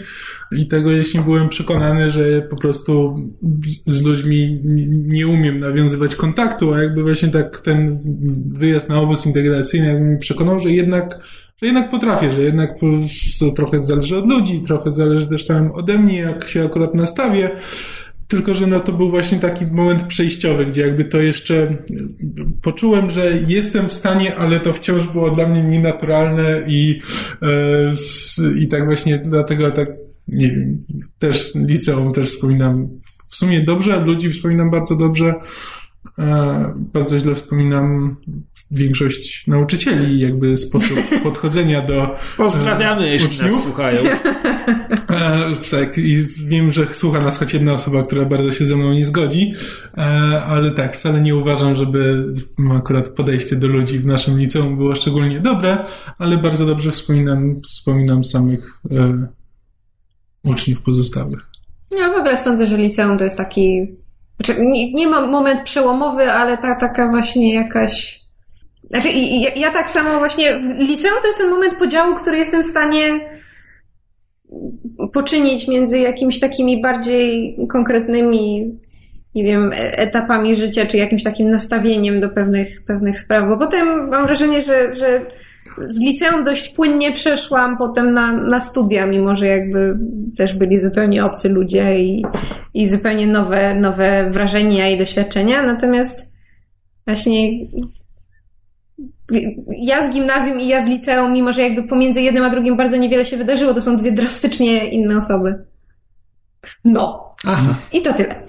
I 0.52 0.68
tego 0.68 0.90
jeśli 0.90 1.20
byłem 1.20 1.48
przekonany, 1.48 2.10
że 2.10 2.42
po 2.42 2.56
prostu 2.56 3.16
z 3.86 4.02
ludźmi 4.02 4.60
nie 5.06 5.26
umiem 5.26 5.60
nawiązywać 5.60 6.14
kontaktu, 6.14 6.74
a 6.74 6.82
jakby 6.82 7.02
właśnie 7.02 7.28
tak 7.28 7.60
ten 7.60 7.98
wyjazd 8.52 8.88
na 8.88 9.00
obóz 9.00 9.26
integracyjny 9.26 9.86
jakby 9.86 10.04
mi 10.04 10.18
przekonał, 10.18 10.60
że 10.60 10.70
jednak 10.70 11.20
że 11.62 11.66
jednak 11.66 11.90
potrafię, 11.90 12.30
że 12.30 12.42
jednak 12.42 12.74
trochę 13.56 13.82
zależy 13.82 14.16
od 14.16 14.26
ludzi, 14.26 14.60
trochę 14.60 14.92
zależy 14.92 15.28
też 15.28 15.46
tam 15.46 15.72
ode 15.72 15.98
mnie, 15.98 16.18
jak 16.18 16.48
się 16.48 16.64
akurat 16.64 16.94
nastawię. 16.94 17.50
Tylko, 18.28 18.54
że 18.54 18.66
no 18.66 18.80
to 18.80 18.92
był 18.92 19.10
właśnie 19.10 19.38
taki 19.38 19.66
moment 19.66 20.02
przejściowy, 20.02 20.66
gdzie 20.66 20.80
jakby 20.80 21.04
to 21.04 21.20
jeszcze 21.20 21.76
poczułem, 22.62 23.10
że 23.10 23.38
jestem 23.46 23.88
w 23.88 23.92
stanie, 23.92 24.36
ale 24.36 24.60
to 24.60 24.72
wciąż 24.72 25.06
było 25.06 25.30
dla 25.30 25.48
mnie 25.48 25.62
nienaturalne 25.62 26.62
i, 26.66 27.00
e, 27.42 28.54
i 28.58 28.68
tak 28.68 28.84
właśnie 28.84 29.18
dlatego 29.18 29.70
tak, 29.70 29.88
nie 30.28 30.50
wiem, 30.50 30.78
też 31.18 31.52
liceum 31.54 32.12
też 32.12 32.28
wspominam 32.28 32.88
w 33.28 33.36
sumie 33.36 33.60
dobrze, 33.60 34.00
ludzi 34.00 34.30
wspominam 34.30 34.70
bardzo 34.70 34.96
dobrze. 34.96 35.34
E, 36.18 36.74
bardzo 36.76 37.18
źle 37.18 37.34
wspominam 37.34 38.16
większość 38.70 39.46
nauczycieli, 39.46 40.20
jakby 40.20 40.58
sposób 40.58 40.98
podchodzenia 41.22 41.82
do. 41.82 42.16
Pozdrawiamy, 42.36 43.04
e, 43.04 43.08
jeśli 43.08 43.42
nas 43.42 43.62
słuchają. 43.62 44.00
E, 45.10 45.56
tak, 45.70 45.98
i 45.98 46.22
wiem, 46.46 46.72
że 46.72 46.86
słucha 46.94 47.20
nas 47.20 47.38
choć 47.38 47.54
jedna 47.54 47.72
osoba, 47.72 48.02
która 48.02 48.24
bardzo 48.24 48.52
się 48.52 48.66
ze 48.66 48.76
mną 48.76 48.92
nie 48.92 49.06
zgodzi, 49.06 49.52
e, 49.96 50.00
ale 50.42 50.70
tak, 50.70 50.96
wcale 50.96 51.20
nie 51.20 51.36
uważam, 51.36 51.74
żeby 51.74 52.24
akurat 52.76 53.08
podejście 53.08 53.56
do 53.56 53.66
ludzi 53.66 53.98
w 53.98 54.06
naszym 54.06 54.38
liceum 54.38 54.76
było 54.76 54.94
szczególnie 54.94 55.40
dobre, 55.40 55.84
ale 56.18 56.38
bardzo 56.38 56.66
dobrze 56.66 56.90
wspominam, 56.90 57.60
wspominam 57.60 58.24
samych, 58.24 58.80
e, 58.90 59.26
uczniów 60.44 60.82
pozostałych. 60.82 61.50
Ja 61.98 62.12
w 62.12 62.16
ogóle 62.16 62.38
sądzę, 62.38 62.66
że 62.66 62.76
liceum 62.76 63.18
to 63.18 63.24
jest 63.24 63.36
taki. 63.36 63.86
Znaczy, 64.40 64.60
nie, 64.60 64.92
nie 64.92 65.06
ma 65.06 65.26
moment 65.26 65.60
przełomowy, 65.60 66.32
ale 66.32 66.58
ta 66.58 66.74
taka 66.74 67.08
właśnie 67.08 67.54
jakaś. 67.54 68.20
Znaczy, 68.90 69.08
ja, 69.12 69.50
ja 69.56 69.70
tak 69.70 69.90
samo 69.90 70.18
właśnie. 70.18 70.58
W 70.58 70.78
liceum 70.78 71.20
to 71.20 71.26
jest 71.26 71.38
ten 71.38 71.50
moment 71.50 71.74
podziału, 71.74 72.14
który 72.14 72.38
jestem 72.38 72.62
w 72.62 72.66
stanie 72.66 73.20
poczynić 75.12 75.68
między 75.68 75.98
jakimiś 75.98 76.40
takimi 76.40 76.82
bardziej 76.82 77.56
konkretnymi, 77.68 78.78
nie 79.34 79.44
wiem, 79.44 79.72
e- 79.72 79.98
etapami 79.98 80.56
życia, 80.56 80.86
czy 80.86 80.96
jakimś 80.96 81.22
takim 81.22 81.50
nastawieniem 81.50 82.20
do 82.20 82.28
pewnych, 82.28 82.84
pewnych 82.86 83.20
spraw. 83.20 83.48
Bo 83.48 83.56
potem 83.56 84.08
mam 84.08 84.26
wrażenie, 84.26 84.60
że, 84.60 84.94
że 84.94 85.20
z 85.88 86.00
liceum 86.00 86.44
dość 86.44 86.68
płynnie 86.68 87.12
przeszłam 87.12 87.78
potem 87.78 88.12
na, 88.12 88.32
na 88.32 88.60
studia, 88.60 89.06
mimo 89.06 89.36
że 89.36 89.46
jakby 89.46 89.98
też 90.36 90.54
byli 90.54 90.80
zupełnie 90.80 91.24
obcy 91.24 91.48
ludzie 91.48 92.00
i, 92.00 92.24
i 92.74 92.88
zupełnie 92.88 93.26
nowe, 93.26 93.74
nowe 93.74 94.30
wrażenia 94.30 94.88
i 94.88 94.98
doświadczenia. 94.98 95.62
Natomiast 95.62 96.28
właśnie 97.06 97.50
ja 99.68 100.06
z 100.06 100.10
gimnazjum 100.10 100.60
i 100.60 100.68
ja 100.68 100.82
z 100.82 100.86
liceum, 100.86 101.32
mimo 101.32 101.52
że 101.52 101.62
jakby 101.62 101.82
pomiędzy 101.82 102.22
jednym 102.22 102.44
a 102.44 102.50
drugim 102.50 102.76
bardzo 102.76 102.96
niewiele 102.96 103.24
się 103.24 103.36
wydarzyło, 103.36 103.74
to 103.74 103.80
są 103.80 103.96
dwie 103.96 104.12
drastycznie 104.12 104.86
inne 104.86 105.16
osoby. 105.16 105.64
No. 106.84 107.34
Aha. 107.44 107.74
I 107.92 108.02
to 108.02 108.14
tyle. 108.14 108.47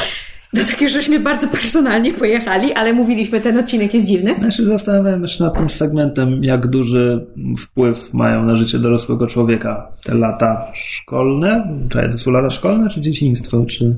Do 0.54 0.66
takiego, 0.66 0.92
żeśmy 0.92 1.20
bardzo 1.20 1.48
personalnie 1.48 2.14
pojechali, 2.14 2.74
ale 2.74 2.94
mówiliśmy, 2.94 3.42
ten 3.42 3.58
odcinek 3.60 3.94
jest 3.94 4.06
dziwny. 4.08 4.36
Ja 4.44 4.52
się 4.52 4.66
zastanawiam 4.66 5.22
jeszcze 5.22 5.44
nad 5.44 5.58
tym 5.58 5.70
segmentem, 5.70 6.44
jak 6.44 6.68
duży 6.68 7.28
wpływ 7.58 8.14
mają 8.14 8.46
na 8.46 8.56
życie 8.56 8.80
dorosłego 8.80 9.28
człowieka 9.28 9.92
te 10.04 10.14
lata 10.14 10.72
szkolne. 10.74 11.68
Czy 11.90 12.10
to 12.12 12.18
są 12.18 12.32
lata 12.32 12.50
szkolne, 12.50 12.90
czy 12.90 13.02
dzieciństwo, 13.02 13.66
czy 13.66 13.96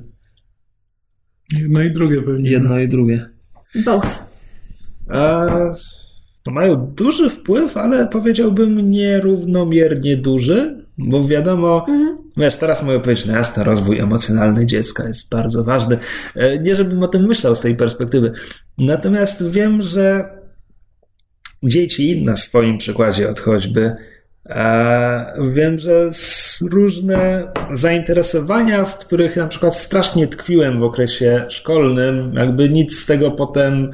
Jedno 1.60 1.82
i 1.82 1.92
drugie 1.92 2.22
pewnie. 2.22 2.52
jedno 2.52 2.80
i 2.80 2.88
drugie? 2.88 3.26
Both. 3.86 4.20
E, 5.10 5.72
to 6.44 6.52
mają 6.52 6.94
duży 6.98 7.30
wpływ, 7.30 7.78
ale 7.78 8.08
powiedziałbym 8.08 8.90
nierównomiernie 8.92 10.18
duży, 10.18 10.81
bo 11.08 11.28
wiadomo, 11.28 11.86
wiesz, 12.38 12.56
teraz 12.56 12.84
mogę 12.84 13.00
powiedzieć, 13.00 13.26
no 13.26 13.34
jasne, 13.34 13.64
rozwój 13.64 14.00
emocjonalny 14.00 14.66
dziecka 14.66 15.08
jest 15.08 15.32
bardzo 15.32 15.64
ważny. 15.64 15.98
E, 16.36 16.60
Nie, 16.60 16.76
żebym 16.76 17.04
o 17.04 17.08
tym 17.08 17.28
myślał 17.28 17.56
z 17.56 17.60
tej 17.62 17.76
perspektywy. 17.76 18.32
Natomiast 18.78 19.50
wiem, 19.50 19.82
że 19.82 20.30
dzieci, 21.64 22.22
na 22.26 22.36
swoim 22.36 22.78
przykładzie 22.78 23.30
od 23.30 23.40
choćby, 23.40 23.96
e, 24.46 25.34
wiem, 25.50 25.80
że 25.80 26.10
różne 26.72 27.52
zainteresowania, 27.74 28.86
w 28.86 28.98
których 28.98 29.36
na 29.36 29.48
przykład 29.48 29.78
strasznie 29.78 30.28
tkwiłem 30.28 30.80
w 30.80 30.84
okresie 30.84 31.46
szkolnym, 31.50 32.34
jakby 32.34 32.70
nic 32.70 33.00
z 33.00 33.06
tego 33.06 33.32
potem 33.32 33.92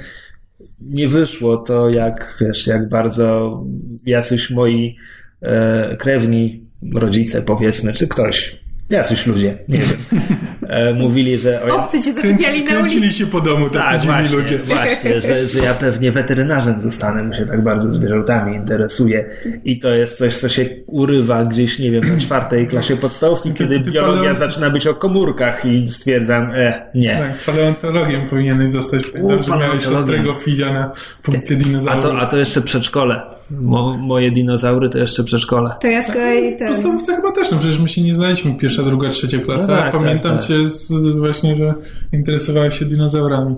nie 0.82 1.08
wyszło, 1.08 1.58
to 1.58 1.90
jak, 1.90 2.38
wiesz, 2.42 2.68
jak 2.68 2.90
bardzo 2.90 3.64
jacyś 4.06 4.50
moi 4.50 4.96
e, 5.42 5.96
krewni, 5.98 6.67
rodzice 6.94 7.42
powiedzmy, 7.42 7.94
czy 7.94 8.08
ktoś, 8.08 8.60
jacyś 8.90 9.26
ludzie, 9.28 9.58
nie 9.70 9.80
wiem, 9.80 9.98
e, 10.70 10.94
mówili, 10.94 11.38
że... 11.40 11.62
o 11.64 11.68
ja- 11.68 11.76
Obcy 11.76 12.02
cię 12.04 12.14
Kręci, 12.14 12.30
zaczepiali 12.32 12.64
na 12.64 12.72
kręcili 12.72 13.02
ulicy. 13.02 13.16
się 13.16 13.26
po 13.28 13.42
domu 13.42 13.70
tacy 13.70 13.86
tak, 13.86 14.02
dziwni 14.02 14.16
właśnie, 14.16 14.38
ludzie. 14.38 14.60
właśnie 14.60 15.22
że, 15.22 15.48
że 15.48 15.60
ja 15.60 15.74
pewnie 15.74 16.12
weterynarzem 16.12 16.82
zostanę, 16.82 17.24
bo 17.24 17.34
się 17.34 17.46
tak 17.46 17.64
bardzo 17.64 17.94
zwierzętami 17.94 18.56
interesuję 18.56 19.26
i 19.66 19.80
to 19.80 19.90
jest 19.90 20.18
coś, 20.18 20.38
co 20.38 20.50
się 20.50 20.70
urywa 20.86 21.46
gdzieś, 21.46 21.80
nie 21.80 21.92
wiem, 21.92 22.14
na 22.14 22.20
czwartej 22.20 22.68
klasie 22.68 22.98
podstawówki, 22.98 23.54
kiedy 23.54 23.80
ty 23.80 23.92
biologia 23.92 24.34
zaczyna 24.34 24.70
być 24.70 24.88
o 24.88 24.94
komórkach 24.96 25.66
i 25.66 25.88
stwierdzam, 25.92 26.52
e, 26.56 26.82
nie. 26.96 27.18
Tak, 27.18 27.56
paleontologiem 27.56 28.28
powinieneś 28.28 28.72
zostać. 28.72 29.04
Pamiętam, 29.14 29.44
że 29.44 29.58
miałeś 29.58 29.84
siostrego 29.84 30.34
Fizia 30.34 30.74
na 30.74 30.92
punkcie 31.22 31.56
A 31.56 31.58
dinozaurów. 31.58 32.04
to, 32.04 32.18
a 32.20 32.26
to 32.26 32.38
jeszcze 32.38 32.62
przedszkole. 32.62 33.22
Mo, 33.52 33.98
moje 33.98 34.32
dinozaury 34.32 34.90
to 34.90 34.98
jeszcze 34.98 35.24
przedszkole. 35.24 35.70
To 35.82 35.88
ja 35.88 36.04
z 36.04 36.12
kolei 36.12 36.56
W 36.56 36.58
ten... 36.60 36.68
podstawówce 36.68 37.16
chyba 37.16 37.32
też, 37.32 37.52
no 37.52 37.58
przecież 37.58 37.80
my 37.80 37.90
się 37.90 38.02
nie 38.02 38.14
znaliśmy 38.14 38.56
pierwsza, 38.78 38.92
druga, 38.92 39.10
trzecia 39.10 39.38
klasa. 39.40 39.68
No 39.68 39.76
tak, 39.76 39.94
ja 39.94 40.00
pamiętam 40.00 40.32
tak, 40.32 40.40
tak. 40.40 40.48
cię 40.48 40.68
z, 40.68 40.92
właśnie, 41.20 41.56
że 41.56 41.74
interesowałeś 42.14 42.80
się 42.80 42.86
dinozaurami. 42.86 43.56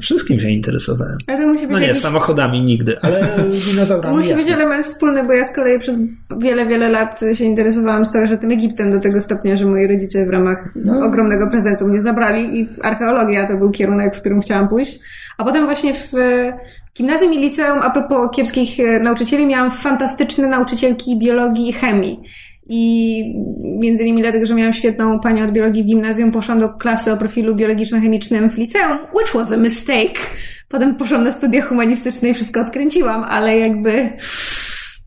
Wszystkim 0.00 0.40
się 0.40 0.48
interesowałem. 0.48 1.16
Ale 1.26 1.38
to 1.38 1.46
musi 1.46 1.60
być 1.62 1.70
No 1.70 1.78
nie, 1.78 1.86
jakiś... 1.86 2.02
samochodami 2.02 2.62
nigdy, 2.62 3.00
ale 3.02 3.36
dinozaurami 3.72 4.16
Musi 4.18 4.34
być 4.34 4.46
jasne. 4.46 4.54
element 4.54 4.86
wspólny, 4.86 5.24
bo 5.24 5.32
ja 5.32 5.44
z 5.44 5.54
kolei 5.54 5.78
przez 5.78 5.96
wiele, 6.38 6.66
wiele 6.66 6.88
lat 6.88 7.20
się 7.32 7.44
interesowałam 7.44 8.06
starożytnym 8.06 8.50
Egiptem 8.50 8.92
do 8.92 9.00
tego 9.00 9.20
stopnia, 9.20 9.56
że 9.56 9.66
moi 9.66 9.86
rodzice 9.86 10.26
w 10.26 10.30
ramach 10.30 10.68
No. 10.74 11.06
ogromnego 11.06 11.50
prezentu 11.50 11.86
mnie 11.88 12.00
zabrali 12.00 12.60
i 12.60 12.68
archeologia 12.82 13.48
to 13.48 13.56
był 13.56 13.70
kierunek, 13.70 14.16
w 14.16 14.20
którym 14.20 14.40
chciałam 14.40 14.68
pójść. 14.68 14.98
A 15.38 15.44
potem 15.44 15.64
właśnie 15.64 15.94
w 15.94 16.14
e, 16.14 16.58
gimnazjum 16.96 17.32
i 17.32 17.38
liceum, 17.38 17.78
a 17.82 17.90
propos 17.90 18.30
kiepskich 18.36 18.80
e, 18.80 19.00
nauczycieli, 19.00 19.46
miałam 19.46 19.70
fantastyczne 19.70 20.46
nauczycielki 20.46 21.18
biologii 21.18 21.68
i 21.68 21.72
chemii. 21.72 22.20
I 22.68 23.24
między 23.64 24.02
innymi 24.02 24.22
dlatego, 24.22 24.46
że 24.46 24.54
miałam 24.54 24.72
świetną 24.72 25.20
panią 25.20 25.44
od 25.44 25.50
biologii 25.50 25.82
w 25.82 25.86
gimnazjum, 25.86 26.30
poszłam 26.30 26.60
do 26.60 26.68
klasy 26.68 27.12
o 27.12 27.16
profilu 27.16 27.54
biologiczno-chemicznym 27.54 28.50
w 28.50 28.56
liceum, 28.56 28.98
which 29.14 29.32
was 29.34 29.52
a 29.52 29.56
mistake. 29.56 30.20
Potem 30.68 30.94
poszłam 30.94 31.24
na 31.24 31.32
studia 31.32 31.62
humanistyczne 31.62 32.28
i 32.28 32.34
wszystko 32.34 32.60
odkręciłam, 32.60 33.24
ale 33.24 33.58
jakby 33.58 34.10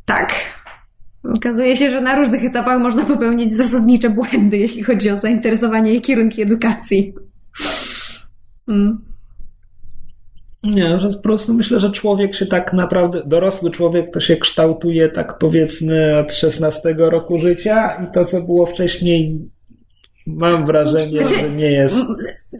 tak. 0.05 0.33
Okazuje 1.23 1.75
się, 1.75 1.91
że 1.91 2.01
na 2.01 2.15
różnych 2.15 2.45
etapach 2.45 2.79
można 2.79 3.03
popełnić 3.03 3.53
zasadnicze 3.53 4.09
błędy, 4.09 4.57
jeśli 4.57 4.83
chodzi 4.83 5.09
o 5.09 5.17
zainteresowanie 5.17 5.93
i 5.93 6.01
kierunki 6.01 6.41
edukacji. 6.41 7.13
Mm. 8.67 9.14
Nie, 10.65 10.99
że 10.99 11.09
po 11.09 11.23
prostu 11.23 11.53
myślę, 11.53 11.79
że 11.79 11.91
człowiek 11.91 12.35
się 12.35 12.45
tak 12.45 12.73
naprawdę, 12.73 13.21
dorosły 13.25 13.71
człowiek 13.71 14.13
to 14.13 14.19
się 14.19 14.37
kształtuje 14.37 15.09
tak 15.09 15.37
powiedzmy 15.37 16.19
od 16.19 16.33
16 16.33 16.95
roku 16.97 17.37
życia 17.37 17.97
i 18.03 18.13
to, 18.13 18.25
co 18.25 18.41
było 18.41 18.65
wcześniej, 18.65 19.39
mam 20.27 20.65
wrażenie, 20.65 21.27
Znaczy, 21.27 21.41
że 21.41 21.49
nie 21.49 21.71
jest. 21.71 21.95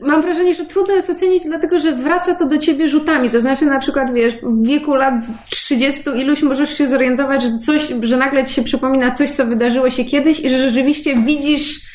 Mam 0.02 0.22
wrażenie, 0.22 0.54
że 0.54 0.66
trudno 0.66 0.96
jest 0.96 1.10
ocenić, 1.10 1.44
dlatego 1.46 1.80
że 1.80 1.96
wraca 1.96 2.36
to 2.36 2.46
do 2.46 2.58
ciebie 2.58 2.90
rzutami. 2.90 3.30
To 3.30 3.42
znaczy, 3.42 3.66
na 3.66 3.80
przykład, 3.80 4.14
wiesz, 4.14 4.34
w 4.44 4.68
wieku 4.68 4.94
lat 4.96 5.14
30 5.50 6.04
iluś 6.16 6.44
możesz 6.44 6.70
się 6.70 6.88
zorientować, 6.88 7.44
że 7.44 7.58
coś, 7.58 7.94
że 8.02 8.18
nagle 8.18 8.46
ci 8.46 8.54
się 8.54 8.64
przypomina 8.64 9.12
coś, 9.12 9.30
co 9.30 9.46
wydarzyło 9.46 9.90
się 9.90 10.06
kiedyś 10.06 10.40
i 10.40 10.50
że 10.50 10.58
rzeczywiście 10.58 11.16
widzisz, 11.16 11.95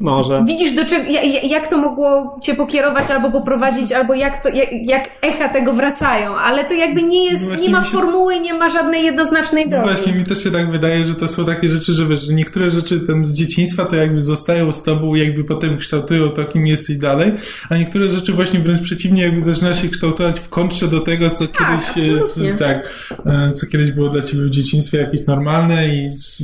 Może. 0.00 0.44
widzisz 0.46 0.72
do 0.72 0.84
czego, 0.84 1.10
ja- 1.10 1.22
ja- 1.22 1.40
jak 1.42 1.68
to 1.68 1.78
mogło 1.78 2.38
cię 2.42 2.54
pokierować 2.54 3.10
albo 3.10 3.30
poprowadzić, 3.30 3.92
albo 3.92 4.14
jak 4.14 4.42
to, 4.42 4.48
jak, 4.48 4.68
jak 4.86 5.08
echa 5.22 5.48
tego 5.48 5.72
wracają. 5.72 6.34
Ale 6.36 6.64
to 6.64 6.74
jakby 6.74 7.02
nie 7.02 7.24
jest, 7.30 7.44
Właśnie 7.44 7.66
nie 7.66 7.72
ma 7.72 7.84
się- 7.84 7.90
formuły, 7.90 8.40
nie 8.40 8.54
ma 8.54 8.68
żadnej 8.68 9.04
jednoznacznej 9.04 9.64
No 9.64 9.70
drogi. 9.70 9.88
właśnie, 9.88 10.12
mi 10.12 10.24
też 10.24 10.44
się 10.44 10.50
tak 10.50 10.70
wydaje, 10.72 11.04
że 11.04 11.14
to 11.14 11.28
są 11.28 11.44
takie 11.44 11.68
rzeczy, 11.68 11.92
że 11.92 12.06
wiesz, 12.06 12.26
że 12.26 12.32
niektóre 12.34 12.70
rzeczy 12.70 13.00
tam 13.00 13.24
z 13.24 13.32
dzieciństwa 13.32 13.84
to 13.84 13.96
jakby 13.96 14.20
zostają 14.20 14.72
z 14.72 14.82
tobą, 14.82 15.14
jakby 15.14 15.44
potem 15.44 15.78
kształtują 15.78 16.28
to, 16.28 16.44
kim 16.44 16.66
jesteś 16.66 16.98
dalej, 16.98 17.32
a 17.70 17.76
niektóre 17.76 18.10
rzeczy 18.10 18.32
właśnie 18.32 18.60
wręcz 18.60 18.82
przeciwnie, 18.82 19.22
jakby 19.22 19.40
zaczyna 19.52 19.74
się 19.74 19.88
kształtować 19.88 20.40
w 20.40 20.48
kontrze 20.48 20.88
do 20.88 21.00
tego, 21.00 21.30
co 21.30 21.38
kiedyś, 21.46 22.08
e, 22.08 22.14
absolutnie. 22.20 22.56
z, 22.56 22.58
tak, 22.58 22.94
e, 23.26 23.52
co 23.52 23.66
kiedyś 23.66 23.90
było 23.90 24.08
dla 24.08 24.22
ciebie 24.22 24.42
w 24.42 24.50
dzieciństwie 24.50 24.98
jakieś 24.98 25.26
normalne 25.26 25.88
i 25.88 26.10
z, 26.10 26.42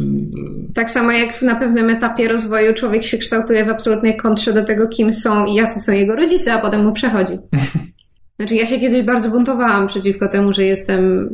Tak 0.74 0.90
samo 0.90 1.12
jak 1.12 1.42
na 1.42 1.55
pewnym 1.55 1.90
etapie 1.90 2.28
rozwoju 2.28 2.74
człowiek 2.74 3.05
się 3.05 3.18
kształtuje 3.18 3.36
w 3.66 3.68
absolutnej 3.68 4.16
kontrze 4.16 4.53
do 4.53 4.64
tego, 4.64 4.89
kim 4.89 5.14
są 5.14 5.47
i 5.47 5.55
jacy 5.55 5.80
są 5.80 5.93
jego 5.93 6.16
rodzice, 6.16 6.53
a 6.53 6.59
potem 6.59 6.84
mu 6.84 6.93
przechodzi. 6.93 7.39
Znaczy, 8.39 8.55
ja 8.55 8.66
się 8.66 8.78
kiedyś 8.78 9.03
bardzo 9.03 9.30
buntowałam 9.30 9.87
przeciwko 9.87 10.28
temu, 10.28 10.53
że 10.53 10.64
jestem 10.64 11.28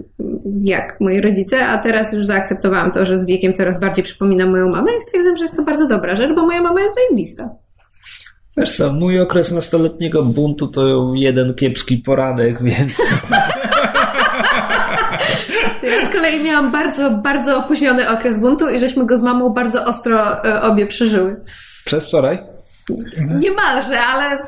jak 0.63 1.01
moi 1.01 1.21
rodzice, 1.21 1.67
a 1.67 1.79
teraz 1.79 2.13
już 2.13 2.27
zaakceptowałam 2.27 2.91
to, 2.91 3.07
że 3.07 3.19
z 3.19 3.27
wiekiem 3.27 3.53
coraz 3.53 3.81
bardziej 3.81 4.05
przypominam 4.05 4.51
moją 4.51 4.69
mamę 4.69 4.91
i 4.99 5.01
stwierdzam, 5.01 5.37
że 5.37 5.45
jest 5.45 5.57
to 5.57 5.63
bardzo 5.63 5.87
dobra 5.87 6.15
rzecz, 6.17 6.35
bo 6.37 6.43
moja 6.43 6.63
mama 6.63 6.81
jest 6.81 6.95
zajebista. 6.95 7.51
Wiesz 8.57 8.77
co, 8.77 8.93
mój 8.93 9.21
okres 9.21 9.51
nastoletniego 9.51 10.23
buntu 10.23 10.69
to 10.69 11.13
jeden 11.15 11.55
kiepski 11.55 11.99
poradek, 11.99 12.63
więc 12.71 12.99
ja 15.83 16.07
z 16.07 16.13
kolei 16.13 16.43
miałam 16.43 16.73
bardzo, 16.73 17.11
bardzo 17.11 17.59
opóźniony 17.59 18.11
okres 18.11 18.39
buntu 18.39 18.69
i 18.69 18.79
żeśmy 18.79 19.07
go 19.07 19.19
z 19.19 19.23
mamą 19.23 19.51
bardzo 19.51 19.85
ostro 19.85 20.45
e, 20.45 20.63
obie 20.63 20.87
przeżyły. 20.87 21.37
Przedwczoraj. 21.85 22.39
Niemalże, 23.39 24.01
ale 24.01 24.39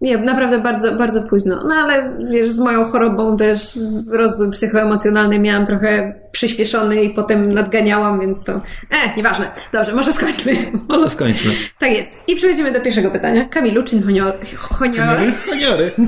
nie, 0.00 0.18
naprawdę 0.18 0.60
bardzo, 0.60 0.92
bardzo 0.92 1.22
późno. 1.22 1.60
No 1.68 1.74
ale 1.74 2.18
wiesz, 2.30 2.50
z 2.50 2.58
moją 2.58 2.84
chorobą 2.84 3.36
też 3.36 3.78
rozwój 4.10 4.50
psychoemocjonalny 4.50 5.38
miałam 5.38 5.66
trochę 5.66 6.14
przyspieszony 6.32 7.02
i 7.02 7.10
potem 7.10 7.52
nadganiałam, 7.52 8.20
więc 8.20 8.44
to... 8.44 8.52
E, 8.52 9.16
nieważne. 9.16 9.50
Dobrze, 9.72 9.92
może 9.92 10.12
skończmy. 10.12 10.72
Może 10.88 11.10
skończmy. 11.10 11.52
Tak 11.78 11.90
jest. 11.90 12.28
I 12.28 12.36
przechodzimy 12.36 12.72
do 12.72 12.80
pierwszego 12.80 13.10
pytania. 13.10 13.44
Kamilu, 13.44 13.82
czym 13.82 14.02
honor, 14.02 14.34
honor, 14.58 15.20
Honiory. 15.46 15.92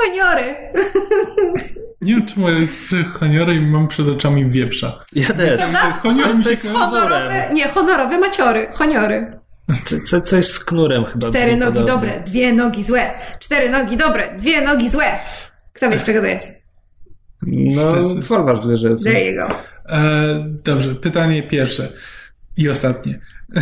Honiory. 0.00 0.56
Nie 2.00 2.14
wiem, 2.14 2.26
czemu 2.26 2.50
jest 2.50 2.94
honiory 3.14 3.54
i 3.54 3.60
mam 3.60 3.88
przed 3.88 4.08
oczami 4.08 4.46
wieprza. 4.46 5.04
Ja 5.12 5.28
też. 5.28 5.60
Honiory 6.02 6.34
mi 6.34 6.44
się 6.44 6.56
Honorowe, 6.72 7.48
nie, 7.52 7.68
honorowe 7.68 8.18
maciory. 8.18 8.68
Honiory. 8.72 9.40
Co, 9.84 9.96
co, 10.06 10.20
coś 10.20 10.46
z 10.46 10.64
knurem 10.64 11.04
chyba. 11.04 11.28
Cztery 11.28 11.56
nogi 11.56 11.78
podobnie. 11.78 11.92
dobre, 11.92 12.20
dwie 12.26 12.52
nogi 12.52 12.84
złe. 12.84 13.10
Cztery 13.40 13.70
nogi 13.70 13.96
dobre, 13.96 14.36
dwie 14.38 14.60
nogi 14.60 14.90
złe. 14.90 15.18
Kto 15.72 15.90
wie, 15.90 15.98
z 15.98 16.02
czego 16.02 16.20
to 16.20 16.26
jest? 16.26 16.60
No, 17.46 17.94
folwark 18.22 18.62
zwierzęcy. 18.62 19.04
There 19.04 19.24
you 19.24 19.36
go. 19.36 19.54
E, 19.88 20.44
dobrze, 20.64 20.94
pytanie 20.94 21.42
pierwsze 21.42 21.92
i 22.56 22.68
ostatnie. 22.68 23.20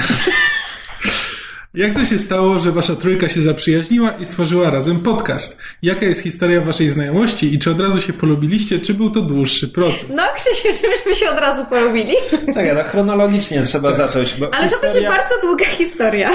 Jak 1.75 1.95
to 1.95 2.05
się 2.05 2.19
stało, 2.19 2.59
że 2.59 2.73
wasza 2.73 2.97
trójka 2.97 3.29
się 3.29 3.41
zaprzyjaźniła 3.41 4.11
i 4.11 4.27
stworzyła 4.27 4.71
razem 4.71 5.01
podcast? 5.01 5.59
Jaka 5.83 6.07
jest 6.07 6.21
historia 6.21 6.61
waszej 6.61 6.89
znajomości 6.89 7.55
i 7.55 7.59
czy 7.59 7.71
od 7.71 7.81
razu 7.81 8.01
się 8.01 8.13
polubiliście, 8.13 8.79
czy 8.79 8.95
był 8.95 9.11
to 9.11 9.21
dłuższy 9.21 9.69
proces? 9.69 10.05
No, 10.11 10.23
Krzysiu, 10.37 10.69
żebyśmy 10.83 11.15
się 11.17 11.31
od 11.31 11.39
razu 11.39 11.65
polubili. 11.65 12.15
Czekaj, 12.47 12.75
no 12.75 12.83
chronologicznie 12.83 13.63
trzeba 13.63 13.95
zacząć. 13.95 14.35
Bo 14.35 14.55
Ale 14.55 14.65
to 14.65 14.69
historia... 14.71 14.93
będzie 14.95 15.09
bardzo 15.09 15.35
długa 15.43 15.65
historia. 15.65 16.31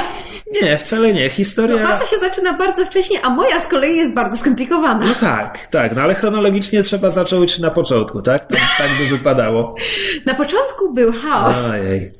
Nie, 0.62 0.78
wcale 0.78 1.14
nie. 1.14 1.30
Historia... 1.30 1.78
No, 1.78 1.88
wasza 1.88 2.06
się 2.06 2.18
zaczyna 2.18 2.54
bardzo 2.54 2.86
wcześnie, 2.86 3.22
a 3.22 3.30
moja 3.30 3.60
z 3.60 3.68
kolei 3.68 3.98
jest 3.98 4.14
bardzo 4.14 4.38
skomplikowana. 4.38 5.06
No 5.06 5.16
tak, 5.22 5.68
tak, 5.68 5.96
no 5.96 6.02
ale 6.02 6.16
chronologicznie 6.16 6.84
trzeba 6.84 7.10
zacząć 7.10 7.60
na 7.60 7.72
początku, 7.72 8.22
tak? 8.22 8.46
Tak, 8.46 8.62
tak 8.78 8.88
by 9.00 9.18
wypadało. 9.18 9.76
Na 10.26 10.34
początku 10.34 10.94
był 10.94 11.12
chaos. 11.12 11.56
Ojej. 11.72 12.12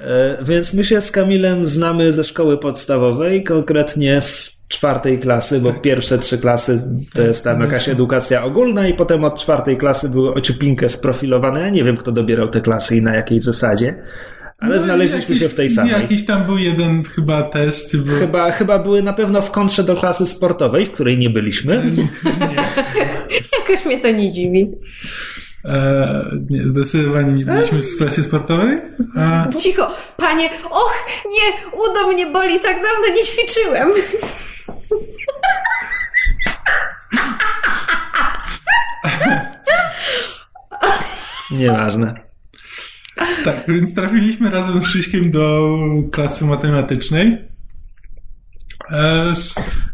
E, 0.00 0.44
Więc 0.44 0.74
my 0.74 0.84
się 0.84 1.00
z 1.00 1.10
Kamilem 1.10 1.66
znamy 1.66 2.12
ze 2.12 2.24
szkoły 2.24 2.58
podstawowej, 2.58 3.44
konkretnie 3.44 4.20
z 4.20 4.56
czwartej 4.68 5.18
klasy, 5.18 5.60
bo 5.60 5.72
pierwsze 5.72 6.18
trzy 6.18 6.38
klasy 6.38 6.82
to 7.14 7.22
jest 7.22 7.44
tam 7.44 7.60
jakaś 7.60 7.88
edukacja 7.88 8.44
ogólna 8.44 8.88
i 8.88 8.94
potem 8.94 9.24
od 9.24 9.40
czwartej 9.40 9.76
klasy 9.76 10.08
były 10.08 10.34
ociupinkę 10.34 10.88
sprofilowane. 10.88 11.60
Ja 11.60 11.68
nie 11.70 11.84
wiem, 11.84 11.96
kto 11.96 12.12
dobierał 12.12 12.48
te 12.48 12.60
klasy 12.60 12.96
i 12.96 13.02
na 13.02 13.14
jakiej 13.14 13.40
zasadzie, 13.40 14.02
ale 14.58 14.76
No, 14.76 14.82
znaleźliśmy 14.82 15.20
jakiś- 15.34 15.42
się 15.42 15.48
w 15.48 15.54
tej 15.54 15.68
samej. 15.68 15.92
Jakiś 15.92 16.26
tam 16.26 16.44
był 16.44 16.58
jeden 16.58 17.02
chyba 17.04 17.42
test. 17.42 17.96
Bo... 17.96 18.12
Chyba, 18.18 18.50
chyba 18.50 18.78
były 18.78 19.02
na 19.02 19.12
pewno 19.12 19.42
w 19.42 19.50
kontrze 19.50 19.84
do 19.84 19.96
klasy 19.96 20.26
sportowej, 20.26 20.86
w 20.86 20.92
której 20.92 21.18
nie 21.18 21.30
byliśmy. 21.30 21.82
Jakoś 23.58 23.86
mnie 23.86 24.00
to 24.00 24.10
nie 24.10 24.32
dziwi. 24.32 24.70
E, 25.66 26.30
nie, 26.50 26.62
zdecydowanie 26.62 27.32
nie 27.32 27.44
byliśmy 27.44 27.82
w 27.82 27.96
klasie 27.98 28.22
sportowej. 28.22 28.78
A, 29.16 29.48
Cicho, 29.58 29.94
panie, 30.16 30.50
och, 30.70 31.04
nie, 31.24 31.78
udo 31.78 32.08
mnie 32.08 32.26
boli, 32.26 32.60
tak 32.60 32.76
dawno 32.76 33.16
nie 33.16 33.24
ćwiczyłem. 33.24 33.88
Nieważne. 41.50 42.14
tak, 43.44 43.64
więc 43.68 43.94
trafiliśmy 43.94 44.50
razem 44.50 44.82
z 44.82 44.88
Krzyśkiem 44.88 45.30
do 45.30 45.76
klasy 46.12 46.44
matematycznej. 46.44 47.48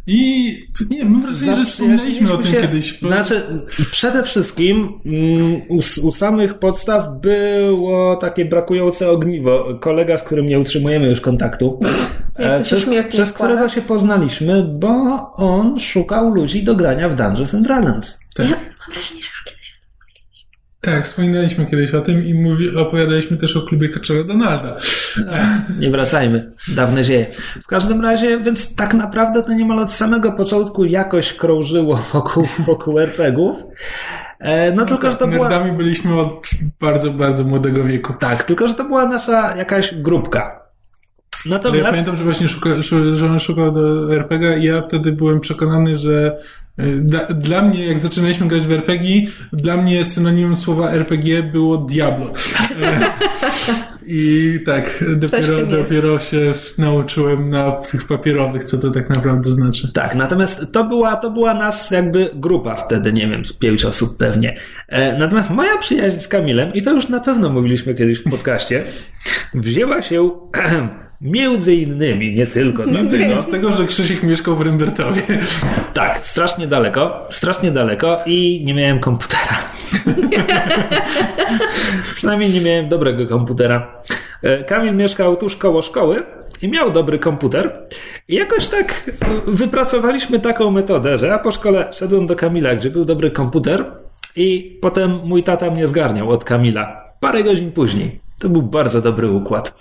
I 0.06 0.52
nie, 0.90 1.04
mam 1.04 1.22
wrażenie, 1.22 1.56
że 1.56 1.64
wspominaliśmy 1.64 2.32
o 2.32 2.36
tym 2.36 2.52
się, 2.52 2.60
kiedyś. 2.60 3.00
bo- 3.02 3.08
Znaczy, 3.08 3.42
przede 3.90 4.22
wszystkim 4.22 5.00
mm, 5.06 5.62
u, 5.68 5.76
u 6.06 6.10
samych 6.10 6.58
podstaw 6.58 7.04
było 7.20 8.16
takie 8.16 8.44
brakujące 8.44 9.10
ogniwo. 9.10 9.78
Kolega, 9.80 10.18
z 10.18 10.22
którym 10.22 10.46
nie 10.46 10.58
utrzymujemy 10.60 11.08
już 11.08 11.20
kontaktu, 11.20 11.80
Jak 12.38 12.58
to 12.58 12.62
e, 12.62 12.64
się 12.64 12.76
przez, 12.76 13.08
przez 13.08 13.32
którego 13.32 13.68
się 13.68 13.82
poznaliśmy, 13.82 14.62
bo 14.78 14.88
on 15.36 15.80
szukał 15.80 16.34
ludzi 16.34 16.62
do 16.62 16.76
grania 16.76 17.08
w 17.08 17.14
Dungeons 17.16 17.54
and 17.54 17.64
Dragons. 17.64 18.20
Tak. 18.34 18.50
Ja 18.50 18.56
mam 18.56 18.94
wrażenie, 18.94 19.22
że 19.22 19.28
już 19.28 19.42
kiedyś 19.44 19.61
Tak, 20.84 21.04
wspominaliśmy 21.04 21.66
kiedyś 21.66 21.94
o 21.94 22.00
tym 22.00 22.24
i 22.24 22.34
mówi, 22.34 22.76
opowiadaliśmy 22.76 23.36
też 23.36 23.56
o 23.56 23.62
klubie 23.62 23.88
Kaczora 23.88 24.24
Donalda. 24.24 24.76
Nie 25.78 25.90
wracajmy, 25.90 26.52
dawne 26.68 27.02
dzieje. 27.02 27.26
W 27.62 27.66
każdym 27.66 28.00
razie, 28.00 28.40
więc 28.40 28.76
tak 28.76 28.94
naprawdę 28.94 29.42
to 29.42 29.52
niemal 29.52 29.78
od 29.78 29.92
samego 29.92 30.32
początku 30.32 30.84
jakoś 30.84 31.32
krążyło 31.32 31.96
wokół, 32.12 32.48
wokół 32.58 32.98
RPGów. 32.98 33.56
E, 34.38 34.72
no 34.72 34.86
tylko, 34.86 35.10
że 35.10 35.16
to 35.16 35.26
była... 35.28 35.48
Nerdami 35.48 35.76
byliśmy 35.76 36.20
od 36.20 36.50
bardzo, 36.80 37.10
bardzo 37.10 37.44
młodego 37.44 37.84
wieku. 37.84 38.14
Tak, 38.20 38.44
tylko 38.44 38.68
że 38.68 38.74
to 38.74 38.84
była 38.84 39.06
nasza 39.06 39.56
jakaś 39.56 39.94
grupka. 39.94 40.40
Ale 40.42 41.50
ja 41.50 41.58
Natomiast 41.58 41.90
pamiętam, 41.90 42.16
że 42.16 42.24
właśnie 42.24 42.48
szuka, 42.48 42.82
szu- 42.82 43.16
że 43.16 43.30
on 43.30 43.38
szukał 43.38 43.72
do 43.72 44.14
RPG 44.14 44.58
i 44.58 44.64
ja 44.64 44.82
wtedy 44.82 45.12
byłem 45.12 45.40
przekonany, 45.40 45.96
że 45.96 46.36
dla, 46.78 47.20
dla 47.24 47.62
mnie, 47.62 47.86
jak 47.86 47.98
zaczynaliśmy 47.98 48.48
grać 48.48 48.62
w 48.62 48.72
RPG, 48.72 49.22
dla 49.52 49.76
mnie 49.76 50.04
synonimem 50.04 50.56
słowa 50.56 50.90
RPG 50.90 51.42
było 51.42 51.76
Diablo. 51.76 52.32
E, 52.82 53.00
I 54.06 54.58
tak, 54.66 55.04
dopiero, 55.16 55.66
dopiero 55.66 56.18
się 56.18 56.54
nauczyłem 56.78 57.48
na 57.48 57.72
tych 57.72 58.06
papierowych, 58.06 58.64
co 58.64 58.78
to 58.78 58.90
tak 58.90 59.10
naprawdę 59.10 59.50
znaczy. 59.50 59.92
tak, 59.92 60.14
natomiast 60.14 60.72
to 60.72 60.84
była, 60.84 61.16
to 61.16 61.30
była 61.30 61.54
nas 61.54 61.90
jakby 61.90 62.30
grupa 62.34 62.76
wtedy, 62.76 63.12
nie 63.12 63.28
wiem, 63.28 63.44
z 63.44 63.52
pięć 63.52 63.84
osób 63.84 64.16
pewnie. 64.16 64.56
E, 64.88 65.18
natomiast 65.18 65.50
moja 65.50 65.78
przyjaźń 65.78 66.20
z 66.20 66.28
Kamilem, 66.28 66.74
i 66.74 66.82
to 66.82 66.92
już 66.92 67.08
na 67.08 67.20
pewno 67.20 67.50
mówiliśmy 67.50 67.94
kiedyś 67.94 68.18
w 68.18 68.30
podcaście, 68.30 68.84
wzięła 69.54 70.02
się 70.02 70.30
między 71.22 71.74
innymi, 71.74 72.34
nie 72.34 72.46
tylko 72.46 72.82
dlatego, 72.82 73.42
z 73.42 73.50
tego, 73.50 73.72
że 73.72 73.86
Krzysiek 73.86 74.22
mieszkał 74.22 74.56
w 74.56 74.60
Rymbertowie. 74.60 75.22
tak, 75.94 76.26
strasznie 76.26 76.66
daleko, 76.66 77.26
strasznie 77.30 77.70
daleko 77.70 78.20
i 78.26 78.62
nie 78.64 78.74
miałem 78.74 78.98
komputera. 78.98 79.58
Przynajmniej 82.14 82.50
nie 82.50 82.60
miałem 82.60 82.88
dobrego 82.88 83.26
komputera. 83.26 84.02
E, 84.42 84.64
Kamil 84.64 84.96
mieszkał 84.96 85.36
tuż 85.36 85.56
koło 85.56 85.82
szkoły 85.82 86.22
i 86.62 86.68
miał 86.68 86.90
dobry 86.90 87.18
komputer. 87.18 87.86
I 88.28 88.34
jakoś 88.34 88.66
tak 88.66 89.10
wypracowaliśmy 89.46 90.40
taką 90.40 90.70
metodę, 90.70 91.18
że 91.18 91.26
ja 91.26 91.38
po 91.38 91.52
szkole 91.52 91.88
szedłem 91.92 92.26
do 92.26 92.36
Kamila, 92.36 92.74
gdzie 92.74 92.90
był 92.90 93.04
dobry 93.04 93.30
komputer 93.30 93.84
i 94.36 94.78
potem 94.80 95.20
mój 95.24 95.42
tata 95.42 95.70
mnie 95.70 95.86
zgarniał 95.86 96.30
od 96.30 96.44
Kamila. 96.44 97.02
Parę 97.20 97.42
godzin 97.42 97.72
później. 97.72 98.20
To 98.42 98.48
był 98.48 98.62
bardzo 98.62 99.00
dobry 99.00 99.30
układ. 99.30 99.74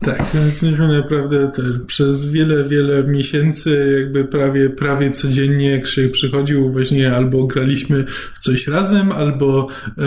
Tak, 0.00 0.22
więc 0.34 0.62
myśmy 0.62 0.98
naprawdę 0.98 1.50
przez 1.86 2.26
wiele, 2.26 2.64
wiele 2.64 3.04
miesięcy 3.04 3.94
jakby 4.00 4.24
prawie, 4.24 4.70
prawie 4.70 5.10
codziennie 5.10 5.80
Krzysiek 5.80 6.12
przychodził 6.12 6.72
właśnie 6.72 7.14
albo 7.14 7.46
graliśmy 7.46 8.04
w 8.34 8.38
coś 8.38 8.66
razem, 8.66 9.12
albo 9.12 9.68
e, 9.86 10.02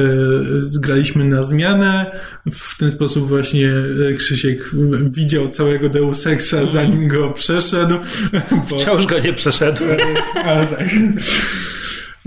graliśmy 0.80 1.26
na 1.26 1.44
zmianę. 1.44 2.12
W 2.52 2.78
ten 2.78 2.92
sposób 2.92 3.28
właśnie 3.28 3.70
e, 4.10 4.14
Krzysiek 4.14 4.72
widział 5.10 5.48
całego 5.48 5.90
Deus 5.90 6.28
Exa 6.28 6.66
zanim 6.66 7.08
go 7.08 7.30
przeszedł. 7.30 7.96
Bo, 8.70 8.80
Wciąż 8.80 9.06
go 9.06 9.20
nie 9.20 9.34
przeszedłem. 9.34 10.00
ale 10.46 10.68
tak. 10.68 10.90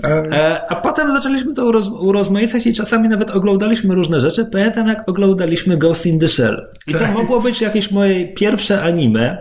A, 0.03 0.07
E, 0.07 0.61
A 0.71 0.75
potem 0.75 1.11
zaczęliśmy 1.11 1.53
to 1.53 1.65
uroz, 1.65 1.89
urozmaicać 1.99 2.67
i 2.67 2.73
czasami 2.73 3.09
nawet 3.09 3.29
oglądaliśmy 3.31 3.95
różne 3.95 4.19
rzeczy. 4.19 4.45
Pamiętam, 4.51 4.87
jak 4.87 5.09
oglądaliśmy 5.09 5.77
Ghost 5.77 6.05
in 6.05 6.19
the 6.19 6.27
Shell. 6.27 6.67
I 6.87 6.93
to 6.93 6.99
Tak. 6.99 7.13
mogło 7.13 7.41
być 7.41 7.61
jakieś 7.61 7.91
moje 7.91 8.27
pierwsze 8.33 8.83
anime, 8.83 9.37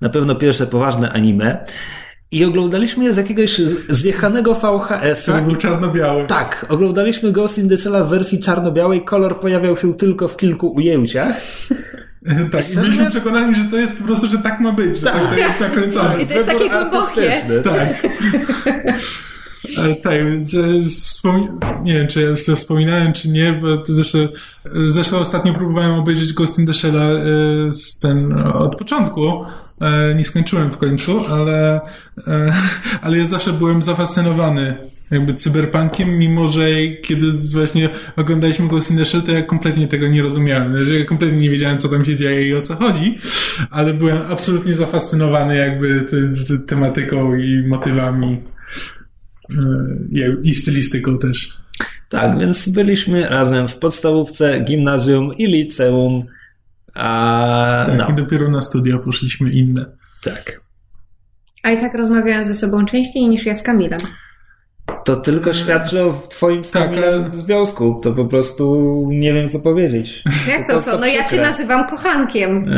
na 0.00 0.08
pewno 0.08 0.34
pierwsze 0.34 0.66
poważne 0.66 1.12
anime. 1.12 1.64
I 2.30 2.44
oglądaliśmy 2.44 3.04
je 3.04 3.14
z 3.14 3.16
jakiegoś 3.16 3.60
zjechanego 3.88 4.54
VHS-a. 4.54 5.32
który 5.32 5.42
był 5.46 5.56
czarno-biały. 5.56 6.26
Tak, 6.26 6.66
oglądaliśmy 6.68 7.32
Ghost 7.32 7.58
in 7.58 7.68
the 7.68 7.78
Shell 7.78 8.04
w 8.04 8.08
wersji 8.08 8.40
czarno-białej. 8.40 9.04
Kolor 9.04 9.40
pojawiał 9.40 9.76
się 9.76 9.94
tylko 9.94 10.28
w 10.28 10.36
kilku 10.36 10.68
ujęciach. 10.72 11.36
Tak, 12.52 12.60
i 12.60 12.64
Szczerze 12.64 12.80
byliśmy 12.80 13.10
przekonani, 13.10 13.54
że 13.54 13.64
to 13.64 13.76
jest 13.76 13.96
po 13.98 14.04
prostu, 14.04 14.28
że 14.28 14.38
tak 14.38 14.60
ma 14.60 14.72
być, 14.72 14.96
że 14.96 15.06
tak, 15.06 15.28
to 15.30 15.38
jest 15.38 15.60
nakręcone. 15.60 16.22
I 16.22 16.26
to 16.26 16.32
jest 16.34 16.46
Wybór 16.46 16.60
takie 16.62 16.70
głębokie. 16.70 17.36
Tak. 17.64 18.08
Tak, 20.02 20.12
e, 20.12 20.24
nie 21.84 21.94
wiem, 21.94 22.06
czy 22.08 22.34
ja 22.48 22.54
wspominałem, 22.56 23.12
czy 23.12 23.28
nie, 23.28 23.52
bo 23.52 23.76
to 23.76 23.92
zresztą, 23.92 24.18
zresztą 24.86 25.18
ostatnio 25.18 25.54
próbowałem 25.54 25.90
obejrzeć 25.94 26.32
Ghost 26.32 26.58
in 26.58 26.66
the 26.66 26.72
Shell'a 26.72 27.16
e, 27.16 27.20
ten, 28.00 28.32
od 28.54 28.76
początku. 28.76 29.44
E, 29.80 30.14
Nie 30.14 30.24
skończyłem 30.24 30.70
w 30.72 30.76
końcu, 30.76 31.20
ale, 31.30 31.80
ale 33.02 33.18
ja 33.18 33.26
zawsze 33.26 33.52
byłem 33.52 33.82
zafascynowany 33.82 34.76
jakby 35.10 35.34
cyberpunkiem, 35.34 36.18
mimo 36.18 36.48
że 36.48 36.66
kiedy 37.02 37.26
właśnie 37.52 37.88
oglądaliśmy 38.16 38.68
Ghost 38.68 38.90
in 38.90 38.96
the 38.98 39.04
Shell, 39.04 39.22
to 39.22 39.32
ja 39.32 39.42
kompletnie 39.42 39.88
tego 39.88 40.08
nie 40.08 40.22
rozumiałem. 40.22 40.84
Że 40.84 40.98
ja 40.98 41.04
kompletnie 41.04 41.38
nie 41.38 41.50
wiedziałem, 41.50 41.78
co 41.78 41.88
tam 41.88 42.04
się 42.04 42.16
dzieje 42.16 42.48
i 42.48 42.54
o 42.54 42.62
co 42.62 42.74
chodzi, 42.76 43.18
ale 43.70 43.94
byłem 43.94 44.18
absolutnie 44.30 44.74
zafascynowany 44.74 45.56
jakby 45.56 46.02
te- 46.02 46.44
te- 46.56 46.58
tematyką 46.66 47.34
i 47.34 47.64
motywami 47.68 48.40
i 50.42 50.54
stylistyką 50.54 51.18
też. 51.18 51.58
Tak, 52.08 52.38
więc 52.38 52.68
byliśmy 52.68 53.28
razem 53.28 53.68
w 53.68 53.78
podstawówce, 53.78 54.60
gimnazjum 54.60 55.34
i 55.34 55.46
liceum. 55.46 56.24
A, 56.94 57.84
Tak, 57.86 57.98
no, 57.98 58.08
I 58.10 58.14
dopiero 58.14 58.48
na 58.50 58.62
studia 58.62 58.98
poszliśmy 58.98 59.50
inne. 59.50 59.84
tak. 60.22 60.60
A 61.62 61.70
i 61.70 61.80
tak 61.80 61.94
rozmawiają 61.94 62.44
ze 62.44 62.54
sobą 62.54 62.84
częściej 62.84 63.28
niż 63.28 63.46
ja 63.46 63.56
z 63.56 63.62
Kamilem. 63.62 64.00
To 65.04 65.16
tylko 65.16 65.54
świadczy 65.54 66.02
o 66.02 66.26
twoim 66.30 66.62
tak, 66.62 66.90
związku. 67.32 68.00
To 68.02 68.12
po 68.12 68.24
prostu 68.24 69.04
nie 69.12 69.34
wiem, 69.34 69.48
co 69.48 69.60
powiedzieć. 69.60 70.22
Jak 70.48 70.66
to, 70.66 70.72
to 70.72 70.82
co? 70.82 70.98
No 70.98 71.06
ja 71.06 71.24
cię 71.24 71.40
nazywam 71.40 71.86
kochankiem. 71.86 72.70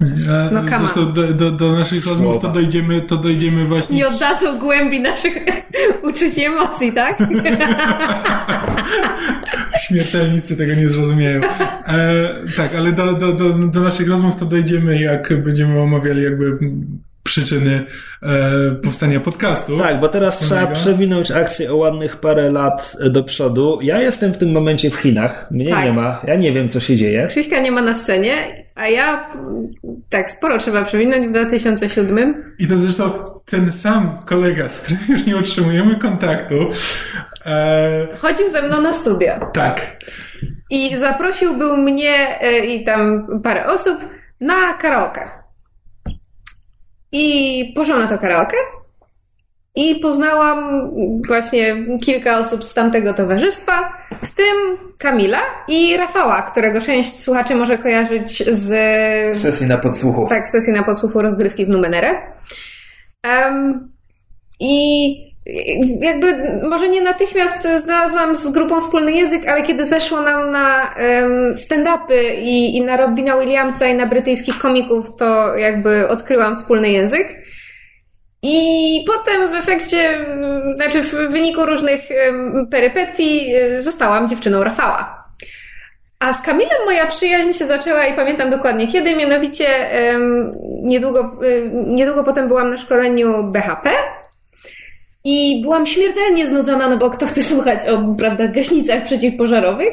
Ja, 0.00 0.50
no 0.52 0.78
Zresztą 0.78 1.12
do, 1.12 1.34
do, 1.34 1.50
do 1.50 1.72
naszych 1.72 2.00
Słowa. 2.00 2.18
rozmów 2.18 2.42
to 2.42 2.48
dojdziemy, 2.48 3.00
to 3.00 3.16
dojdziemy 3.16 3.64
właśnie... 3.64 3.96
Nie 3.96 4.08
oddadzą 4.08 4.58
głębi 4.58 5.00
naszych 5.00 5.36
uczuć 6.08 6.38
i 6.38 6.44
emocji, 6.44 6.92
tak? 6.92 7.18
Śmiertelnicy 9.86 10.56
tego 10.56 10.74
nie 10.74 10.88
zrozumieją. 10.88 11.40
E, 11.86 12.28
tak, 12.56 12.74
ale 12.74 12.92
do, 12.92 13.12
do, 13.12 13.32
do, 13.32 13.52
do 13.52 13.80
naszych 13.80 14.08
rozmów 14.08 14.36
to 14.36 14.44
dojdziemy, 14.44 15.00
jak 15.00 15.42
będziemy 15.42 15.80
omawiali 15.80 16.22
jakby 16.22 16.58
przyczyny 17.30 17.86
e, 18.22 18.74
powstania 18.82 19.20
podcastu. 19.20 19.78
Tak, 19.78 20.00
bo 20.00 20.08
teraz 20.08 20.38
trzeba 20.38 20.66
przewinąć 20.66 21.30
akcję 21.30 21.72
o 21.72 21.76
ładnych 21.76 22.16
parę 22.16 22.50
lat 22.50 22.96
do 23.10 23.24
przodu. 23.24 23.78
Ja 23.82 24.00
jestem 24.00 24.34
w 24.34 24.38
tym 24.38 24.52
momencie 24.52 24.90
w 24.90 24.94
Chinach. 24.94 25.50
Mnie 25.50 25.70
tak. 25.70 25.84
nie 25.84 25.92
ma. 25.92 26.22
Ja 26.24 26.36
nie 26.36 26.52
wiem, 26.52 26.68
co 26.68 26.80
się 26.80 26.96
dzieje. 26.96 27.26
Krzyśka 27.26 27.60
nie 27.60 27.72
ma 27.72 27.82
na 27.82 27.94
scenie, 27.94 28.34
a 28.74 28.88
ja 28.88 29.30
tak 30.08 30.30
sporo 30.30 30.58
trzeba 30.58 30.84
przewinąć 30.84 31.26
w 31.26 31.30
2007. 31.30 32.54
I 32.58 32.66
to 32.68 32.78
zresztą 32.78 33.24
ten 33.44 33.72
sam 33.72 34.18
kolega, 34.26 34.68
z 34.68 34.80
którym 34.80 35.00
już 35.08 35.26
nie 35.26 35.36
utrzymujemy 35.36 35.96
kontaktu. 35.96 36.54
E... 37.46 38.08
Chodził 38.18 38.48
ze 38.48 38.62
mną 38.62 38.80
na 38.80 38.92
studia. 38.92 39.50
Tak. 39.52 39.96
I 40.70 40.98
zaprosił 40.98 41.58
był 41.58 41.76
mnie 41.76 42.40
e, 42.40 42.58
i 42.58 42.84
tam 42.84 43.26
parę 43.42 43.66
osób 43.66 43.98
na 44.40 44.72
karaoke. 44.72 45.39
I 47.12 47.72
poszłam 47.76 47.98
na 47.98 48.06
to 48.06 48.18
karaoke 48.18 48.56
i 49.74 50.00
poznałam 50.00 50.90
właśnie 51.28 51.76
kilka 52.02 52.38
osób 52.38 52.64
z 52.64 52.74
tamtego 52.74 53.14
towarzystwa, 53.14 53.92
w 54.24 54.30
tym 54.30 54.78
Kamila 54.98 55.40
i 55.68 55.96
Rafała, 55.96 56.42
którego 56.42 56.80
część 56.80 57.20
słuchaczy 57.20 57.54
może 57.54 57.78
kojarzyć 57.78 58.44
z... 58.50 58.68
Sesji 59.36 59.66
na 59.66 59.78
podsłuchu. 59.78 60.26
Tak, 60.28 60.48
sesji 60.48 60.72
na 60.72 60.82
podsłuchu 60.82 61.22
rozgrywki 61.22 61.66
w 61.66 61.68
Numenere. 61.68 62.32
Um, 63.24 63.92
I 64.60 65.29
jakby 66.00 66.60
może 66.62 66.88
nie 66.88 67.00
natychmiast 67.00 67.68
znalazłam 67.76 68.36
z 68.36 68.50
grupą 68.50 68.80
wspólny 68.80 69.12
język, 69.12 69.48
ale 69.48 69.62
kiedy 69.62 69.86
zeszło 69.86 70.20
nam 70.20 70.50
na 70.50 70.94
um, 70.98 71.54
stand-upy 71.54 72.34
i, 72.42 72.76
i 72.76 72.82
na 72.82 72.96
Robina 72.96 73.38
Williamsa 73.38 73.86
i 73.86 73.94
na 73.94 74.06
brytyjskich 74.06 74.58
komików, 74.58 75.16
to 75.16 75.56
jakby 75.56 76.08
odkryłam 76.08 76.54
wspólny 76.54 76.90
język. 76.90 77.40
I 78.42 79.04
potem 79.06 79.50
w 79.50 79.54
efekcie, 79.54 80.26
znaczy 80.76 81.02
w 81.02 81.10
wyniku 81.10 81.66
różnych 81.66 82.00
perypetii 82.70 83.56
y, 83.56 83.82
zostałam 83.82 84.28
dziewczyną 84.28 84.64
Rafała. 84.64 85.24
A 86.20 86.32
z 86.32 86.42
Kamilem 86.42 86.84
moja 86.84 87.06
przyjaźń 87.06 87.52
się 87.52 87.66
zaczęła 87.66 88.06
i 88.06 88.16
pamiętam 88.16 88.50
dokładnie 88.50 88.88
kiedy, 88.88 89.16
mianowicie 89.16 89.66
niedługo, 90.82 91.32
y, 91.42 91.70
niedługo 91.86 92.24
potem 92.24 92.48
byłam 92.48 92.70
na 92.70 92.76
szkoleniu 92.76 93.42
BHP 93.42 93.90
i 95.24 95.62
byłam 95.62 95.86
śmiertelnie 95.86 96.46
znudzona, 96.46 96.88
no 96.88 96.96
bo 96.96 97.10
kto 97.10 97.26
chce 97.26 97.42
słuchać 97.42 97.88
o 97.88 98.14
prawda, 98.18 98.48
gaśnicach 98.48 99.04
przeciwpożarowych. 99.04 99.92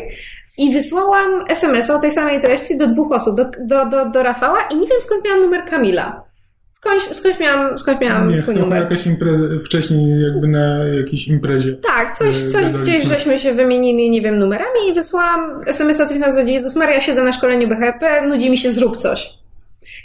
I 0.58 0.74
wysłałam 0.74 1.46
SMS-a 1.50 1.96
o 1.96 2.00
tej 2.00 2.12
samej 2.12 2.42
treści 2.42 2.78
do 2.78 2.88
dwóch 2.88 3.12
osób, 3.12 3.36
do, 3.36 3.46
do, 3.66 3.86
do, 3.86 4.10
do 4.10 4.24
Rafała 4.24 4.62
i 4.62 4.76
nie 4.76 4.88
wiem 4.88 5.02
skąd 5.02 5.26
miałam 5.26 5.42
numer 5.42 5.66
Kamila. 5.66 6.28
Skądś, 6.74 7.04
skądś 7.04 7.40
miałam, 7.40 7.80
skądś 7.80 8.02
miałam 8.02 8.30
nie, 8.30 8.42
twój 8.42 8.56
numer. 8.56 8.82
jakaś 8.82 9.08
impreza, 9.08 9.44
wcześniej 9.66 10.22
jakby 10.22 10.48
na 10.48 10.84
jakiejś 10.84 11.28
imprezie. 11.28 11.74
Tak, 11.74 12.18
coś, 12.18 12.36
e, 12.36 12.48
coś 12.48 12.72
gdzieś 12.72 13.06
żeśmy 13.06 13.38
się 13.38 13.54
wymienili, 13.54 14.10
nie 14.10 14.22
wiem, 14.22 14.40
numerami 14.40 14.90
i 14.90 14.94
wysłałam 14.94 15.62
SMS-a 15.66 16.06
coś 16.06 16.20
na 16.20 16.32
zasadzie 16.32 16.54
Jezus 16.54 16.76
Maria, 16.76 17.00
siedzę 17.00 17.24
na 17.24 17.32
szkoleniu 17.32 17.68
BHP, 17.68 18.28
nudzi 18.28 18.50
mi 18.50 18.58
się, 18.58 18.72
zrób 18.72 18.98
coś. 18.98 19.34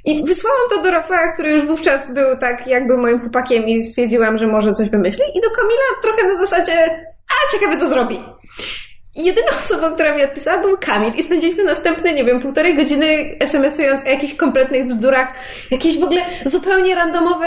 I 0.04 0.24
wysłałam 0.24 0.68
to 0.70 0.82
do 0.82 0.90
Rafała, 0.90 1.32
który 1.32 1.50
już 1.50 1.66
wówczas 1.66 2.12
był 2.12 2.38
tak 2.38 2.66
jakby 2.66 2.96
moim 2.96 3.20
chłopakiem 3.20 3.64
i 3.64 3.82
stwierdziłam, 3.84 4.38
że 4.38 4.46
może 4.46 4.72
coś 4.72 4.90
wymyśli. 4.90 5.24
I 5.34 5.40
do 5.40 5.50
Kamila 5.50 5.82
trochę 6.02 6.26
na 6.26 6.36
zasadzie, 6.36 7.06
a 7.28 7.52
ciekawe 7.52 7.78
co 7.78 7.88
zrobi. 7.88 8.18
I 9.16 9.24
jedyną 9.24 9.46
osobą, 9.60 9.94
która 9.94 10.14
mi 10.14 10.24
odpisała, 10.24 10.62
był 10.62 10.78
Kamil 10.78 11.14
i 11.14 11.22
spędziliśmy 11.22 11.64
następne, 11.64 12.12
nie 12.12 12.24
wiem, 12.24 12.40
półtorej 12.40 12.76
godziny 12.76 13.36
SMS-ując 13.40 14.06
o 14.06 14.08
jakichś 14.08 14.34
kompletnych 14.34 14.86
bzdurach, 14.86 15.32
jakieś 15.70 15.98
w 15.98 16.04
ogóle 16.04 16.22
zupełnie 16.44 16.94
randomowe 16.94 17.46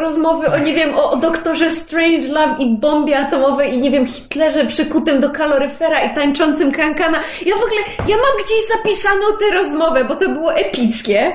rozmowy 0.00 0.46
o, 0.46 0.58
nie 0.58 0.74
wiem, 0.74 0.94
o, 0.94 1.10
o 1.10 1.16
doktorze 1.16 1.70
Strange 1.70 2.28
Love 2.28 2.56
i 2.58 2.76
bombie 2.76 3.14
atomowej 3.14 3.74
i, 3.74 3.78
nie 3.78 3.90
wiem, 3.90 4.06
Hitlerze 4.06 4.66
przykutym 4.66 5.20
do 5.20 5.30
kaloryfera 5.30 6.04
i 6.04 6.14
tańczącym 6.14 6.72
kankana. 6.72 7.20
Ja 7.46 7.54
w 7.54 7.62
ogóle, 7.62 7.80
ja 7.98 8.16
mam 8.16 8.44
gdzieś 8.44 8.68
zapisaną 8.76 9.22
tę 9.40 9.54
rozmowę, 9.54 10.04
bo 10.04 10.16
to 10.16 10.28
było 10.28 10.54
epickie. 10.54 11.32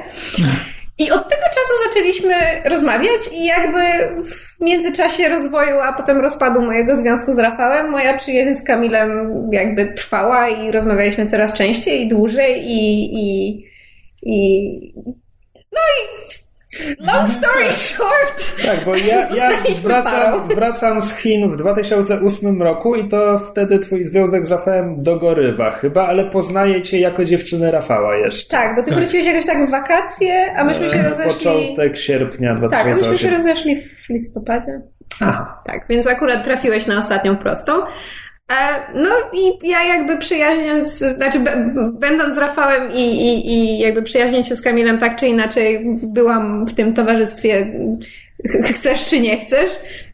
I 0.99 1.11
od 1.11 1.29
tego 1.29 1.43
czasu 1.43 1.73
zaczęliśmy 1.85 2.33
rozmawiać 2.65 3.21
i 3.33 3.45
jakby 3.45 3.79
w 4.23 4.61
międzyczasie 4.61 5.29
rozwoju, 5.29 5.79
a 5.79 5.93
potem 5.93 6.21
rozpadu 6.21 6.61
mojego 6.61 6.95
związku 6.95 7.33
z 7.33 7.39
Rafałem, 7.39 7.89
moja 7.89 8.17
przyjaźń 8.17 8.53
z 8.53 8.63
Kamilem 8.63 9.31
jakby 9.51 9.93
trwała 9.93 10.49
i 10.49 10.71
rozmawialiśmy 10.71 11.25
coraz 11.25 11.53
częściej 11.53 12.01
i 12.01 12.09
dłużej 12.09 12.65
i, 12.65 13.13
i, 13.13 13.63
i 14.23 14.93
no 15.71 15.79
i 15.79 16.27
Long 16.99 17.29
story 17.29 17.73
short. 17.73 18.65
Tak, 18.65 18.85
bo 18.85 18.95
ja, 18.95 19.29
ja 19.35 19.49
wracam, 19.83 20.47
wracam 20.47 21.01
z 21.01 21.15
Chin 21.17 21.49
w 21.49 21.57
2008 21.57 22.61
roku 22.61 22.95
i 22.95 23.07
to 23.07 23.39
wtedy 23.39 23.79
twój 23.79 24.03
związek 24.03 24.45
z 24.45 24.51
Rafałem 24.51 25.03
dogorywa 25.03 25.71
chyba, 25.71 26.07
ale 26.07 26.25
poznaję 26.25 26.81
cię 26.81 26.99
jako 26.99 27.25
dziewczynę 27.25 27.71
Rafała 27.71 28.15
jeszcze. 28.15 28.49
Tak, 28.49 28.75
bo 28.75 28.83
ty 28.83 28.89
tak. 28.91 28.99
wróciłeś 28.99 29.25
jakoś 29.25 29.45
tak 29.45 29.67
w 29.67 29.71
wakacje, 29.71 30.53
a 30.57 30.63
myśmy 30.63 30.89
się 30.89 31.03
rozeszli... 31.03 31.33
Początek 31.33 31.97
sierpnia 31.97 32.53
2008. 32.53 32.69
Tak, 32.69 33.03
a 33.03 33.11
myśmy 33.11 33.27
się 33.27 33.35
rozeszli 33.35 33.81
w 33.81 34.09
listopadzie. 34.09 34.81
Aha. 35.19 35.61
Tak, 35.65 35.85
więc 35.89 36.07
akurat 36.07 36.43
trafiłeś 36.43 36.87
na 36.87 36.97
ostatnią 36.97 37.37
prostą. 37.37 37.73
E, 38.51 38.79
no 38.93 39.09
i 39.33 39.69
ja 39.69 39.83
jakby 39.83 40.17
przyjaźniąc, 40.17 40.87
znaczy 40.97 41.39
będąc 41.93 42.35
z 42.35 42.37
Rafałem 42.37 42.91
i, 42.91 43.01
i, 43.01 43.53
i 43.53 43.79
jakby 43.79 44.01
przyjaźniąc 44.01 44.47
się 44.47 44.55
z 44.55 44.61
Kamilem 44.61 44.97
tak 44.97 45.19
czy 45.19 45.27
inaczej 45.27 45.85
byłam 46.03 46.65
w 46.65 46.73
tym 46.73 46.93
towarzystwie 46.93 47.73
chcesz 48.63 49.05
czy 49.05 49.19
nie 49.19 49.37
chcesz, 49.37 49.69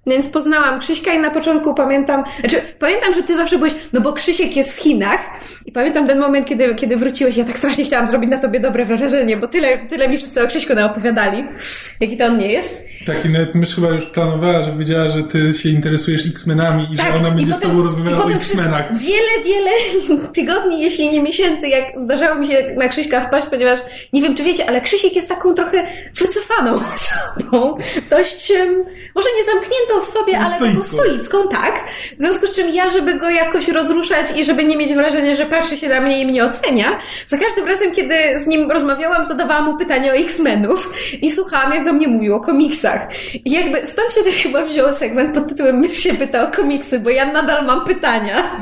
więc 0.07 0.27
poznałam 0.27 0.79
Krzyśka 0.79 1.13
i 1.13 1.19
na 1.19 1.31
początku 1.31 1.73
pamiętam, 1.73 2.23
znaczy 2.39 2.61
pamiętam, 2.79 3.13
że 3.13 3.23
ty 3.23 3.35
zawsze 3.35 3.57
byłeś, 3.57 3.73
no 3.93 4.01
bo 4.01 4.13
Krzysiek 4.13 4.55
jest 4.55 4.73
w 4.73 4.79
Chinach 4.79 5.19
i 5.65 5.71
pamiętam 5.71 6.07
ten 6.07 6.19
moment, 6.19 6.47
kiedy, 6.47 6.75
kiedy 6.75 6.97
wróciłeś, 6.97 7.37
ja 7.37 7.45
tak 7.45 7.57
strasznie 7.57 7.85
chciałam 7.85 8.07
zrobić 8.07 8.29
na 8.29 8.37
tobie 8.37 8.59
dobre 8.59 8.85
wrażenie, 8.85 9.37
bo 9.37 9.47
tyle, 9.47 9.77
tyle 9.77 10.09
mi 10.09 10.17
wszyscy 10.17 10.43
o 10.43 10.47
Krzyśku 10.47 10.73
naopowiadali, 10.73 11.45
jaki 11.99 12.17
to 12.17 12.25
on 12.25 12.37
nie 12.37 12.51
jest. 12.51 12.77
Tak, 13.05 13.25
i 13.25 13.29
nawet 13.29 13.55
mysz 13.55 13.75
chyba 13.75 13.89
już 13.89 14.05
planowała, 14.05 14.63
że 14.63 14.71
wiedziała, 14.71 15.09
że 15.09 15.23
ty 15.23 15.53
się 15.53 15.69
interesujesz 15.69 16.25
X-Menami 16.25 16.87
i 16.93 16.97
tak, 16.97 17.07
że 17.07 17.19
ona 17.19 17.31
będzie 17.31 17.53
potem, 17.53 17.69
z 17.69 17.71
tobą 17.71 17.83
rozmawiała 17.83 18.25
o 18.25 18.31
X-Menach. 18.31 18.97
Wiele, 18.97 19.43
wiele 19.45 19.71
tygodni, 20.33 20.81
jeśli 20.81 21.09
nie 21.09 21.23
miesięcy, 21.23 21.67
jak 21.69 22.01
zdarzało 22.01 22.35
mi 22.35 22.47
się 22.47 22.75
na 22.77 22.89
Krzyśka 22.89 23.27
wpaść, 23.27 23.47
ponieważ 23.47 23.79
nie 24.13 24.21
wiem, 24.21 24.35
czy 24.35 24.43
wiecie, 24.43 24.69
ale 24.69 24.81
Krzysiek 24.81 25.15
jest 25.15 25.29
taką 25.29 25.53
trochę 25.53 25.87
wycofaną 26.15 26.73
osobą. 26.93 27.77
Dość, 28.09 28.53
może 29.15 29.29
nie 29.37 29.43
zamkniętą 29.43 30.01
w 30.01 30.07
sobie, 30.07 30.37
ale 30.39 30.55
stoicką. 30.55 30.97
taką 30.97 31.03
stoicką, 31.03 31.47
tak. 31.47 31.83
W 32.17 32.21
związku 32.21 32.47
z 32.47 32.51
czym 32.51 32.69
ja, 32.69 32.89
żeby 32.89 33.19
go 33.19 33.29
jakoś 33.29 33.67
rozruszać 33.67 34.27
i 34.35 34.45
żeby 34.45 34.65
nie 34.65 34.77
mieć 34.77 34.93
wrażenia, 34.93 35.35
że 35.35 35.45
patrzy 35.45 35.77
się 35.77 35.89
na 35.89 36.01
mnie 36.01 36.21
i 36.21 36.25
mnie 36.25 36.45
ocenia, 36.45 36.99
za 37.25 37.37
każdym 37.37 37.67
razem, 37.67 37.91
kiedy 37.91 38.39
z 38.39 38.47
nim 38.47 38.71
rozmawiałam, 38.71 39.25
zadawałam 39.25 39.65
mu 39.65 39.77
pytania 39.77 40.11
o 40.11 40.15
X-Menów 40.15 40.93
i 41.21 41.31
słuchałam, 41.31 41.73
jak 41.73 41.85
do 41.85 41.93
mnie 41.93 42.07
mówił 42.07 42.35
o 42.35 42.39
komiksach. 42.39 42.92
I 43.45 43.51
jakby 43.51 43.87
stąd 43.87 44.11
się 44.11 44.23
też 44.23 44.35
chyba 44.35 44.65
wziął 44.65 44.93
segment 44.93 45.33
pod 45.33 45.49
tytułem 45.49 45.79
Mysz 45.79 45.99
się 45.99 46.13
pyta 46.13 46.43
o 46.43 46.51
komiksy, 46.51 46.99
bo 46.99 47.09
ja 47.09 47.25
nadal 47.25 47.65
mam 47.65 47.85
pytania. 47.85 48.61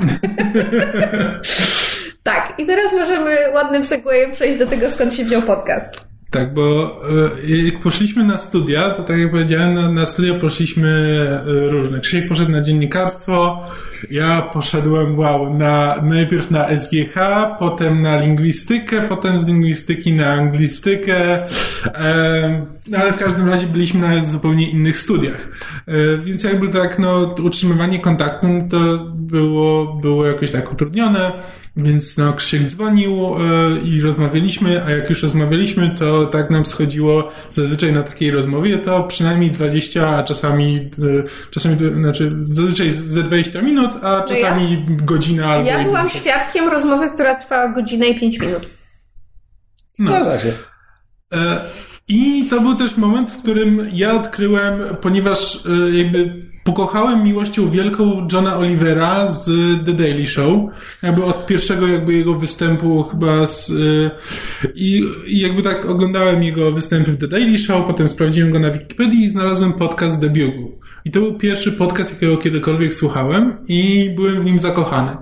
tak, 2.24 2.54
i 2.58 2.66
teraz 2.66 2.94
możemy 2.94 3.38
ładnym 3.54 3.84
segwayem 3.84 4.32
przejść 4.32 4.58
do 4.58 4.68
tego, 4.68 4.92
skąd 4.92 5.14
się 5.14 5.26
wziął 5.26 5.42
podcast. 5.42 6.11
Tak, 6.32 6.54
bo 6.54 7.02
e, 7.44 7.48
jak 7.48 7.80
poszliśmy 7.80 8.24
na 8.24 8.38
studia, 8.38 8.90
to 8.90 9.04
tak 9.04 9.18
jak 9.18 9.32
powiedziałem, 9.32 9.74
na, 9.74 9.92
na 9.92 10.06
studia 10.06 10.34
poszliśmy 10.34 10.90
e, 11.48 11.70
różne. 11.70 12.00
Krzysiek 12.00 12.30
poszedł 12.30 12.52
na 12.52 12.62
dziennikarstwo, 12.62 13.68
Ja 14.12 14.42
poszedłem, 14.42 15.20
wow, 15.20 15.54
na, 15.54 15.96
najpierw 16.04 16.52
na 16.52 16.78
SGH, 16.78 17.16
potem 17.60 18.02
na 18.02 18.22
lingwistykę, 18.22 19.02
potem 19.02 19.40
z 19.40 19.48
lingwistyki 19.48 20.14
na 20.14 20.28
anglistykę, 20.28 21.44
e, 21.86 22.66
ale 22.98 23.14
w 23.14 23.18
każdym 23.18 23.50
razie 23.50 23.68
byliśmy 23.68 24.08
na 24.08 24.26
zupełnie 24.26 24.70
innych 24.70 25.00
studiach. 25.00 25.48
Więc 26.24 26.44
jakby 26.44 26.70
tak, 26.70 27.00
no, 27.00 27.36
utrzymywanie 27.44 28.00
kontaktu 28.00 28.48
to 28.70 28.78
było, 29.06 29.94
było 29.94 30.26
jakoś 30.26 30.52
tak 30.52 30.74
utrudnione. 30.74 31.32
Więc 31.76 32.18
no, 32.18 32.34
Krzysiek 32.34 32.68
dzwonił 32.68 33.12
e, 33.14 33.80
i 33.80 34.02
rozmawialiśmy, 34.02 34.84
a 34.86 34.92
jak 34.92 35.10
już 35.10 35.24
rozmawialiśmy, 35.24 35.90
to 35.90 36.26
tak 36.26 36.50
nam 36.50 36.66
schodziło 36.66 37.32
zazwyczaj 37.50 37.94
na 37.94 38.04
takiej 38.04 38.32
rozmowie, 38.32 38.78
to 38.78 39.04
przynajmniej 39.04 39.52
20, 39.52 40.10
a 40.18 40.24
czasami, 40.24 40.78
e, 40.78 41.50
czasami 41.52 41.78
znaczy 41.94 42.34
zazwyczaj 42.36 42.92
ze 42.92 43.24
20 43.24 43.62
minut, 43.62 43.92
a 44.02 44.24
czasami 44.24 44.84
no 44.88 44.92
ja, 44.92 44.98
godzina 45.06 45.48
albo 45.48 45.70
Ja 45.70 45.84
byłam 45.84 46.10
świadkiem 46.10 46.70
rozmowy, 46.70 47.10
która 47.10 47.36
trwała 47.36 47.68
godzinę 47.68 48.08
i 48.08 48.20
5 48.20 48.40
minut. 48.40 48.70
No. 50.00 50.12
Zdarza 50.12 50.40
się. 50.40 50.54
E, 51.34 51.62
I 52.08 52.48
to 52.50 52.62
był 52.62 52.76
też 52.76 52.98
moment, 52.98 53.32
w 53.32 53.38
którym 53.38 53.90
ja 53.94 54.14
odkryłem, 54.16 54.84
ponieważ 55.02 55.66
e, 55.66 55.98
jakby 55.98 56.51
pokochałem 56.64 57.24
miłością 57.24 57.72
wielką 57.72 58.28
Johna 58.34 58.58
Olivera 58.58 59.28
z 59.28 59.46
The 59.86 59.94
Daily 59.94 60.28
Show. 60.28 60.60
Jakby 61.04 61.24
od 61.24 61.46
pierwszego 61.46 61.88
jakby 61.88 62.14
jego 62.14 62.34
występu 62.34 63.04
chyba 63.04 63.48
z... 63.48 63.70
Y, 63.70 64.12
I, 64.76 65.04
i 65.28 65.40
jakby 65.40 65.64
tak 65.64 65.86
oglądałem 65.86 66.44
jego 66.44 66.72
występy 66.72 67.12
w 67.12 67.18
The 67.18 67.28
Daily 67.28 67.60
Show, 67.60 67.88
potem 67.88 68.10
sprawdziłem 68.10 68.52
go 68.52 68.60
na 68.60 68.72
Wikipedii 68.72 69.24
i 69.24 69.30
znalazłem 69.30 69.74
podcast 69.74 70.22
The 70.22 70.28
Bugle. 70.28 70.68
I 71.06 71.12
to 71.12 71.20
był 71.20 71.34
pierwszy 71.38 71.72
podcast, 71.72 72.14
jakiego 72.14 72.38
kiedykolwiek 72.38 72.94
słuchałem 72.94 73.58
i 73.68 74.12
byłem 74.16 74.42
w 74.42 74.46
nim 74.46 74.60
zakochany. 74.60 75.18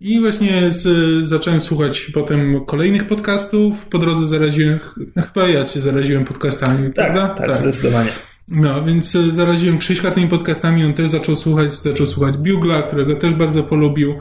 I 0.00 0.20
właśnie 0.20 0.72
z, 0.72 1.24
zacząłem 1.26 1.60
słuchać 1.60 2.10
potem 2.14 2.64
kolejnych 2.64 3.06
podcastów. 3.06 3.84
Po 3.84 3.98
drodze 3.98 4.26
zaraziłem, 4.26 4.78
no 5.16 5.22
chyba 5.22 5.48
ja 5.48 5.64
cię 5.64 5.80
zaraziłem 5.80 6.24
podcastami, 6.24 6.92
tak, 6.92 6.94
prawda? 6.94 7.34
Tak, 7.34 7.46
tak, 7.46 7.56
zdecydowanie. 7.56 8.10
No, 8.50 8.84
więc 8.84 9.16
e, 9.16 9.32
zaraziłem 9.32 9.78
Krzyśka 9.78 10.10
tymi 10.10 10.28
podcastami, 10.28 10.84
on 10.84 10.94
też 10.94 11.08
zaczął 11.08 11.36
słuchać, 11.36 11.72
zaczął 11.72 12.06
słuchać 12.06 12.36
Bugla, 12.36 12.82
którego 12.82 13.14
też 13.14 13.34
bardzo 13.34 13.62
polubił. 13.62 14.14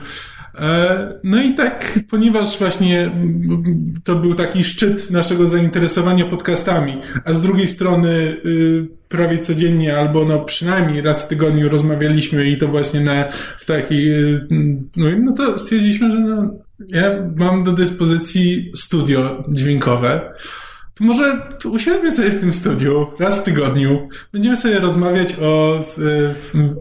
E, 0.59 1.19
no 1.23 1.41
i 1.41 1.53
tak, 1.53 1.99
ponieważ 2.09 2.59
właśnie 2.59 3.11
to 4.03 4.15
był 4.15 4.33
taki 4.33 4.63
szczyt 4.63 5.11
naszego 5.11 5.47
zainteresowania 5.47 6.25
podcastami, 6.25 7.01
a 7.25 7.33
z 7.33 7.41
drugiej 7.41 7.67
strony 7.67 8.37
y, 8.45 8.87
prawie 9.09 9.39
codziennie 9.39 9.97
albo 9.97 10.25
no 10.25 10.39
przynajmniej 10.39 11.01
raz 11.01 11.25
w 11.25 11.27
tygodniu 11.27 11.69
rozmawialiśmy 11.69 12.49
i 12.49 12.57
to 12.57 12.67
właśnie 12.67 13.01
na, 13.01 13.25
w 13.59 13.65
takiej, 13.65 14.33
y, 14.33 14.47
no, 14.97 15.07
no 15.23 15.31
to 15.31 15.59
stwierdziliśmy, 15.59 16.11
że 16.11 16.19
no, 16.19 16.53
ja 16.87 17.11
mam 17.35 17.63
do 17.63 17.71
dyspozycji 17.71 18.71
studio 18.75 19.43
dźwiękowe, 19.49 20.31
może 20.99 21.41
usiądźmy 21.71 22.11
sobie 22.11 22.29
w 22.29 22.39
tym 22.39 22.53
studiu 22.53 23.07
raz 23.19 23.39
w 23.39 23.43
tygodniu. 23.43 24.09
Będziemy 24.33 24.57
sobie 24.57 24.79
rozmawiać 24.79 25.35
o, 25.41 25.79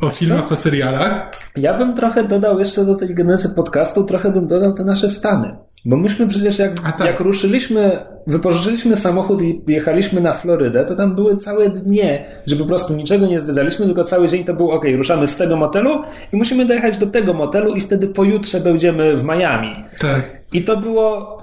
o 0.06 0.10
filmach, 0.10 0.48
Co? 0.48 0.54
o 0.54 0.56
serialach. 0.56 1.30
Ja 1.56 1.78
bym 1.78 1.94
trochę 1.94 2.24
dodał 2.24 2.58
jeszcze 2.58 2.84
do 2.84 2.94
tej 2.94 3.14
genezy 3.14 3.54
podcastu, 3.54 4.04
trochę 4.04 4.32
bym 4.32 4.46
dodał 4.46 4.72
te 4.72 4.84
nasze 4.84 5.10
stany. 5.10 5.56
Bo 5.84 5.96
myśmy 5.96 6.26
przecież 6.26 6.58
jak, 6.58 6.80
tak. 6.80 7.00
jak 7.00 7.20
ruszyliśmy, 7.20 7.98
wypożyczyliśmy 8.26 8.96
samochód 8.96 9.42
i 9.42 9.62
jechaliśmy 9.66 10.20
na 10.20 10.32
Florydę, 10.32 10.84
to 10.84 10.96
tam 10.96 11.14
były 11.14 11.36
całe 11.36 11.68
dnie, 11.68 12.24
że 12.46 12.56
po 12.56 12.64
prostu 12.64 12.94
niczego 12.94 13.26
nie 13.26 13.40
zwiedzaliśmy, 13.40 13.86
tylko 13.86 14.04
cały 14.04 14.28
dzień 14.28 14.44
to 14.44 14.54
był 14.54 14.70
ok, 14.70 14.84
ruszamy 14.96 15.26
z 15.26 15.36
tego 15.36 15.56
motelu 15.56 16.02
i 16.32 16.36
musimy 16.36 16.64
dojechać 16.64 16.98
do 16.98 17.06
tego 17.06 17.34
motelu 17.34 17.74
i 17.74 17.80
wtedy 17.80 18.06
pojutrze 18.06 18.60
będziemy 18.60 19.16
w 19.16 19.24
Miami. 19.24 19.84
Tak. 19.98 20.30
I 20.52 20.64
to 20.64 20.76
było 20.76 21.36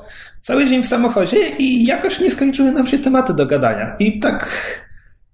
cały 0.43 0.67
dzień 0.67 0.83
w 0.83 0.87
samochodzie 0.87 1.49
i 1.57 1.85
jakoś 1.85 2.19
nie 2.19 2.31
skończyły 2.31 2.71
nam 2.71 2.87
się 2.87 2.99
tematy 2.99 3.33
do 3.33 3.45
gadania. 3.45 3.95
I 3.99 4.19
tak 4.19 4.49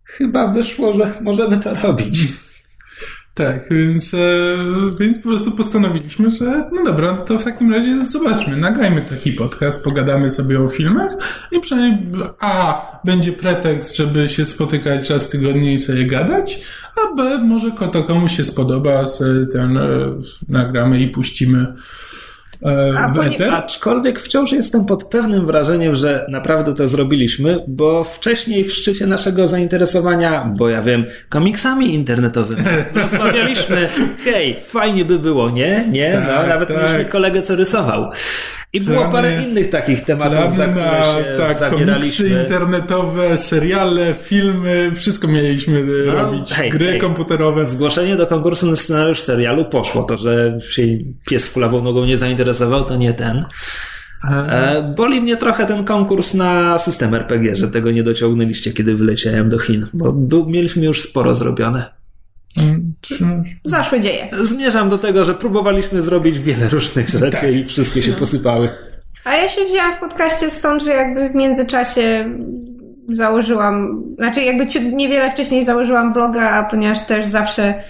chyba 0.04 0.48
wyszło, 0.48 0.94
że 0.94 1.14
możemy 1.22 1.58
to 1.58 1.76
robić. 1.76 2.28
Tak, 3.34 3.70
więc, 3.72 4.14
e, 4.14 4.18
więc 5.00 5.18
po 5.18 5.24
prostu 5.24 5.52
postanowiliśmy, 5.52 6.30
że 6.30 6.70
no 6.72 6.84
dobra, 6.86 7.14
to 7.14 7.40
w 7.40 7.44
takim 7.44 7.74
razie 7.74 8.06
zobaczmy, 8.06 8.58
nagrajmy 8.58 9.02
taki 9.02 9.32
podcast, 9.32 9.84
pogadamy 9.84 10.30
sobie 10.30 10.60
o 10.60 10.68
filmach 10.68 11.12
i 11.52 11.60
przynajmniej 11.60 12.12
A, 12.40 12.86
będzie 13.06 13.32
pretekst, 13.32 13.98
żeby 13.98 14.30
się 14.30 14.46
spotykać 14.46 15.10
raz 15.10 15.30
tygodnie 15.30 15.74
i 15.74 15.80
sobie 15.80 16.06
gadać, 16.06 16.62
a 16.98 17.16
B, 17.16 17.38
może 17.38 17.72
to 17.72 18.04
komuś 18.04 18.38
się 18.38 18.46
spodoba, 18.46 19.06
ten 19.52 19.78
e, 19.78 19.82
nagramy 20.50 21.00
i 21.00 21.08
puścimy 21.08 21.74
E, 22.64 23.12
w 23.14 23.20
eter. 23.20 23.54
Aczkolwiek 23.54 24.20
wciąż 24.20 24.52
jestem 24.52 24.86
pod 24.86 25.04
pewnym 25.04 25.46
wrażeniem, 25.46 25.96
że 25.96 26.26
naprawdę 26.30 26.76
to 26.76 26.88
zrobiliśmy, 26.88 27.64
bo 27.68 28.04
wcześniej 28.04 28.64
w 28.64 28.74
szczycie 28.74 29.08
naszego 29.08 29.48
zainteresowania, 29.48 30.54
bo 30.58 30.70
ja 30.70 30.82
wiem, 30.82 31.06
komiksami 31.30 31.94
internetowymi 31.94 32.64
rozmawialiśmy, 33.02 33.90
hej, 34.24 34.60
fajnie 34.60 35.06
by 35.06 35.20
było, 35.20 35.50
nie? 35.50 35.88
Nie? 35.92 36.14
No, 36.14 36.28
tak, 36.28 36.42
no, 36.42 36.48
nawet 36.48 36.70
tak. 36.70 36.78
mieliśmy 36.78 37.06
kolegę, 37.06 37.42
co 37.42 37.56
rysował. 37.56 38.10
I 38.74 38.82
było 38.82 38.98
plany, 38.98 39.12
parę 39.12 39.44
innych 39.44 39.70
takich 39.70 40.06
tematów, 40.06 40.56
za 40.56 40.68
które 40.68 40.86
na, 40.86 41.04
się 41.04 41.38
tak, 41.38 41.58
zabieraliśmy. 41.58 42.30
Komiksy 42.30 42.42
internetowe, 42.44 43.38
seriale, 43.38 44.14
filmy, 44.14 44.92
wszystko 44.96 45.28
mieliśmy 45.28 45.84
no, 46.06 46.14
robić. 46.14 46.52
Hej, 46.52 46.70
gry 46.70 46.88
hej. 46.88 47.00
komputerowe. 47.00 47.66
Zgłoszenie 47.66 48.16
do 48.16 48.28
konkursu 48.28 48.70
na 48.70 48.76
scenariusz 48.76 49.20
serialu 49.20 49.66
poszło. 49.66 50.04
To, 50.04 50.18
że 50.18 50.60
się 50.70 50.84
pies 51.30 51.50
kulawą 51.50 51.82
nogą 51.82 52.06
nie 52.06 52.18
zainteresował, 52.18 52.86
to 52.86 52.96
nie 52.96 53.14
ten. 53.14 53.46
E, 54.32 54.94
boli 54.98 55.22
mnie 55.22 55.38
trochę 55.38 55.66
ten 55.66 55.86
konkurs 55.86 56.34
na 56.34 56.80
system 56.80 57.16
RPG, 57.16 57.56
że 57.56 57.68
tego 57.68 57.92
nie 57.92 58.04
dociągnęliście, 58.04 58.72
kiedy 58.72 58.96
wyleciałem 58.96 59.50
do 59.50 59.60
Chin, 59.60 59.88
bo 59.94 60.12
był, 60.12 60.50
mieliśmy 60.50 60.86
już 60.86 61.02
sporo 61.02 61.36
zrobione. 61.36 61.99
Zaszły 63.64 64.00
dzieje. 64.00 64.28
Zmierzam 64.32 64.90
do 64.90 64.98
tego, 64.98 65.26
że 65.26 65.34
próbowaliśmy 65.34 66.02
zrobić 66.02 66.40
wiele 66.40 66.70
różnych 66.70 67.10
rzeczy 67.10 67.32
tak. 67.32 67.54
i 67.54 67.66
wszystkie 67.66 68.02
się 68.02 68.12
posypały. 68.12 68.70
A 69.24 69.34
ja 69.34 69.48
się 69.48 69.66
wzięłam 69.66 69.96
w 69.96 70.00
podcaście 70.00 70.50
stąd, 70.50 70.84
że 70.84 70.92
jakby 70.92 71.30
w 71.30 71.36
międzyczasie 71.36 72.30
założyłam, 73.10 74.04
znaczy 74.16 74.42
jakby 74.42 74.82
niewiele 74.92 75.32
wcześniej 75.32 75.66
założyłam 75.66 76.14
bloga, 76.14 76.68
ponieważ 76.72 77.06
też 77.06 77.26
zawsze 77.26 77.84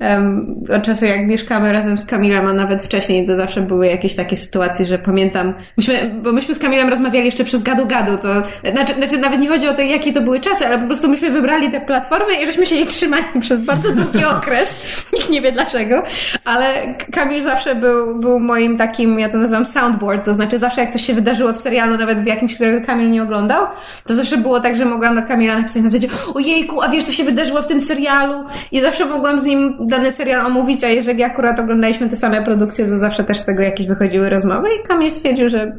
Um, 0.00 0.64
od 0.76 0.82
czasu 0.82 1.04
jak 1.04 1.26
mieszkamy 1.26 1.72
razem 1.72 1.98
z 1.98 2.06
Kamilem, 2.06 2.46
a 2.46 2.52
nawet 2.52 2.82
wcześniej, 2.82 3.26
to 3.26 3.36
zawsze 3.36 3.60
były 3.60 3.86
jakieś 3.86 4.14
takie 4.14 4.36
sytuacje, 4.36 4.86
że 4.86 4.98
pamiętam, 4.98 5.54
myśmy, 5.76 6.14
bo 6.22 6.32
myśmy 6.32 6.54
z 6.54 6.58
Kamilem 6.58 6.88
rozmawiali 6.88 7.26
jeszcze 7.26 7.44
przez 7.44 7.62
gadu-gadu, 7.62 8.18
to 8.18 8.42
znaczy, 8.72 8.94
znaczy 8.94 9.18
nawet 9.18 9.40
nie 9.40 9.48
chodzi 9.48 9.68
o 9.68 9.74
to, 9.74 9.82
jakie 9.82 10.12
to 10.12 10.20
były 10.20 10.40
czasy, 10.40 10.66
ale 10.66 10.78
po 10.78 10.86
prostu 10.86 11.08
myśmy 11.08 11.30
wybrali 11.30 11.70
te 11.70 11.80
platformy 11.80 12.42
i 12.42 12.46
żeśmy 12.46 12.66
się 12.66 12.74
jej 12.74 12.86
trzymali 12.86 13.24
przez 13.40 13.64
bardzo 13.64 13.92
długi 13.92 14.24
okres. 14.38 14.74
Nikt 15.12 15.30
nie 15.30 15.42
wie 15.42 15.52
dlaczego, 15.52 16.02
ale 16.44 16.94
Kamil 17.12 17.42
zawsze 17.42 17.74
był, 17.74 18.18
był 18.18 18.40
moim 18.40 18.76
takim, 18.76 19.18
ja 19.18 19.28
to 19.28 19.38
nazywam 19.38 19.66
soundboard, 19.66 20.24
to 20.24 20.34
znaczy 20.34 20.58
zawsze 20.58 20.80
jak 20.80 20.90
coś 20.90 21.06
się 21.06 21.14
wydarzyło 21.14 21.52
w 21.52 21.58
serialu, 21.58 21.98
nawet 21.98 22.18
w 22.18 22.26
jakimś, 22.26 22.54
którego 22.54 22.86
Kamil 22.86 23.10
nie 23.10 23.22
oglądał, 23.22 23.66
to 24.06 24.16
zawsze 24.16 24.36
było 24.36 24.60
tak, 24.60 24.76
że 24.76 24.84
mogłam 24.84 25.16
do 25.16 25.22
Kamila 25.22 25.58
napisać 25.58 25.82
na 25.82 25.88
zasadzie, 25.88 26.08
ojejku, 26.34 26.82
a 26.82 26.88
wiesz 26.88 27.04
co 27.04 27.12
się 27.12 27.24
wydarzyło 27.24 27.62
w 27.62 27.66
tym 27.66 27.80
serialu? 27.80 28.44
I 28.72 28.80
zawsze 28.80 29.06
mogłam 29.06 29.38
z 29.38 29.44
nim 29.44 29.84
dany 29.96 30.12
serial 30.12 30.46
omówić, 30.46 30.84
a 30.84 30.88
jeżeli 30.88 31.22
akurat 31.22 31.60
oglądaliśmy 31.60 32.08
te 32.08 32.16
same 32.16 32.42
produkcje, 32.42 32.86
to 32.86 32.98
zawsze 32.98 33.24
też 33.24 33.38
z 33.38 33.46
tego 33.46 33.62
jakieś 33.62 33.86
wychodziły 33.86 34.30
rozmowy 34.30 34.68
i 34.74 34.82
Kamil 34.88 35.10
stwierdził, 35.10 35.48
że 35.48 35.76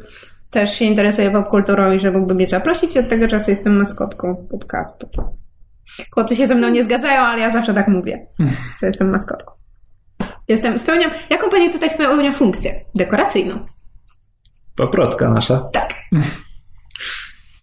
też 0.52 0.74
się 0.74 0.86
interesuje 0.86 1.32
popkulturą 1.32 1.92
i 1.92 2.00
że 2.00 2.12
mógłby 2.12 2.36
mnie 2.36 2.48
zaprosić 2.48 2.96
i 2.96 3.00
od 3.00 3.10
tego 3.10 3.28
czasu 3.28 3.52
jestem 3.52 3.78
maskotką 3.78 4.48
podcastu. 4.52 5.10
Chłopcy 6.12 6.36
się 6.36 6.48
ze 6.48 6.56
mną 6.56 6.70
nie 6.70 6.84
zgadzają, 6.84 7.22
ale 7.22 7.40
ja 7.42 7.52
zawsze 7.52 7.74
tak 7.74 7.88
mówię, 7.88 8.28
że 8.80 8.88
jestem 8.88 9.12
maskotką. 9.12 9.52
Jestem, 10.48 10.80
spełniam, 10.80 11.12
jaką 11.30 11.50
pani 11.50 11.70
tutaj 11.70 11.90
spełnia 11.90 12.34
funkcję? 12.34 12.82
Dekoracyjną. 12.96 13.60
Paprotka 14.76 15.30
nasza. 15.30 15.70
Tak. 15.74 15.94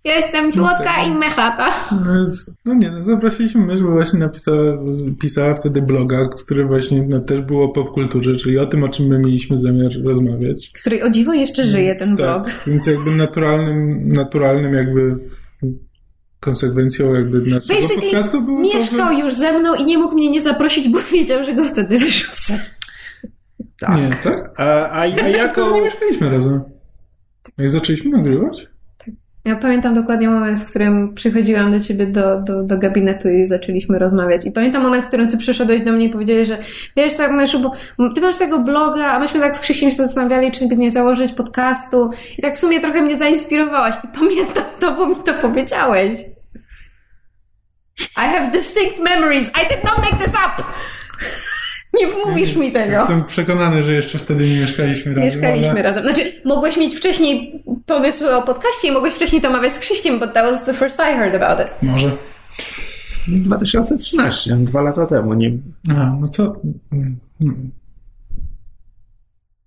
Ja 0.04 0.16
jestem 0.16 0.52
słodka 0.52 0.92
no, 0.98 1.14
i 1.14 1.18
mechata. 1.18 1.88
No, 1.90 2.26
no 2.64 2.74
nie, 2.74 2.90
no 2.90 3.02
zaprosiliśmy 3.02 3.66
mysz, 3.66 3.82
bo 3.82 3.90
właśnie 3.90 4.18
napisała, 4.18 4.78
pisała 5.20 5.54
wtedy 5.54 5.82
bloga, 5.82 6.28
który 6.28 6.64
właśnie 6.64 7.02
no, 7.08 7.20
też 7.20 7.40
było 7.40 7.64
o 7.64 7.68
popkulturze, 7.68 8.36
czyli 8.36 8.58
o 8.58 8.66
tym, 8.66 8.84
o 8.84 8.88
czym 8.88 9.06
my 9.06 9.18
mieliśmy 9.18 9.58
zamiar 9.58 9.90
rozmawiać. 10.04 10.70
Który 10.80 11.04
o 11.04 11.10
dziwo 11.10 11.32
jeszcze 11.32 11.64
żyje, 11.64 11.94
ten 11.94 12.16
tak, 12.16 12.16
blog. 12.16 12.50
Więc 12.66 12.86
jakby 12.86 13.10
naturalnym, 13.10 14.12
naturalnym 14.12 14.72
jakby 14.72 15.16
konsekwencją 16.40 17.14
jakby 17.14 17.40
naszego 17.40 17.80
Basically 17.80 18.02
podcastu 18.02 18.42
było 18.42 18.60
mieszkał 18.60 18.98
to, 18.98 19.14
że... 19.14 19.20
już 19.20 19.34
ze 19.34 19.58
mną 19.58 19.74
i 19.74 19.84
nie 19.84 19.98
mógł 19.98 20.14
mnie 20.14 20.30
nie 20.30 20.40
zaprosić, 20.40 20.88
bo 20.88 20.98
wiedział, 21.12 21.44
że 21.44 21.54
go 21.54 21.64
wtedy 21.64 21.98
wyrzucę. 21.98 22.60
Tak. 23.80 23.96
Nie, 23.96 24.16
tak? 24.24 24.50
A, 24.56 24.62
a, 24.62 25.00
a 25.00 25.06
jako... 25.06 25.74
nie 25.74 25.82
mieszkaliśmy 25.82 26.30
razem. 26.30 26.60
Jak 27.58 27.68
zaczęliśmy 27.68 28.10
nagrywać? 28.10 28.71
Ja 29.44 29.56
pamiętam 29.56 29.94
dokładnie 29.94 30.28
moment, 30.28 30.60
w 30.60 30.70
którym 30.70 31.14
przychodziłam 31.14 31.72
do 31.72 31.80
ciebie 31.80 32.06
do, 32.06 32.40
do, 32.40 32.62
do 32.62 32.78
gabinetu 32.78 33.28
i 33.28 33.46
zaczęliśmy 33.46 33.98
rozmawiać. 33.98 34.46
I 34.46 34.52
pamiętam 34.52 34.82
moment, 34.82 35.04
w 35.04 35.08
którym 35.08 35.30
ty 35.30 35.38
przyszedłeś 35.38 35.82
do 35.82 35.92
mnie 35.92 36.06
i 36.06 36.10
powiedziałeś, 36.10 36.48
że 36.48 36.58
wiesz, 36.96 37.16
tak, 37.16 37.32
Myszu, 37.32 37.60
bo 37.60 37.72
ty 38.14 38.20
masz 38.20 38.38
tego 38.38 38.58
bloga, 38.58 39.04
a 39.12 39.18
myśmy 39.18 39.40
tak 39.40 39.56
z 39.56 39.60
Krzyśkiem 39.60 39.90
się 39.90 39.96
zastanawiali, 39.96 40.52
czy 40.52 40.68
by 40.68 40.76
nie 40.76 40.90
założyć 40.90 41.32
podcastu. 41.32 42.10
I 42.38 42.42
tak 42.42 42.56
w 42.56 42.58
sumie 42.58 42.80
trochę 42.80 43.02
mnie 43.02 43.16
zainspirowałaś. 43.16 43.94
I 44.04 44.08
pamiętam 44.18 44.64
to, 44.80 44.92
bo 44.92 45.06
mi 45.06 45.16
to 45.16 45.34
powiedziałeś. 45.34 46.20
I 48.16 48.20
have 48.20 48.50
distinct 48.50 48.98
memories. 48.98 49.48
I 49.48 49.68
did 49.68 49.84
not 49.84 49.98
make 49.98 50.24
this 50.24 50.34
up! 50.34 50.64
Nie 52.00 52.06
mówisz 52.06 52.56
mi 52.56 52.72
tego. 52.72 52.92
Jestem 52.92 53.24
przekonany, 53.24 53.82
że 53.82 53.92
jeszcze 53.92 54.18
wtedy 54.18 54.48
nie 54.48 54.60
mieszkaliśmy 54.60 55.14
razem. 55.14 55.24
Mieszkaliśmy 55.24 55.70
ale... 55.70 55.82
razem. 55.82 56.02
Znaczy, 56.02 56.32
mogłeś 56.44 56.76
mieć 56.76 56.96
wcześniej 56.96 57.62
pomysły 57.86 58.36
o 58.36 58.42
podcaście 58.42 58.88
i 58.88 58.92
mogłeś 58.92 59.14
wcześniej 59.14 59.42
to 59.42 59.48
omawiać 59.48 59.72
z 59.72 59.78
Krzyśkiem, 59.78 60.18
but 60.18 60.32
that 60.32 60.50
was 60.50 60.64
the 60.64 60.74
first 60.74 60.98
I 60.98 61.16
heard 61.16 61.42
about 61.42 61.66
it. 61.66 61.82
Może. 61.82 62.16
2013, 63.28 64.56
dwa 64.56 64.82
lata 64.82 65.06
temu. 65.06 65.34
Nie... 65.34 65.50
A, 65.88 66.16
no 66.20 66.28
to... 66.28 66.56
mm, 66.92 67.16
mm. 67.40 67.70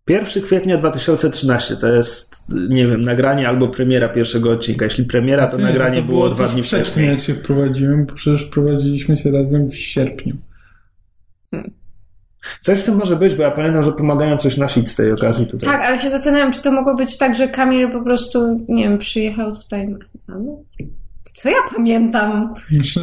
1 0.08 0.44
kwietnia 0.44 0.78
2013 0.78 1.76
to 1.78 1.88
jest, 1.88 2.36
nie 2.70 2.88
wiem, 2.88 3.02
nagranie 3.02 3.50
albo 3.50 3.68
premiera 3.68 4.10
pierwszego 4.10 4.52
odcinka. 4.52 4.86
Jeśli 4.86 5.06
premiera, 5.06 5.48
to 5.48 5.58
Nie, 5.58 5.64
nagranie 5.64 6.02
to 6.02 6.08
było 6.08 6.30
dwa 6.30 6.44
tuż 6.44 6.54
dni 6.54 6.64
wcześniej. 6.64 7.08
jak 7.10 7.22
się 7.22 7.36
wprowadziłem, 7.36 8.06
bo 8.06 8.14
przecież 8.14 8.46
wprowadziliśmy 8.46 9.18
się 9.18 9.32
razem 9.32 9.70
w 9.70 9.76
sierpniu. 9.76 10.36
Coś 12.62 12.80
w 12.80 12.84
tym 12.84 12.96
może 12.96 13.16
być, 13.16 13.36
bo 13.36 13.44
ja 13.44 13.52
pamiętam, 13.52 13.84
że 13.84 13.92
pomagają 13.92 14.38
coś 14.38 14.58
nosić 14.58 14.90
z 14.90 14.96
tej 14.96 15.12
okazji 15.12 15.48
tutaj. 15.48 15.70
Tak, 15.70 15.82
ale 15.82 16.00
się 16.00 16.10
zastanawiam, 16.10 16.52
czy 16.52 16.62
to 16.62 16.72
mogło 16.72 16.96
być 16.96 17.18
tak, 17.18 17.36
że 17.36 17.48
Kamil 17.48 17.90
po 17.92 18.02
prostu, 18.04 18.66
nie 18.70 18.84
wiem, 18.84 18.98
przyjechał 18.98 19.52
tutaj. 19.56 19.96
No, 20.28 20.60
co 21.26 21.50
ja 21.50 21.58
pamiętam? 21.76 22.54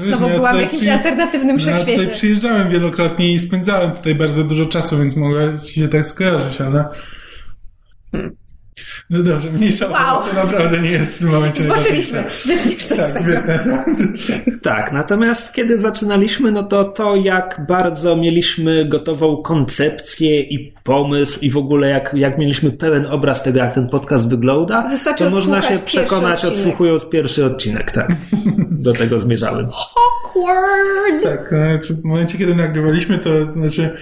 Znowu 0.01 0.21
no 0.21 0.29
ja 0.29 0.35
byłam 0.37 0.37
w 0.37 0.59
tutaj 0.59 0.63
jakimś 0.63 0.83
przyje- 0.83 0.93
alternatywnym 0.93 1.57
no 1.57 1.63
Ja 1.63 1.69
wszechświecie. 1.69 1.99
tutaj 2.01 2.15
przyjeżdżałem 2.15 2.71
wielokrotnie 2.71 3.33
i 3.33 3.39
spędzałem 3.39 3.93
tutaj 3.93 4.15
bardzo 4.15 4.45
dużo 4.45 4.67
czasu, 4.67 4.99
więc 4.99 5.17
mogę 5.17 5.59
ci 5.59 5.81
się 5.81 5.89
tak 5.89 6.07
skojarzyć, 6.07 6.61
ale... 6.61 6.85
No 9.11 9.23
dobrze, 9.23 9.51
mniejsza 9.53 9.87
Wow. 9.89 10.23
to 10.29 10.35
naprawdę 10.45 10.81
nie 10.81 10.91
jest 10.91 11.15
w 11.17 11.19
tym 11.19 11.29
momencie 11.29 11.63
Zboczyliśmy. 11.63 12.25
Wytniesz 12.47 12.85
coś 12.85 12.99
z 12.99 13.01
Tak, 13.01 13.13
tego. 13.13 13.25
wytnę. 13.25 13.65
Tak, 14.63 14.93
natomiast 14.93 15.53
kiedy 15.53 15.79
zaczynaliśmy, 15.79 16.53
no 16.53 16.63
to 16.63 16.85
to, 16.85 17.17
jak 17.17 17.61
bardzo 17.69 18.17
mieliśmy 18.17 18.85
gotową 18.85 19.37
koncepcję 19.37 20.41
i 20.41 20.73
pomysł 20.85 21.39
i 21.43 21.51
w 21.51 21.57
ogóle 21.57 21.89
jak, 21.89 22.15
jak 22.15 22.39
mieliśmy 22.39 22.71
pełen 22.71 23.07
obraz 23.07 23.43
tego, 23.43 23.59
jak 23.59 23.75
ten 23.75 23.89
podcast 23.89 24.29
wygląda, 24.31 24.89
Wystarczy 24.89 25.25
to 25.25 25.31
można 25.31 25.63
się 25.63 25.79
przekonać 25.79 26.31
pierwszy 26.31 26.47
odcinek. 26.47 26.53
odsłuchując 26.69 27.09
pierwszy 27.09 27.45
odcinek, 27.45 27.91
tak. 27.91 28.09
Do 28.71 28.93
tego 28.93 29.19
zmierzałem. 29.19 29.67
Awkward! 29.67 31.23
Tak, 31.23 31.49
znaczy 31.49 31.95
w 31.95 32.05
momencie, 32.05 32.39
kiedy 32.39 32.55
nagrywaliśmy, 32.55 33.19
to 33.19 33.47
znaczy 33.53 33.91
no, 33.95 33.99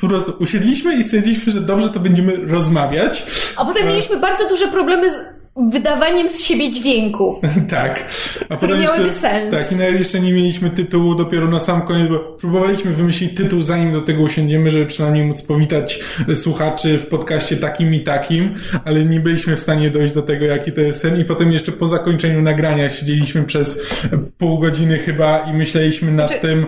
po 0.00 0.08
prostu 0.08 0.32
usiedliśmy 0.40 0.94
i 0.96 1.04
stwierdziliśmy, 1.04 1.52
że 1.52 1.60
dobrze, 1.60 1.88
to 1.88 2.00
będziemy 2.00 2.36
rozmawiać. 2.36 3.26
A 3.56 3.64
potem 3.64 3.88
mieliśmy 3.88 4.20
bardzo 4.20 4.48
duże 4.48 4.68
problemy 4.68 5.10
z 5.10 5.37
wydawaniem 5.70 6.28
z 6.28 6.40
siebie 6.40 6.72
dźwięków. 6.72 7.36
tak. 7.70 8.06
A 8.48 8.56
Które 8.56 8.78
miałyby 8.78 9.10
sens. 9.12 9.54
Tak, 9.54 9.72
i 9.72 9.76
nawet 9.76 9.98
jeszcze 9.98 10.20
nie 10.20 10.32
mieliśmy 10.32 10.70
tytułu 10.70 11.14
dopiero 11.14 11.48
na 11.48 11.60
sam 11.60 11.82
koniec, 11.82 12.08
bo 12.08 12.18
próbowaliśmy 12.18 12.90
wymyślić 12.92 13.34
tytuł, 13.34 13.62
zanim 13.62 13.92
do 13.92 14.00
tego 14.00 14.22
usiądziemy, 14.22 14.70
żeby 14.70 14.86
przynajmniej 14.86 15.24
móc 15.24 15.42
powitać 15.42 16.00
słuchaczy 16.34 16.98
w 16.98 17.06
podcaście 17.06 17.56
takim 17.56 17.94
i 17.94 18.00
takim, 18.00 18.54
ale 18.84 19.04
nie 19.04 19.20
byliśmy 19.20 19.56
w 19.56 19.60
stanie 19.60 19.90
dojść 19.90 20.14
do 20.14 20.22
tego, 20.22 20.44
jaki 20.44 20.72
to 20.72 20.80
jest 20.80 21.02
ten. 21.02 21.20
I 21.20 21.24
potem 21.24 21.52
jeszcze 21.52 21.72
po 21.72 21.86
zakończeniu 21.86 22.42
nagrania 22.42 22.90
siedzieliśmy 22.90 23.42
przez 23.44 23.96
pół 24.38 24.58
godziny 24.58 24.98
chyba 24.98 25.38
i 25.38 25.52
myśleliśmy 25.54 26.12
nad 26.12 26.28
Znaczy- 26.28 26.42
tym, 26.46 26.66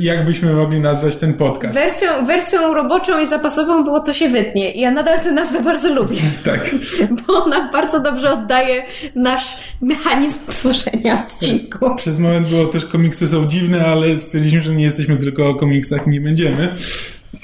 jak 0.00 0.24
byśmy 0.24 0.52
mogli 0.52 0.80
nazwać 0.80 1.16
ten 1.16 1.34
podcast. 1.34 1.74
Wersją, 1.74 2.26
wersją 2.26 2.74
roboczą 2.74 3.18
i 3.20 3.26
zapasową 3.26 3.84
było 3.84 4.00
to 4.00 4.12
się 4.12 4.28
wytnie. 4.28 4.72
Ja 4.72 4.90
nadal 4.90 5.20
tę 5.20 5.32
nazwę 5.32 5.62
bardzo 5.62 5.94
lubię, 5.94 6.16
Tak. 6.44 6.70
bo 7.26 7.44
ona 7.44 7.68
bardzo 7.72 8.00
dobrze 8.00 8.29
oddaje 8.32 8.82
nasz 9.14 9.56
mechanizm 9.82 10.38
tworzenia 10.48 11.22
odcinku. 11.26 11.94
Przez 11.96 12.18
moment 12.18 12.48
było 12.48 12.64
też 12.66 12.86
komiksy 12.86 13.28
są 13.28 13.46
dziwne, 13.46 13.86
ale 13.86 14.18
stwierdziliśmy, 14.18 14.60
że 14.62 14.74
nie 14.74 14.84
jesteśmy 14.84 15.16
tylko 15.16 15.48
o 15.48 15.54
komiksach 15.54 16.06
i 16.06 16.10
nie 16.10 16.20
będziemy. 16.20 16.72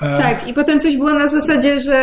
E, 0.03 0.19
Tak, 0.23 0.49
i 0.49 0.55
potem 0.55 0.81
coś 0.81 0.97
było 0.97 1.13
na 1.15 1.29
zasadzie, 1.29 1.81
że 1.81 1.97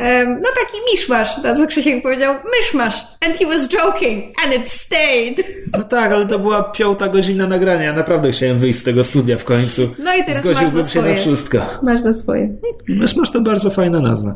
em, 0.00 0.40
no 0.42 0.48
taki 0.54 0.78
miszmasz, 0.92 1.42
na 1.42 1.54
co 1.54 1.66
Krzysiek 1.66 2.02
powiedział, 2.02 2.34
myszmasz, 2.58 2.94
and 3.26 3.36
he 3.36 3.46
was 3.46 3.68
joking, 3.68 4.24
and 4.44 4.54
it 4.54 4.68
stayed. 4.68 5.46
No 5.78 5.84
tak, 5.84 6.12
ale 6.12 6.26
to 6.26 6.38
była 6.38 6.62
piąta 6.62 7.08
godzina 7.08 7.46
nagrania. 7.46 7.82
Ja 7.84 7.92
naprawdę 7.92 8.32
chciałem 8.32 8.58
wyjść 8.58 8.78
z 8.78 8.82
tego 8.82 9.04
studia 9.04 9.36
w 9.38 9.44
końcu. 9.44 9.94
No 10.04 10.14
i 10.16 10.24
teraz 10.24 10.36
Zgodziłbym 10.42 10.74
masz 10.78 10.84
za 10.86 10.92
się 10.92 10.98
swoje. 11.00 11.14
na 11.14 11.20
wszystko. 11.20 11.58
Masz 11.82 12.00
za 12.00 12.14
swoje. 12.14 12.56
Masz, 12.88 13.16
masz 13.16 13.30
to 13.30 13.40
bardzo 13.40 13.70
fajna 13.70 14.00
nazwa. 14.00 14.34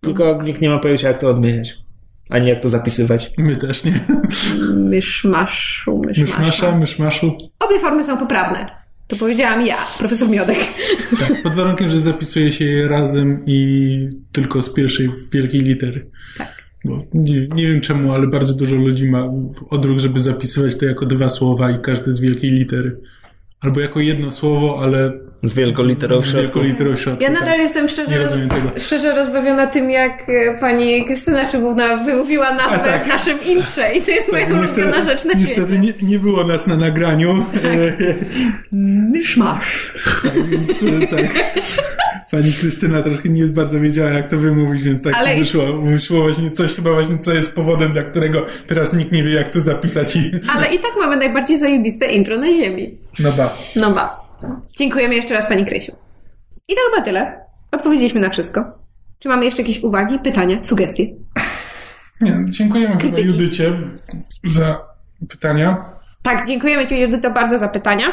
Tylko 0.00 0.42
nikt 0.42 0.60
nie 0.60 0.68
ma 0.68 0.78
pojęcia, 0.78 1.08
jak 1.08 1.18
to 1.18 1.28
odmieniać. 1.30 1.74
Ani 2.32 2.48
jak 2.48 2.60
to 2.60 2.68
zapisywać. 2.68 3.30
My 3.38 3.56
też 3.56 3.84
nie. 3.84 4.00
Myszmaszu, 4.74 6.00
Myszmasza, 6.06 6.40
myszmasza. 6.42 6.78
myszmaszu. 6.78 7.36
Obie 7.58 7.78
formy 7.80 8.04
są 8.04 8.16
poprawne. 8.18 8.66
To 9.08 9.16
powiedziałam 9.16 9.66
ja, 9.66 9.76
profesor 9.98 10.28
Miodek. 10.28 10.58
Tak, 11.20 11.42
pod 11.42 11.54
warunkiem, 11.54 11.90
że 11.90 12.00
zapisuje 12.00 12.52
się 12.52 12.64
je 12.64 12.88
razem 12.88 13.42
i 13.46 14.08
tylko 14.32 14.62
z 14.62 14.70
pierwszej 14.72 15.10
wielkiej 15.32 15.60
litery. 15.60 16.06
Tak. 16.38 16.62
Bo 16.84 17.04
nie, 17.14 17.46
nie 17.46 17.66
wiem 17.66 17.80
czemu, 17.80 18.12
ale 18.12 18.26
bardzo 18.26 18.54
dużo 18.54 18.76
ludzi 18.76 19.10
ma 19.10 19.24
odruch, 19.70 19.98
żeby 19.98 20.20
zapisywać 20.20 20.76
to 20.76 20.84
jako 20.84 21.06
dwa 21.06 21.28
słowa 21.28 21.70
i 21.70 21.78
każde 21.80 22.12
z 22.12 22.20
wielkiej 22.20 22.50
litery. 22.50 22.96
Albo 23.62 23.80
jako 23.80 24.00
jedno 24.00 24.30
słowo, 24.30 24.80
ale 24.82 25.12
Z 25.42 25.54
wielką 25.54 25.82
literą 25.82 26.20
w 26.20 26.24
z 26.24 26.30
środku. 26.30 26.42
wielką 26.42 26.62
literą 26.62 26.96
w 26.96 27.00
środku. 27.00 27.22
Ja 27.22 27.30
tak. 27.30 27.40
nadal 27.40 27.58
jestem 27.58 27.88
szczerze, 27.88 28.18
roz... 28.18 28.36
szczerze 28.76 29.14
rozbawiona 29.14 29.66
tym, 29.66 29.90
jak 29.90 30.22
e, 30.28 30.58
pani 30.60 31.04
Krystyna 31.06 31.46
Czybówna 31.46 31.96
wymówiła 31.96 32.54
nazwę 32.54 32.78
tak. 32.92 33.04
w 33.04 33.08
naszym 33.08 33.38
intrze 33.46 33.92
i 33.94 34.02
to 34.02 34.10
jest 34.10 34.32
moja 34.32 34.46
ulubiona 34.46 35.02
rzecz 35.02 35.24
na 35.24 35.32
niestety 35.32 35.66
świecie. 35.66 35.78
nie, 35.78 35.94
nie 36.02 36.18
było 36.18 36.44
nas 36.44 36.66
na 36.66 36.76
nagraniu. 36.76 37.32
E, 37.64 37.96
Myszmasz. 39.12 39.92
tak, 40.22 40.48
więc 40.50 40.70
e, 40.82 41.06
tak. 41.16 41.34
Pani 42.30 42.52
Krystyna 42.52 43.02
troszkę 43.02 43.28
nie 43.28 43.44
bardzo 43.44 43.80
wiedziała, 43.80 44.10
jak 44.10 44.28
to 44.30 44.38
wymówić, 44.38 44.82
więc 44.82 45.02
tak 45.02 45.14
Ale- 45.14 45.36
wyszło. 45.36 45.78
Wyszło 45.82 46.20
właśnie 46.22 46.50
coś 46.50 46.74
chyba 46.74 46.92
właśnie, 46.92 47.18
co 47.18 47.32
jest 47.34 47.54
powodem, 47.54 47.92
dla 47.92 48.02
którego 48.02 48.44
teraz 48.66 48.92
nikt 48.92 49.12
nie 49.12 49.22
wie, 49.24 49.30
jak 49.34 49.48
to 49.48 49.60
zapisać 49.60 50.16
i 50.16 50.30
Ale 50.54 50.74
i 50.74 50.78
tak 50.78 50.90
mamy 51.00 51.16
najbardziej 51.16 51.58
zajebiste 51.58 52.06
intro 52.06 52.38
na 52.38 52.46
ziemi. 52.46 52.98
no 53.18 53.32
ba. 53.32 53.56
No 53.76 53.94
ba. 53.94 54.20
Dziękujemy 54.78 55.14
jeszcze 55.14 55.34
raz 55.34 55.46
pani 55.48 55.66
Krysiu. 55.66 55.92
I 56.68 56.74
to 56.74 56.80
chyba 56.90 57.04
tyle. 57.04 57.40
Odpowiedzieliśmy 57.72 58.20
na 58.20 58.30
wszystko. 58.30 58.64
Czy 59.18 59.28
mamy 59.28 59.44
jeszcze 59.44 59.62
jakieś 59.62 59.82
uwagi, 59.82 60.18
pytania, 60.18 60.62
sugestie? 60.62 61.06
Nie, 62.20 62.44
dziękujemy 62.48 62.96
chyba. 63.00 63.18
Judycie 63.18 63.72
za 64.44 64.80
pytania. 65.28 65.84
Tak, 66.22 66.46
dziękujemy 66.46 66.86
Ci, 66.86 67.00
Judyto, 67.00 67.30
bardzo 67.30 67.58
za 67.58 67.68
pytania. 67.68 68.06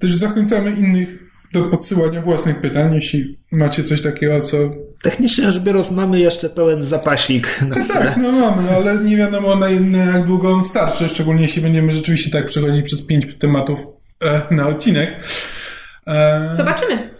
Też 0.00 0.14
zachęcamy 0.14 0.70
innych 0.70 1.08
do 1.52 1.62
podsyłania 1.64 2.22
własnych 2.22 2.60
pytań, 2.60 2.94
jeśli 2.94 3.38
macie 3.52 3.84
coś 3.84 4.02
takiego, 4.02 4.40
co... 4.40 4.56
Technicznie 5.02 5.50
rzecz 5.52 5.62
biorąc, 5.62 5.90
mamy 5.90 6.20
jeszcze 6.20 6.50
pełen 6.50 6.84
zapasik 6.84 7.60
na 7.68 7.74
chwilę. 7.74 7.94
Tak, 7.94 8.16
no 8.16 8.32
mamy, 8.32 8.62
no, 8.62 8.76
ale 8.76 8.98
nie 9.04 9.16
wiadomo 9.16 9.56
na, 9.56 9.70
na 9.70 10.04
jak 10.04 10.26
długo 10.26 10.50
on 10.52 10.64
starczy, 10.64 11.08
szczególnie 11.08 11.42
jeśli 11.42 11.62
będziemy 11.62 11.92
rzeczywiście 11.92 12.30
tak 12.30 12.46
przechodzić 12.46 12.84
przez 12.84 13.02
pięć 13.06 13.26
tematów 13.38 13.80
e, 14.22 14.42
na 14.50 14.68
odcinek. 14.68 15.10
E, 16.06 16.50
Zobaczymy. 16.56 17.10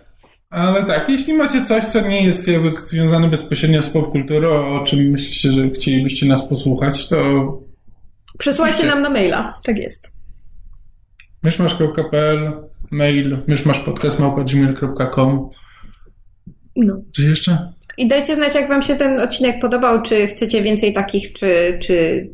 Ale 0.50 0.84
tak, 0.84 1.08
jeśli 1.08 1.34
macie 1.34 1.64
coś, 1.64 1.84
co 1.84 2.00
nie 2.00 2.24
jest 2.24 2.48
jakby 2.48 2.72
związane 2.84 3.28
bezpośrednio 3.28 3.82
z 3.82 3.88
popkulturą, 3.88 4.80
o 4.80 4.84
czym 4.84 5.00
myślicie, 5.00 5.52
że 5.52 5.70
chcielibyście 5.70 6.26
nas 6.26 6.48
posłuchać, 6.48 7.08
to 7.08 7.16
Przesłajcie 8.38 8.76
Piszcie. 8.76 8.88
nam 8.90 9.02
na 9.02 9.10
maila. 9.10 9.58
Tak 9.64 9.78
jest. 9.78 10.12
myszmasz.pl, 11.42 12.52
mail 12.90 13.38
myszmaszpodcast.gmail.com 13.46 15.50
No. 16.76 17.00
Coś 17.12 17.24
jeszcze? 17.24 17.72
I 17.98 18.08
dajcie 18.08 18.34
znać, 18.34 18.54
jak 18.54 18.68
Wam 18.68 18.82
się 18.82 18.96
ten 18.96 19.20
odcinek 19.20 19.60
podobał, 19.60 20.02
czy 20.02 20.26
chcecie 20.26 20.62
więcej 20.62 20.92
takich, 20.92 21.32
czy, 21.32 21.78
czy, 21.82 22.28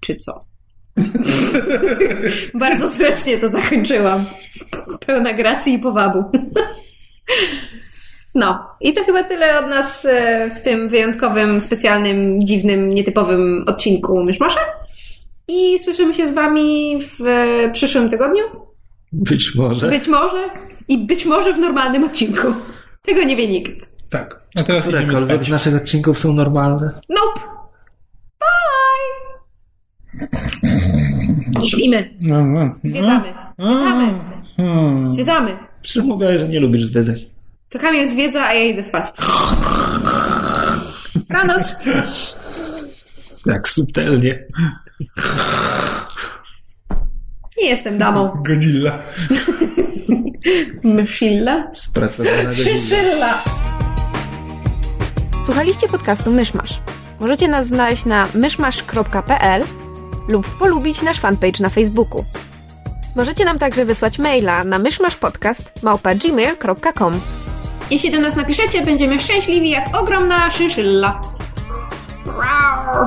czy 0.00 0.16
co. 0.16 0.44
Bardzo 2.60 2.88
zręcznie 2.88 3.38
to 3.38 3.48
zakończyłam. 3.48 4.26
Pełna 5.06 5.32
gracji 5.32 5.74
i 5.74 5.78
powabu. 5.78 6.24
No, 8.34 8.66
i 8.80 8.92
to 8.92 9.04
chyba 9.04 9.24
tyle 9.24 9.58
od 9.58 9.70
nas 9.70 10.04
e, 10.04 10.50
w 10.50 10.60
tym 10.60 10.88
wyjątkowym, 10.88 11.60
specjalnym, 11.60 12.40
dziwnym, 12.40 12.88
nietypowym 12.88 13.64
odcinku 13.66 14.24
Myszmasza. 14.24 14.60
I 15.48 15.78
słyszymy 15.78 16.14
się 16.14 16.28
z 16.28 16.32
Wami 16.34 16.98
w 17.00 17.26
e, 17.26 17.70
przyszłym 17.72 18.08
tygodniu. 18.10 18.42
Być 19.12 19.54
może. 19.54 19.88
Być 19.88 20.08
może. 20.08 20.50
I 20.88 20.98
być 20.98 21.26
może 21.26 21.52
w 21.52 21.58
normalnym 21.58 22.04
odcinku. 22.04 22.54
Tego 23.02 23.24
nie 23.24 23.36
wie 23.36 23.48
nikt. 23.48 23.88
Tak. 24.10 24.40
A 24.56 24.62
teraz 24.62 24.82
Którekolwiek 24.84 25.44
z 25.44 25.48
naszych 25.48 25.74
odcinków 25.74 26.18
są 26.18 26.32
normalne. 26.32 27.00
Nope. 27.08 27.40
Bye! 28.40 29.34
I 31.62 31.68
śpimy. 31.68 32.10
No, 32.20 32.44
no. 32.44 32.74
Zwiedzamy. 32.84 33.34
Zwiedzamy. 33.58 34.14
Hmm. 34.56 35.10
Zwiedzamy. 35.10 35.56
Przecież 35.82 36.04
mówiłeś, 36.04 36.40
że 36.40 36.48
nie 36.48 36.60
lubisz 36.60 36.84
zwiedzać. 36.84 37.20
To 37.68 37.78
Kamil 37.78 38.06
zwiedza, 38.06 38.46
a 38.46 38.54
ja 38.54 38.64
idę 38.64 38.82
spać. 38.82 39.04
Ranoc. 41.30 41.76
Tak 43.44 43.68
subtelnie. 43.68 44.44
Nie 47.58 47.68
jestem 47.68 47.98
damą. 47.98 48.42
Godzilla. 48.46 48.92
Myszilla? 50.84 51.72
Spracowana 51.72 52.44
godzina. 52.44 52.70
Szyszylla. 52.70 53.42
Słuchaliście 55.44 55.88
podcastu 55.88 56.30
Myszmasz. 56.30 56.80
Możecie 57.20 57.48
nas 57.48 57.66
znaleźć 57.66 58.04
na 58.04 58.26
myszmasz.pl 58.34 59.62
lub 60.28 60.58
polubić 60.58 61.02
nasz 61.02 61.20
fanpage 61.20 61.58
na 61.60 61.68
Facebooku. 61.68 62.24
Możecie 63.16 63.44
nam 63.44 63.58
także 63.58 63.84
wysłać 63.84 64.18
maila 64.18 64.64
na 64.64 64.78
myszmaszpodcast.gmail.com 64.78 67.12
Jeśli 67.90 68.10
do 68.10 68.20
nas 68.20 68.36
napiszecie, 68.36 68.84
będziemy 68.84 69.18
szczęśliwi 69.18 69.70
jak 69.70 69.96
ogromna 69.96 70.50
szyszylla. 70.50 71.20
Rar. 72.26 73.06